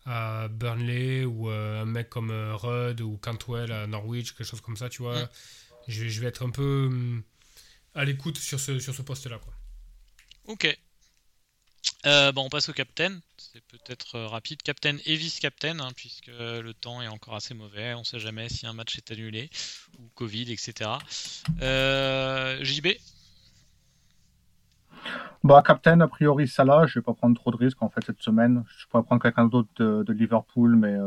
[0.05, 4.89] à Burnley ou un mec comme Rudd ou Cantwell à Norwich, quelque chose comme ça,
[4.89, 5.29] tu vois,
[5.87, 7.23] je, je, vais être un peu hum,
[7.95, 9.39] à l'écoute sur ce, sur ce poste-là.
[10.45, 10.77] Ok,
[12.05, 13.19] euh, bon, on passe au captain.
[13.37, 14.61] C'est peut-être euh, rapide.
[14.61, 17.93] Captain et vice-captain, hein, puisque le temps est encore assez mauvais.
[17.93, 19.49] On sait jamais si un match est annulé
[19.97, 20.91] ou Covid, etc.
[21.61, 22.87] Euh, JB
[25.43, 26.85] Bah, captain, a priori, Salah.
[26.87, 28.63] Je vais pas prendre trop de risques en fait cette semaine.
[28.77, 30.97] Je pourrais prendre quelqu'un d'autre de, Liverpool, mais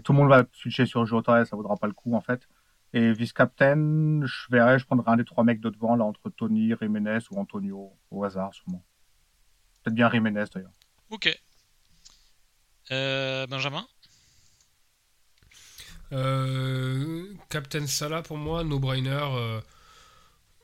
[0.00, 2.48] tout le monde va switcher sur Jota et ça vaudra pas le coup en fait.
[2.94, 6.72] Et vice-captain, je verrai, je prendrai un des trois mecs de devant, là, entre Tony,
[6.80, 8.82] Jiménez ou Antonio, au hasard, sûrement.
[9.82, 10.72] Peut-être bien Jiménez, d'ailleurs.
[11.10, 11.38] Ok.
[12.90, 13.86] Euh, Benjamin?
[16.12, 19.60] Euh, Captain Salah, pour moi, no-brainer.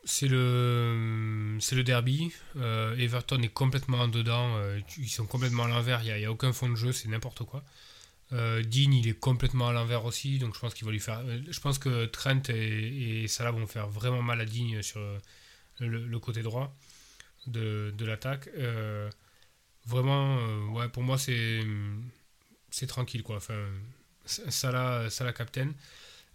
[0.05, 2.33] Euh, c'est le, c'est le derby.
[2.57, 4.59] Everton est complètement en dedans.
[4.99, 6.03] ils sont complètement à l'envers.
[6.03, 6.93] Il n'y a, a, aucun fond de jeu.
[6.93, 7.65] C'est n'importe quoi.
[8.33, 11.23] Euh, Dean, il est complètement à l'envers aussi, donc je pense qu'il va lui faire.
[11.49, 15.01] Je pense que Trent et, Salah vont faire vraiment mal à Dean sur
[15.81, 16.75] le, côté droit
[17.47, 18.49] de, l'attaque.
[18.57, 19.11] Euh,
[19.87, 21.61] vraiment, euh, ouais, pour moi, c'est
[22.71, 23.37] c'est tranquille quoi.
[23.37, 23.69] Enfin,
[24.25, 25.71] Salah, Salah captain.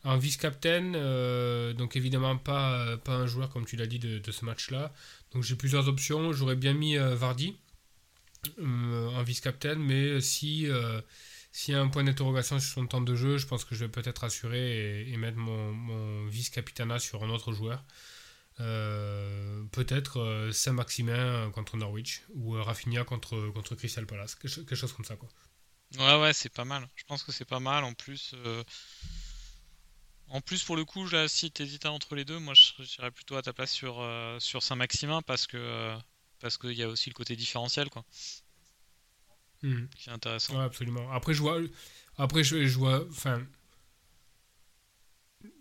[0.06, 4.94] En vice-captain, donc évidemment pas, pas un joueur comme tu l'as dit de, ce match-là.
[5.32, 6.32] Donc j'ai plusieurs options.
[6.32, 7.58] J'aurais bien mis Vardy
[8.62, 10.68] en vice-captain, mais si
[11.52, 13.86] s'il y a un point d'interrogation sur son temps de jeu, je pense que je
[13.86, 17.84] vais peut-être assurer et, mettre mon, vice-capitana sur un autre joueur.
[18.60, 24.92] Euh, peut-être euh, Saint-Maximin contre Norwich ou euh, Rafinha contre, contre Crystal Palace, quelque, chose
[24.92, 25.16] comme ça.
[25.16, 25.30] Quoi.
[25.98, 26.88] Ouais, ouais, c'est pas mal.
[26.96, 27.84] Je pense que c'est pas mal.
[27.86, 28.36] En plus,
[30.30, 33.12] en plus pour le coup, là, si tu hésitais entre les deux, moi je dirais
[33.12, 34.06] plutôt à ta place sur,
[34.40, 35.96] sur Saint-Maximin parce que
[36.40, 37.90] parce qu'il y a aussi le côté différentiel.
[37.90, 38.04] quoi.
[39.64, 39.90] Mhm.
[39.98, 40.60] C'est intéressant.
[40.60, 41.12] absolument.
[41.12, 41.60] Après, je vois,
[42.18, 43.46] après, je, vois, enfin,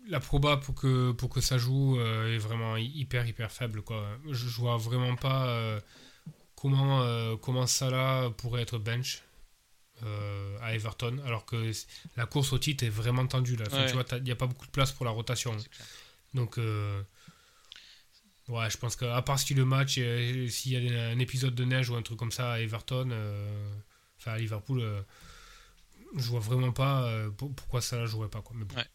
[0.07, 4.17] la proba pour que pour que ça joue euh, est vraiment hyper hyper faible quoi.
[4.29, 5.79] Je, vois vraiment pas euh,
[6.55, 9.23] comment euh, comment Salah pourrait être bench
[10.61, 11.71] à Everton alors que
[12.17, 13.65] la course au titre est vraiment tendue là.
[13.65, 15.55] Tu vois, il n'y a pas beaucoup de place pour la rotation.
[16.33, 16.57] Donc
[18.47, 21.91] Ouais, je pense qu'à part si le match, s'il y a un épisode de neige
[21.91, 23.11] ou un truc comme ça à Everton,
[24.19, 25.01] Enfin, à Liverpool, euh,
[26.15, 28.41] je vois vraiment pas euh, pourquoi ça ne jouerait pas.
[28.41, 28.55] Quoi.
[28.57, 28.85] Mais ouais.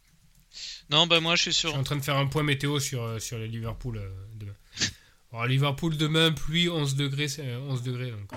[0.91, 1.71] Non, bah moi je suis sûr.
[1.71, 4.01] Je suis en train de faire un point météo sur, euh, sur les Liverpool
[4.35, 4.55] demain.
[5.33, 8.31] Alors, Liverpool demain, pluie 11 degrés, 11 degrés donc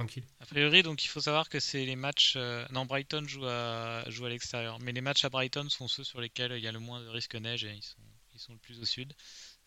[0.00, 0.24] tranquille.
[0.40, 2.36] A priori, donc il faut savoir que c'est les matchs.
[2.70, 6.20] non, Brighton joue à, joue à l'extérieur, mais les matchs à Brighton sont ceux sur
[6.20, 8.02] lesquels il y a le moins de risque neige et ils sont,
[8.34, 9.14] ils sont le plus au sud.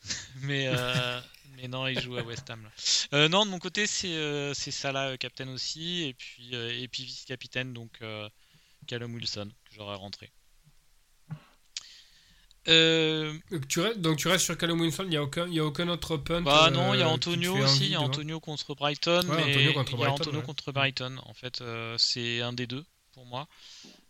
[0.42, 1.22] mais, euh,
[1.56, 2.70] mais non, il joue à West Ham.
[3.14, 7.74] Euh, non, de mon côté, c'est euh, Salah, capitaine aussi, et puis, et puis vice-capitaine,
[7.74, 8.00] donc
[8.88, 10.32] Callum Wilson, que j'aurais rentré.
[12.66, 15.90] Tu restes, donc tu restes sur Callum Wilson, il n'y a, aucun, y a aucun
[15.90, 19.22] autre punt Bah non, il y a Antonio aussi, il y a Antonio contre Brighton,
[19.28, 21.18] mais il y a Antonio contre Brighton.
[21.26, 21.64] En fait,
[21.98, 23.48] c'est un des deux pour moi.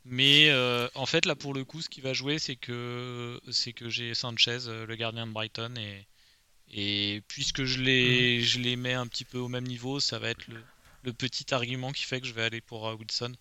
[0.05, 3.73] Mais euh, en fait, là pour le coup, ce qui va jouer, c'est que c'est
[3.73, 6.07] que j'ai Sanchez, euh, le gardien de Brighton, et,
[6.73, 10.29] et puisque je les, je les mets un petit peu au même niveau, ça va
[10.29, 10.61] être le,
[11.03, 13.33] le petit argument qui fait que je vais aller pour euh, Wilson.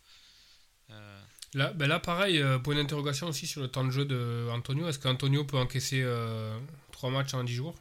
[1.54, 4.88] Là, ben là, pareil, point d'interrogation aussi sur le temps de jeu de Antonio.
[4.88, 6.02] Est-ce qu'Antonio peut encaisser
[6.92, 7.74] 3 matchs en 10 jours?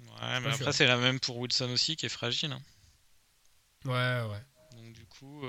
[0.00, 2.52] Ouais, mais après, c'est la même pour Wilson aussi, qui est fragile.
[2.52, 2.62] Hein.
[3.84, 4.42] Ouais, ouais.
[4.82, 5.42] Donc, du coup.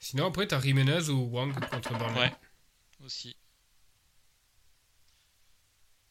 [0.00, 2.20] Sinon, après, t'as Jiménez ou Wang contre Burnley.
[2.20, 2.32] Ouais,
[3.04, 3.36] aussi.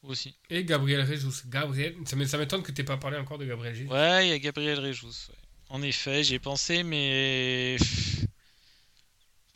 [0.03, 0.35] aussi.
[0.49, 1.41] Et Gabriel Rejous.
[1.47, 3.91] Gabriel, ça m'é- ça m'étonne que tu pas parlé encore de Gabriel Rejous.
[3.91, 5.07] Ouais, il y a Gabriel Rejous.
[5.29, 5.35] ouais.
[5.69, 7.77] En effet, j'y ai pensé, mais.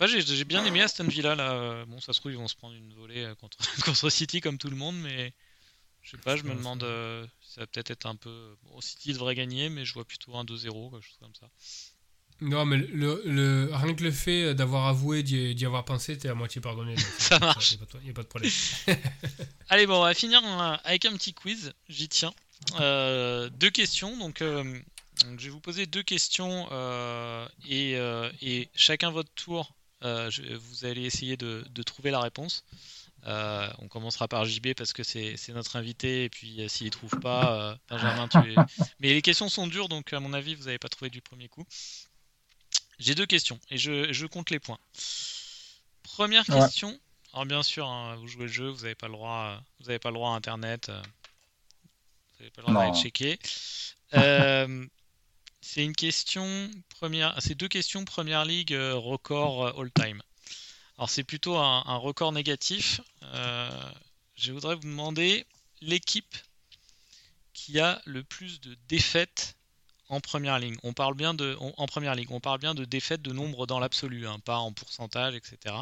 [0.07, 1.51] J'ai bien aimé Aston Villa là.
[1.53, 4.41] Euh, Bon, ça se trouve, ils vont se prendre une volée euh, contre, contre City
[4.41, 5.33] comme tout le monde, mais
[6.01, 6.83] je sais pas, je me demande.
[6.83, 8.55] euh, ça va peut-être être un peu.
[8.63, 11.47] Bon, City devrait gagner, mais je vois plutôt un 2-0, quelque chose comme ça.
[12.43, 16.33] Non, mais le, le, rien que le fait d'avoir avoué d'y avoir pensé, t'es à
[16.33, 16.95] moitié pardonné.
[16.95, 17.73] donc, Ça marche.
[17.73, 18.51] Il n'y a, pas de- y a pas de problème.
[19.69, 20.41] Allez, bon, on va finir
[20.83, 21.73] avec un petit quiz.
[21.87, 22.33] J'y tiens.
[22.79, 24.17] Euh, deux questions.
[24.17, 24.63] Donc, euh,
[25.23, 27.91] donc, je vais vous poser deux questions euh, et,
[28.41, 32.63] et chacun votre tour, je- vous allez essayer de, de trouver la réponse.
[33.27, 36.91] Euh, on commencera par JB parce que c'est notre invité et puis euh, s'il ne
[36.91, 38.55] trouve pas, euh, Benjamin, tu es...
[38.99, 41.47] Mais les questions sont dures donc à mon avis vous n'avez pas trouvé du premier
[41.47, 41.63] coup.
[42.97, 44.79] J'ai deux questions et je, je compte les points.
[46.01, 46.59] Première Ouais.
[46.61, 46.99] question.
[47.33, 49.99] Alors bien sûr, hein, vous jouez le jeu, vous n'avez pas le droit, vous avez
[49.99, 53.01] pas le droit à Internet, euh, vous n'avez pas le droit d'aller Non.
[53.01, 53.39] checker.
[55.61, 60.21] C'est une question première, c'est deux questions Première Ligue euh, record euh, all time.
[60.97, 62.99] Alors c'est plutôt un, record négatif.
[63.23, 63.69] Euh,
[64.35, 65.45] je voudrais vous demander
[65.81, 66.35] l'équipe
[67.53, 69.55] qui a le plus de défaites
[70.09, 70.77] en première ligue.
[70.83, 72.15] On parle bien de en première.
[72.29, 75.75] On parle bien de défaites de nombre dans l'absolu, hein, pas en pourcentage, etc.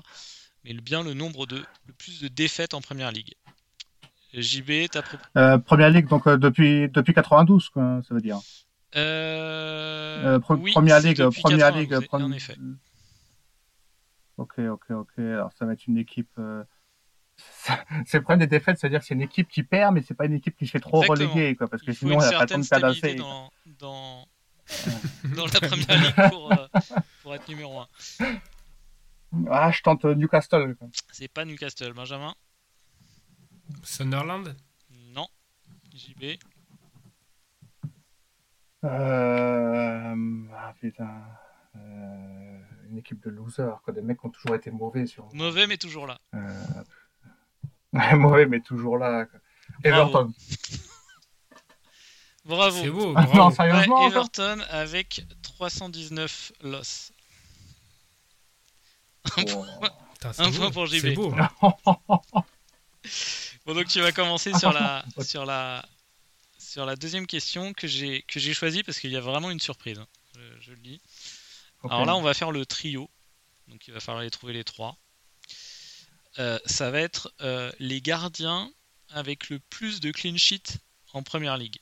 [0.63, 3.33] Mais bien le nombre de le plus de défaites en première ligue.
[4.33, 5.03] JB, ta
[5.37, 8.39] Euh, première ligue, donc depuis, depuis 92, quoi, ça veut dire.
[8.95, 12.57] Euh, Euh, oui, première ligue, première 92, ligue, en premi- effet.
[14.37, 15.19] Ok, ok, ok.
[15.19, 16.29] Alors ça va être une équipe.
[16.39, 16.63] euh,
[18.05, 20.25] C'est le problème des défaites, c'est-à-dire que c'est une équipe qui perd, mais c'est pas
[20.25, 21.31] une équipe qui se fait trop Exactement.
[21.33, 23.15] reléguer, quoi, parce que sinon elle a pas le temps de assez.
[23.15, 24.27] dans, dans,
[25.35, 26.67] dans la première ligue pour, euh,
[27.23, 27.87] pour être numéro 1.
[29.51, 30.75] Ah, je tente Newcastle.
[31.11, 31.93] C'est pas Newcastle.
[31.93, 32.33] Benjamin
[33.83, 34.55] Sunderland?
[35.13, 35.27] Non.
[35.93, 36.37] JB
[38.83, 40.15] Euh...
[40.55, 41.21] Ah putain.
[41.75, 45.27] Euh, Une équipe de losers, quoi, des mecs qui ont toujours été mauvais sur.
[45.33, 46.19] Mauvais, mais toujours là.
[46.33, 46.83] Euh...
[48.15, 49.25] mauvais, mais toujours là.
[49.25, 49.39] quoi.
[49.83, 50.33] Everton.
[52.45, 52.81] Bravo.
[52.81, 53.37] C'est beau, Ah, bravo.
[53.37, 57.11] non, Ouais, sérieusement Everton avec 319 losses.
[59.37, 59.65] Oh.
[60.13, 61.01] Putain, c'est un point pour JB.
[61.01, 61.33] C'est beau.
[63.65, 65.85] Bon, donc tu vas commencer sur la, sur la,
[66.69, 69.59] sur la deuxième question que j'ai que j'ai choisie parce qu'il y a vraiment une
[69.59, 69.97] surprise.
[69.99, 70.07] hein.
[70.35, 71.01] Je, je le dis.
[71.83, 73.09] Alors là, on va faire le trio.
[73.67, 74.97] Donc il va falloir les trouver les trois.
[76.37, 78.71] Euh, ça va être euh, les gardiens
[79.09, 80.77] avec le plus de clean sheet
[81.13, 81.79] en première ligue.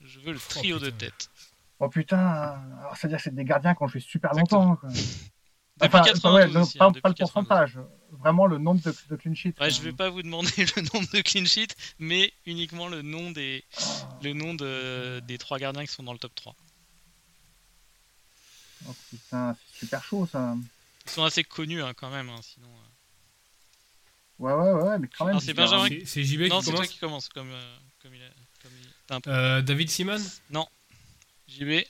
[0.00, 1.30] Je veux le Oh, trio de tête.
[1.78, 2.18] Oh putain,
[2.80, 4.64] alors c'est-à-dire que c'est des gardiens qui ont joué super Exactement.
[4.64, 4.76] longtemps.
[4.76, 4.90] Quoi.
[5.82, 7.32] Depuis Enfin, 92 ouais, le- aussi, hein, pas, depuis pas le 92.
[7.48, 7.78] pourcentage,
[8.12, 9.54] vraiment le nombre de, de clean sheets.
[9.60, 13.30] Ouais, je vais pas vous demander le nombre de clean sheets, mais uniquement le nom
[13.32, 13.64] des,
[14.22, 16.54] le nom de, des trois gardiens qui sont dans le top 3.
[18.88, 20.54] Oh putain, c'est super chaud ça.
[21.06, 22.68] Ils sont assez connus hein, quand même, hein, sinon.
[22.68, 22.88] euh.
[24.38, 25.38] Ouais, ouais, ouais, mais quand même.
[25.40, 28.22] C'est Benjamin C'est JB Non, qui c'est toi commence qui commence, comme, euh, comme il
[28.22, 28.28] a.
[28.62, 28.88] Comme il...
[29.06, 30.18] t'as un peu- Euh, David Simon
[31.48, 31.84] JB,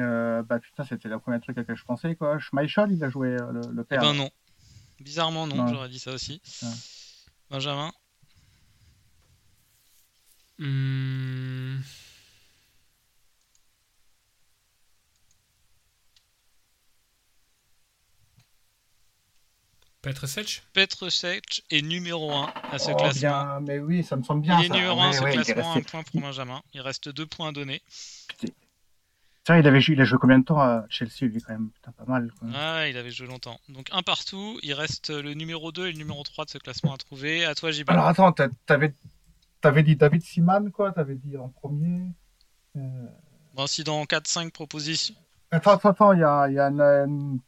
[0.00, 2.38] Euh, bah putain, c'était le premier truc à laquelle je pensais quoi.
[2.38, 4.00] Schmeichel, il a joué euh, le, le eh père.
[4.02, 4.30] ben non.
[5.00, 5.72] Bizarrement, non, Ouais.
[5.72, 6.40] j'aurais dit ça aussi.
[6.62, 6.68] Ouais.
[7.50, 7.92] Benjamin,
[10.58, 11.80] Hmm.
[20.02, 23.20] Petr Sech Petr Cech est numéro 1 à ce Oh, classement.
[23.20, 24.58] bien, mais oui, ça me semble bien.
[24.60, 24.74] il est ça.
[24.74, 26.60] numéro 1 à ce classement, un point pour Benjamin.
[26.74, 27.80] Il reste deux points à donner.
[29.44, 31.70] Tiens, il, avait, joué- il a joué combien de temps à Chelsea, lui, quand même?
[31.70, 32.30] Putain, pas mal.
[32.38, 32.48] Quoi.
[32.54, 33.58] Ah, ouais, il avait joué longtemps.
[33.68, 36.94] Donc un partout, il reste le numéro 2 et le numéro 3 de ce classement
[36.94, 37.44] à trouver.
[37.44, 37.90] À toi, JB.
[37.90, 38.32] Alors attends,
[38.66, 38.94] t'avais
[39.64, 40.92] avais dit David Seaman, quoi?
[40.92, 42.06] T'avais dit en premier
[42.76, 43.06] Euh,
[43.54, 45.14] Bon, si dans 4-5 propositions.
[45.50, 47.38] Attends, attends, attends, il y a, y a une, une-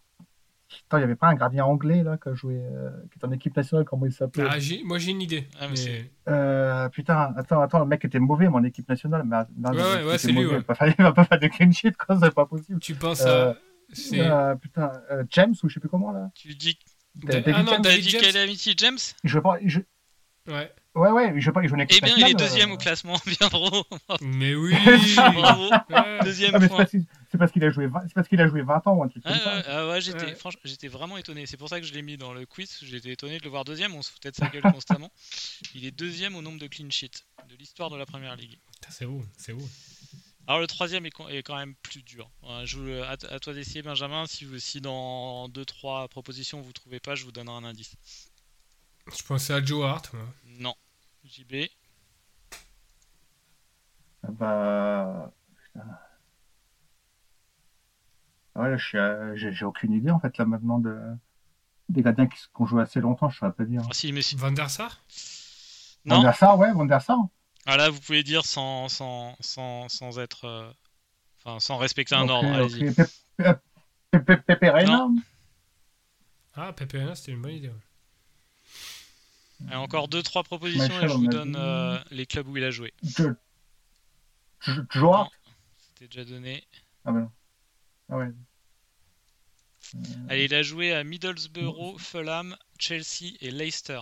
[0.89, 3.25] Attends, il n'y avait pas un gardien anglais, là, qui a joué, euh, qui est
[3.27, 4.47] en équipe nationale, comment il s'appelait?
[4.49, 5.47] Ah, j'ai- Moi j'ai une idée.
[5.59, 9.23] Ah, mais mais- c'est- Euh, putain, attends, attends, le mec était mauvais, mon équipe nationale.
[9.25, 10.45] Mais, non, Ouais, ouais, c'est lui, ouais.
[10.45, 12.79] Il va pas faire- il va pas faire de clean sheet, quoi, c'est pas possible.
[12.81, 13.57] Tu penses Euh, à.
[13.93, 14.21] C'est.
[14.21, 16.79] Euh, putain, euh, James, ou je sais plus comment, là Tu dis.
[17.29, 18.01] Ah non, James
[18.77, 18.99] James.
[19.23, 19.85] Jouait il joue-
[20.49, 20.73] Ouais.
[20.95, 22.75] Ouais, ouais, il joue pas, il joue une équipe Eh bien, il est deuxième euh.
[22.75, 23.17] au classement.
[23.27, 23.85] Bien, bravo.
[24.21, 24.73] Mais oui
[25.17, 25.69] Bravo.
[26.23, 26.77] Deuxième Ah, mais c'est point.
[26.79, 28.95] parce qu'il- c'est parce qu'il a joué 20 c'est parce qu'il a joué 20 ans
[28.95, 29.57] ou un truc Ah, comme ça.
[29.57, 30.35] ouais, ah ouais, j'étais, Ouais.
[30.37, 31.47] franchement, j'étais vraiment étonné.
[31.47, 32.79] C'est pour ça que je l'ai mis dans le quiz.
[32.83, 33.93] J'étais étonné de le voir deuxième.
[33.97, 35.11] On se foutait de sa gueule constamment.
[35.75, 38.57] Il est deuxième au nombre de clean sheets de l'histoire de la première ligue.
[38.89, 39.67] C'est beau, c'est beau.
[40.47, 41.11] Alors le troisième est,
[41.43, 42.31] quand même plus dur.
[42.45, 44.27] Euh, je, vous- à, à toi d'essayer, Benjamin.
[44.27, 47.97] Si, vous, si dans 2-3 propositions vous trouvez pas, je vous donnerai un indice.
[49.17, 50.13] Je pensais à Joe Hart.
[50.13, 50.23] moi.
[50.61, 50.75] Non.
[51.25, 51.69] JB.
[54.23, 55.33] Ah Bah.
[55.57, 55.87] putain.
[58.55, 60.97] Ah Ouais, là, je suis à- j'ai aucune idée en fait là maintenant de
[61.91, 63.83] des gardiens qui, ont joué assez longtemps, je saurais pas dire.
[63.85, 64.37] Ah si, mais si.
[64.37, 65.03] Van der Sar
[66.07, 66.23] Van Non.
[66.23, 67.19] der Sar, ouais, Van der Sar.
[67.67, 70.45] Ah là, vous pouvez dire sans, sans, sans, sans être.
[70.47, 70.71] euh,
[71.47, 72.49] Enfin, sans respecter un ordre.
[72.49, 72.73] ok.
[72.73, 72.95] Allez-y.
[72.95, 73.05] Pe-
[73.37, 73.55] Pe-
[74.13, 75.09] Pe- Pe- Pepe Reina
[76.55, 77.69] Ah, Pepe Reina, c'était une bonne idée.
[77.69, 77.75] ouais.
[79.71, 82.65] Et encore deux, trois propositions Michel, et je vous donne euh, les clubs où il
[82.65, 82.93] a joué.
[83.03, 83.35] Jo-
[84.61, 85.33] Jo- Joe Hart
[85.79, 86.65] C'était déjà donné.
[87.05, 87.31] Ah bah non.
[88.11, 88.31] Ah ouais.
[90.29, 94.01] Allez, il a joué à Middlesbrough, Fulham, Chelsea et Leicester.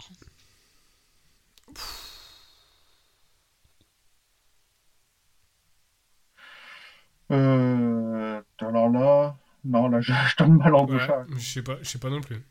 [7.30, 11.02] Euh, alors là, non, là, je, je donne mal en bouche.
[11.08, 11.26] Ouais, hein.
[11.36, 12.42] je sais pas, je sais pas non plus.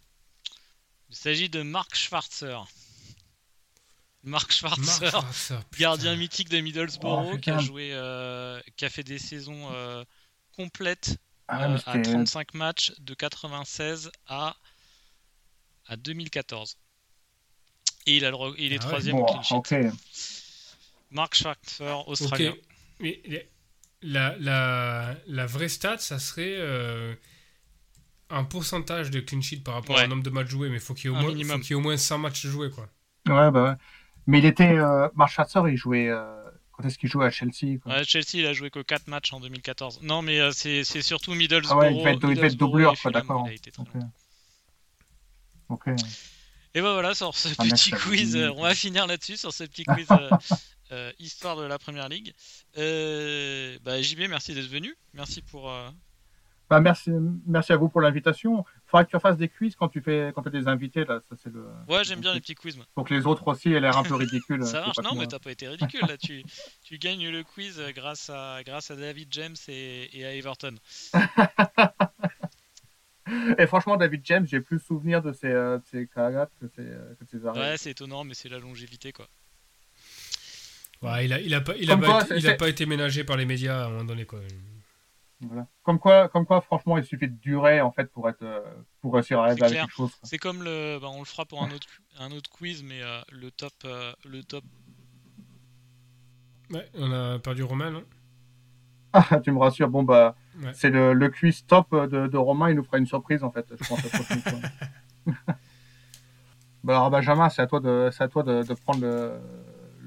[1.10, 2.66] Il s'agit de Mark Schwarzer.
[4.24, 5.78] Mark Schwarzer, Marc Schwarzer, putain.
[5.80, 10.04] gardien mythique de Middlesbrough, Oh, qui a joué, euh, qui a fait des saisons euh,
[10.56, 11.18] complètes
[11.48, 14.56] Ah, euh, à c'était- 35 matchs de 96 à,
[15.88, 16.78] à 2014.
[18.06, 19.92] Et il, a le re- il est Ah troisième Bon, au clean sheet.
[21.10, 22.54] Mark Schwarzer, australien.
[23.00, 23.22] Mais
[24.04, 27.16] la, la, la vraie stat, ça serait euh,
[28.30, 30.06] un pourcentage de clean sheet par rapport Ouais.
[30.06, 31.58] au nombre de matchs joués, mais faut qu'il y ait au Un moins, minimum.
[31.58, 32.88] faut qu'il y ait au moins 100 matchs joués, quoi.
[33.28, 33.76] Ouais, bah ouais.
[34.28, 34.76] Mais il était.
[34.78, 36.08] Euh, Mark Schwarzer, il jouait.
[36.10, 37.94] euh, Quand est-ce qu'il jouait à Chelsea quoi.
[37.94, 40.00] Ouais, Chelsea, il a joué que 4 matchs en 2014.
[40.04, 41.72] Non, mais euh, c'est c'est surtout Middlesbrough.
[41.72, 43.44] Ah ouais, il devait être, il devait être quoi, d'accord.
[43.48, 43.94] il a été très Ok.
[43.96, 44.12] longtemps.
[45.70, 45.88] Ok.
[46.74, 49.64] Et ben voilà, sur ce Ah, petit quiz, euh, on va finir là-dessus, sur ce
[49.66, 50.08] petit quiz
[51.20, 52.34] histoire de la première ligue.
[52.76, 54.96] Bah, JB, merci d'être venu.
[55.14, 55.70] Merci pour.
[56.72, 57.12] Euh, Bah, merci,
[57.46, 58.66] merci à vous pour l'invitation.
[58.88, 61.22] Faudra que tu fasses des quiz quand tu fais, quand as des invités là.
[61.30, 61.66] Ça c'est le.
[61.88, 62.76] Ouais, j'aime bien les petits quiz.
[62.78, 62.86] moi.
[62.96, 64.64] Faut que les autres aussi aient l'air un peu ridicules.
[64.66, 66.18] Ça c'est marche, non, mais t'as pas été ridicule là.
[66.18, 66.44] Tu,
[66.84, 70.76] tu gagnes le quiz euh, grâce à, grâce à David James et, et à Everton.
[73.58, 76.72] Et franchement, David James, j'ai plus souvenir de ses, euh, de ses cagates que de
[76.76, 77.60] ses, euh, que de ses arrêts.
[77.60, 79.28] Ouais, c'est étonnant, mais c'est la longévité quoi.
[81.02, 82.86] Ouais, il a, il a pas, il a pas quoi, été, il a pas été
[82.86, 84.40] ménagé par les médias à un moment donné, quoi.
[85.42, 85.68] Voilà.
[85.84, 88.62] Comme quoi, comme quoi, franchement, il suffit de durer en fait pour être, euh,
[89.02, 89.82] pour réussir à arriver à clair.
[89.82, 90.12] quelque chose.
[90.24, 91.00] C'est comme le.
[91.02, 91.88] Bah, on le fera pour un autre,
[92.20, 93.74] un autre quiz, mais euh, le top.
[93.86, 94.64] euh, le top.
[96.72, 98.04] Ouais, on a perdu Romain, non?
[99.14, 99.90] Ah, tu me rassures.
[99.90, 100.74] Bon bah, Ouais.
[100.74, 102.70] c'est le, le quiz top de, de Romain.
[102.70, 103.66] Il nous fera une surprise en fait.
[103.80, 104.10] Je pense la
[106.84, 109.40] bah alors Benjamin, c'est à toi de, c'est à toi de, de prendre le,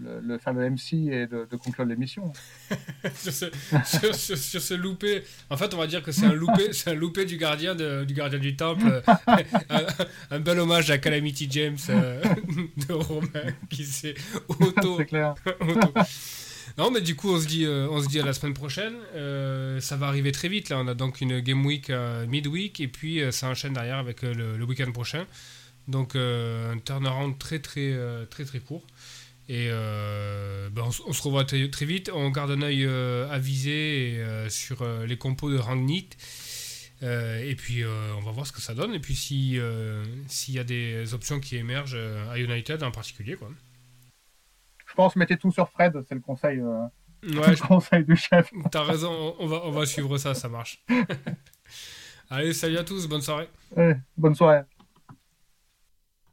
[0.02, 2.32] le, le fameux MC et de, de conclure l'émission.
[3.14, 3.46] sur, ce,
[3.84, 5.22] sur, sur- sur ce loupé.
[5.50, 8.04] En fait, on va dire que c'est un loupé, c'est un loupé du gardien de-
[8.04, 9.02] du gardien du temple.
[9.70, 9.86] un,
[10.30, 12.22] un bel hommage à Calamity James euh,
[12.88, 14.14] de Romain qui s'est
[14.48, 15.34] auto, c'est clair.
[15.60, 15.92] auto-
[16.78, 18.94] Non, mais du coup, on se dit, euh, on se dit à la semaine prochaine.
[19.14, 20.70] Euh, ça va arriver très vite.
[20.70, 21.92] Là, on a donc une game week
[22.28, 25.24] midweek et puis ça enchaîne derrière avec le, le week-end prochain.
[25.86, 27.94] Donc euh, un turnaround très très
[28.30, 28.82] très très court.
[29.48, 32.10] Et euh, ben, on, se revoit très, très vite.
[32.12, 36.10] On garde un œil euh, avisé et, euh, sur les compos de Rangnit.
[37.02, 38.94] Et puis on va voir ce que ça donne.
[38.94, 39.58] Et puis si,
[40.26, 41.98] s'il y a des options qui émergent
[42.30, 43.34] à United en particulier.
[43.34, 43.50] Quoi.
[44.86, 45.92] Je pense mettez tout sur Fred.
[46.08, 46.90] C'est le conseil, Ouais,
[47.22, 48.50] le conseil du chef.
[48.70, 49.36] t'as raison.
[49.38, 50.82] On, va, on va suivre ça, ça marche.
[52.30, 53.06] Allez, salut à tous.
[53.06, 53.50] Bonne soirée.
[54.16, 54.62] Bonne soirée.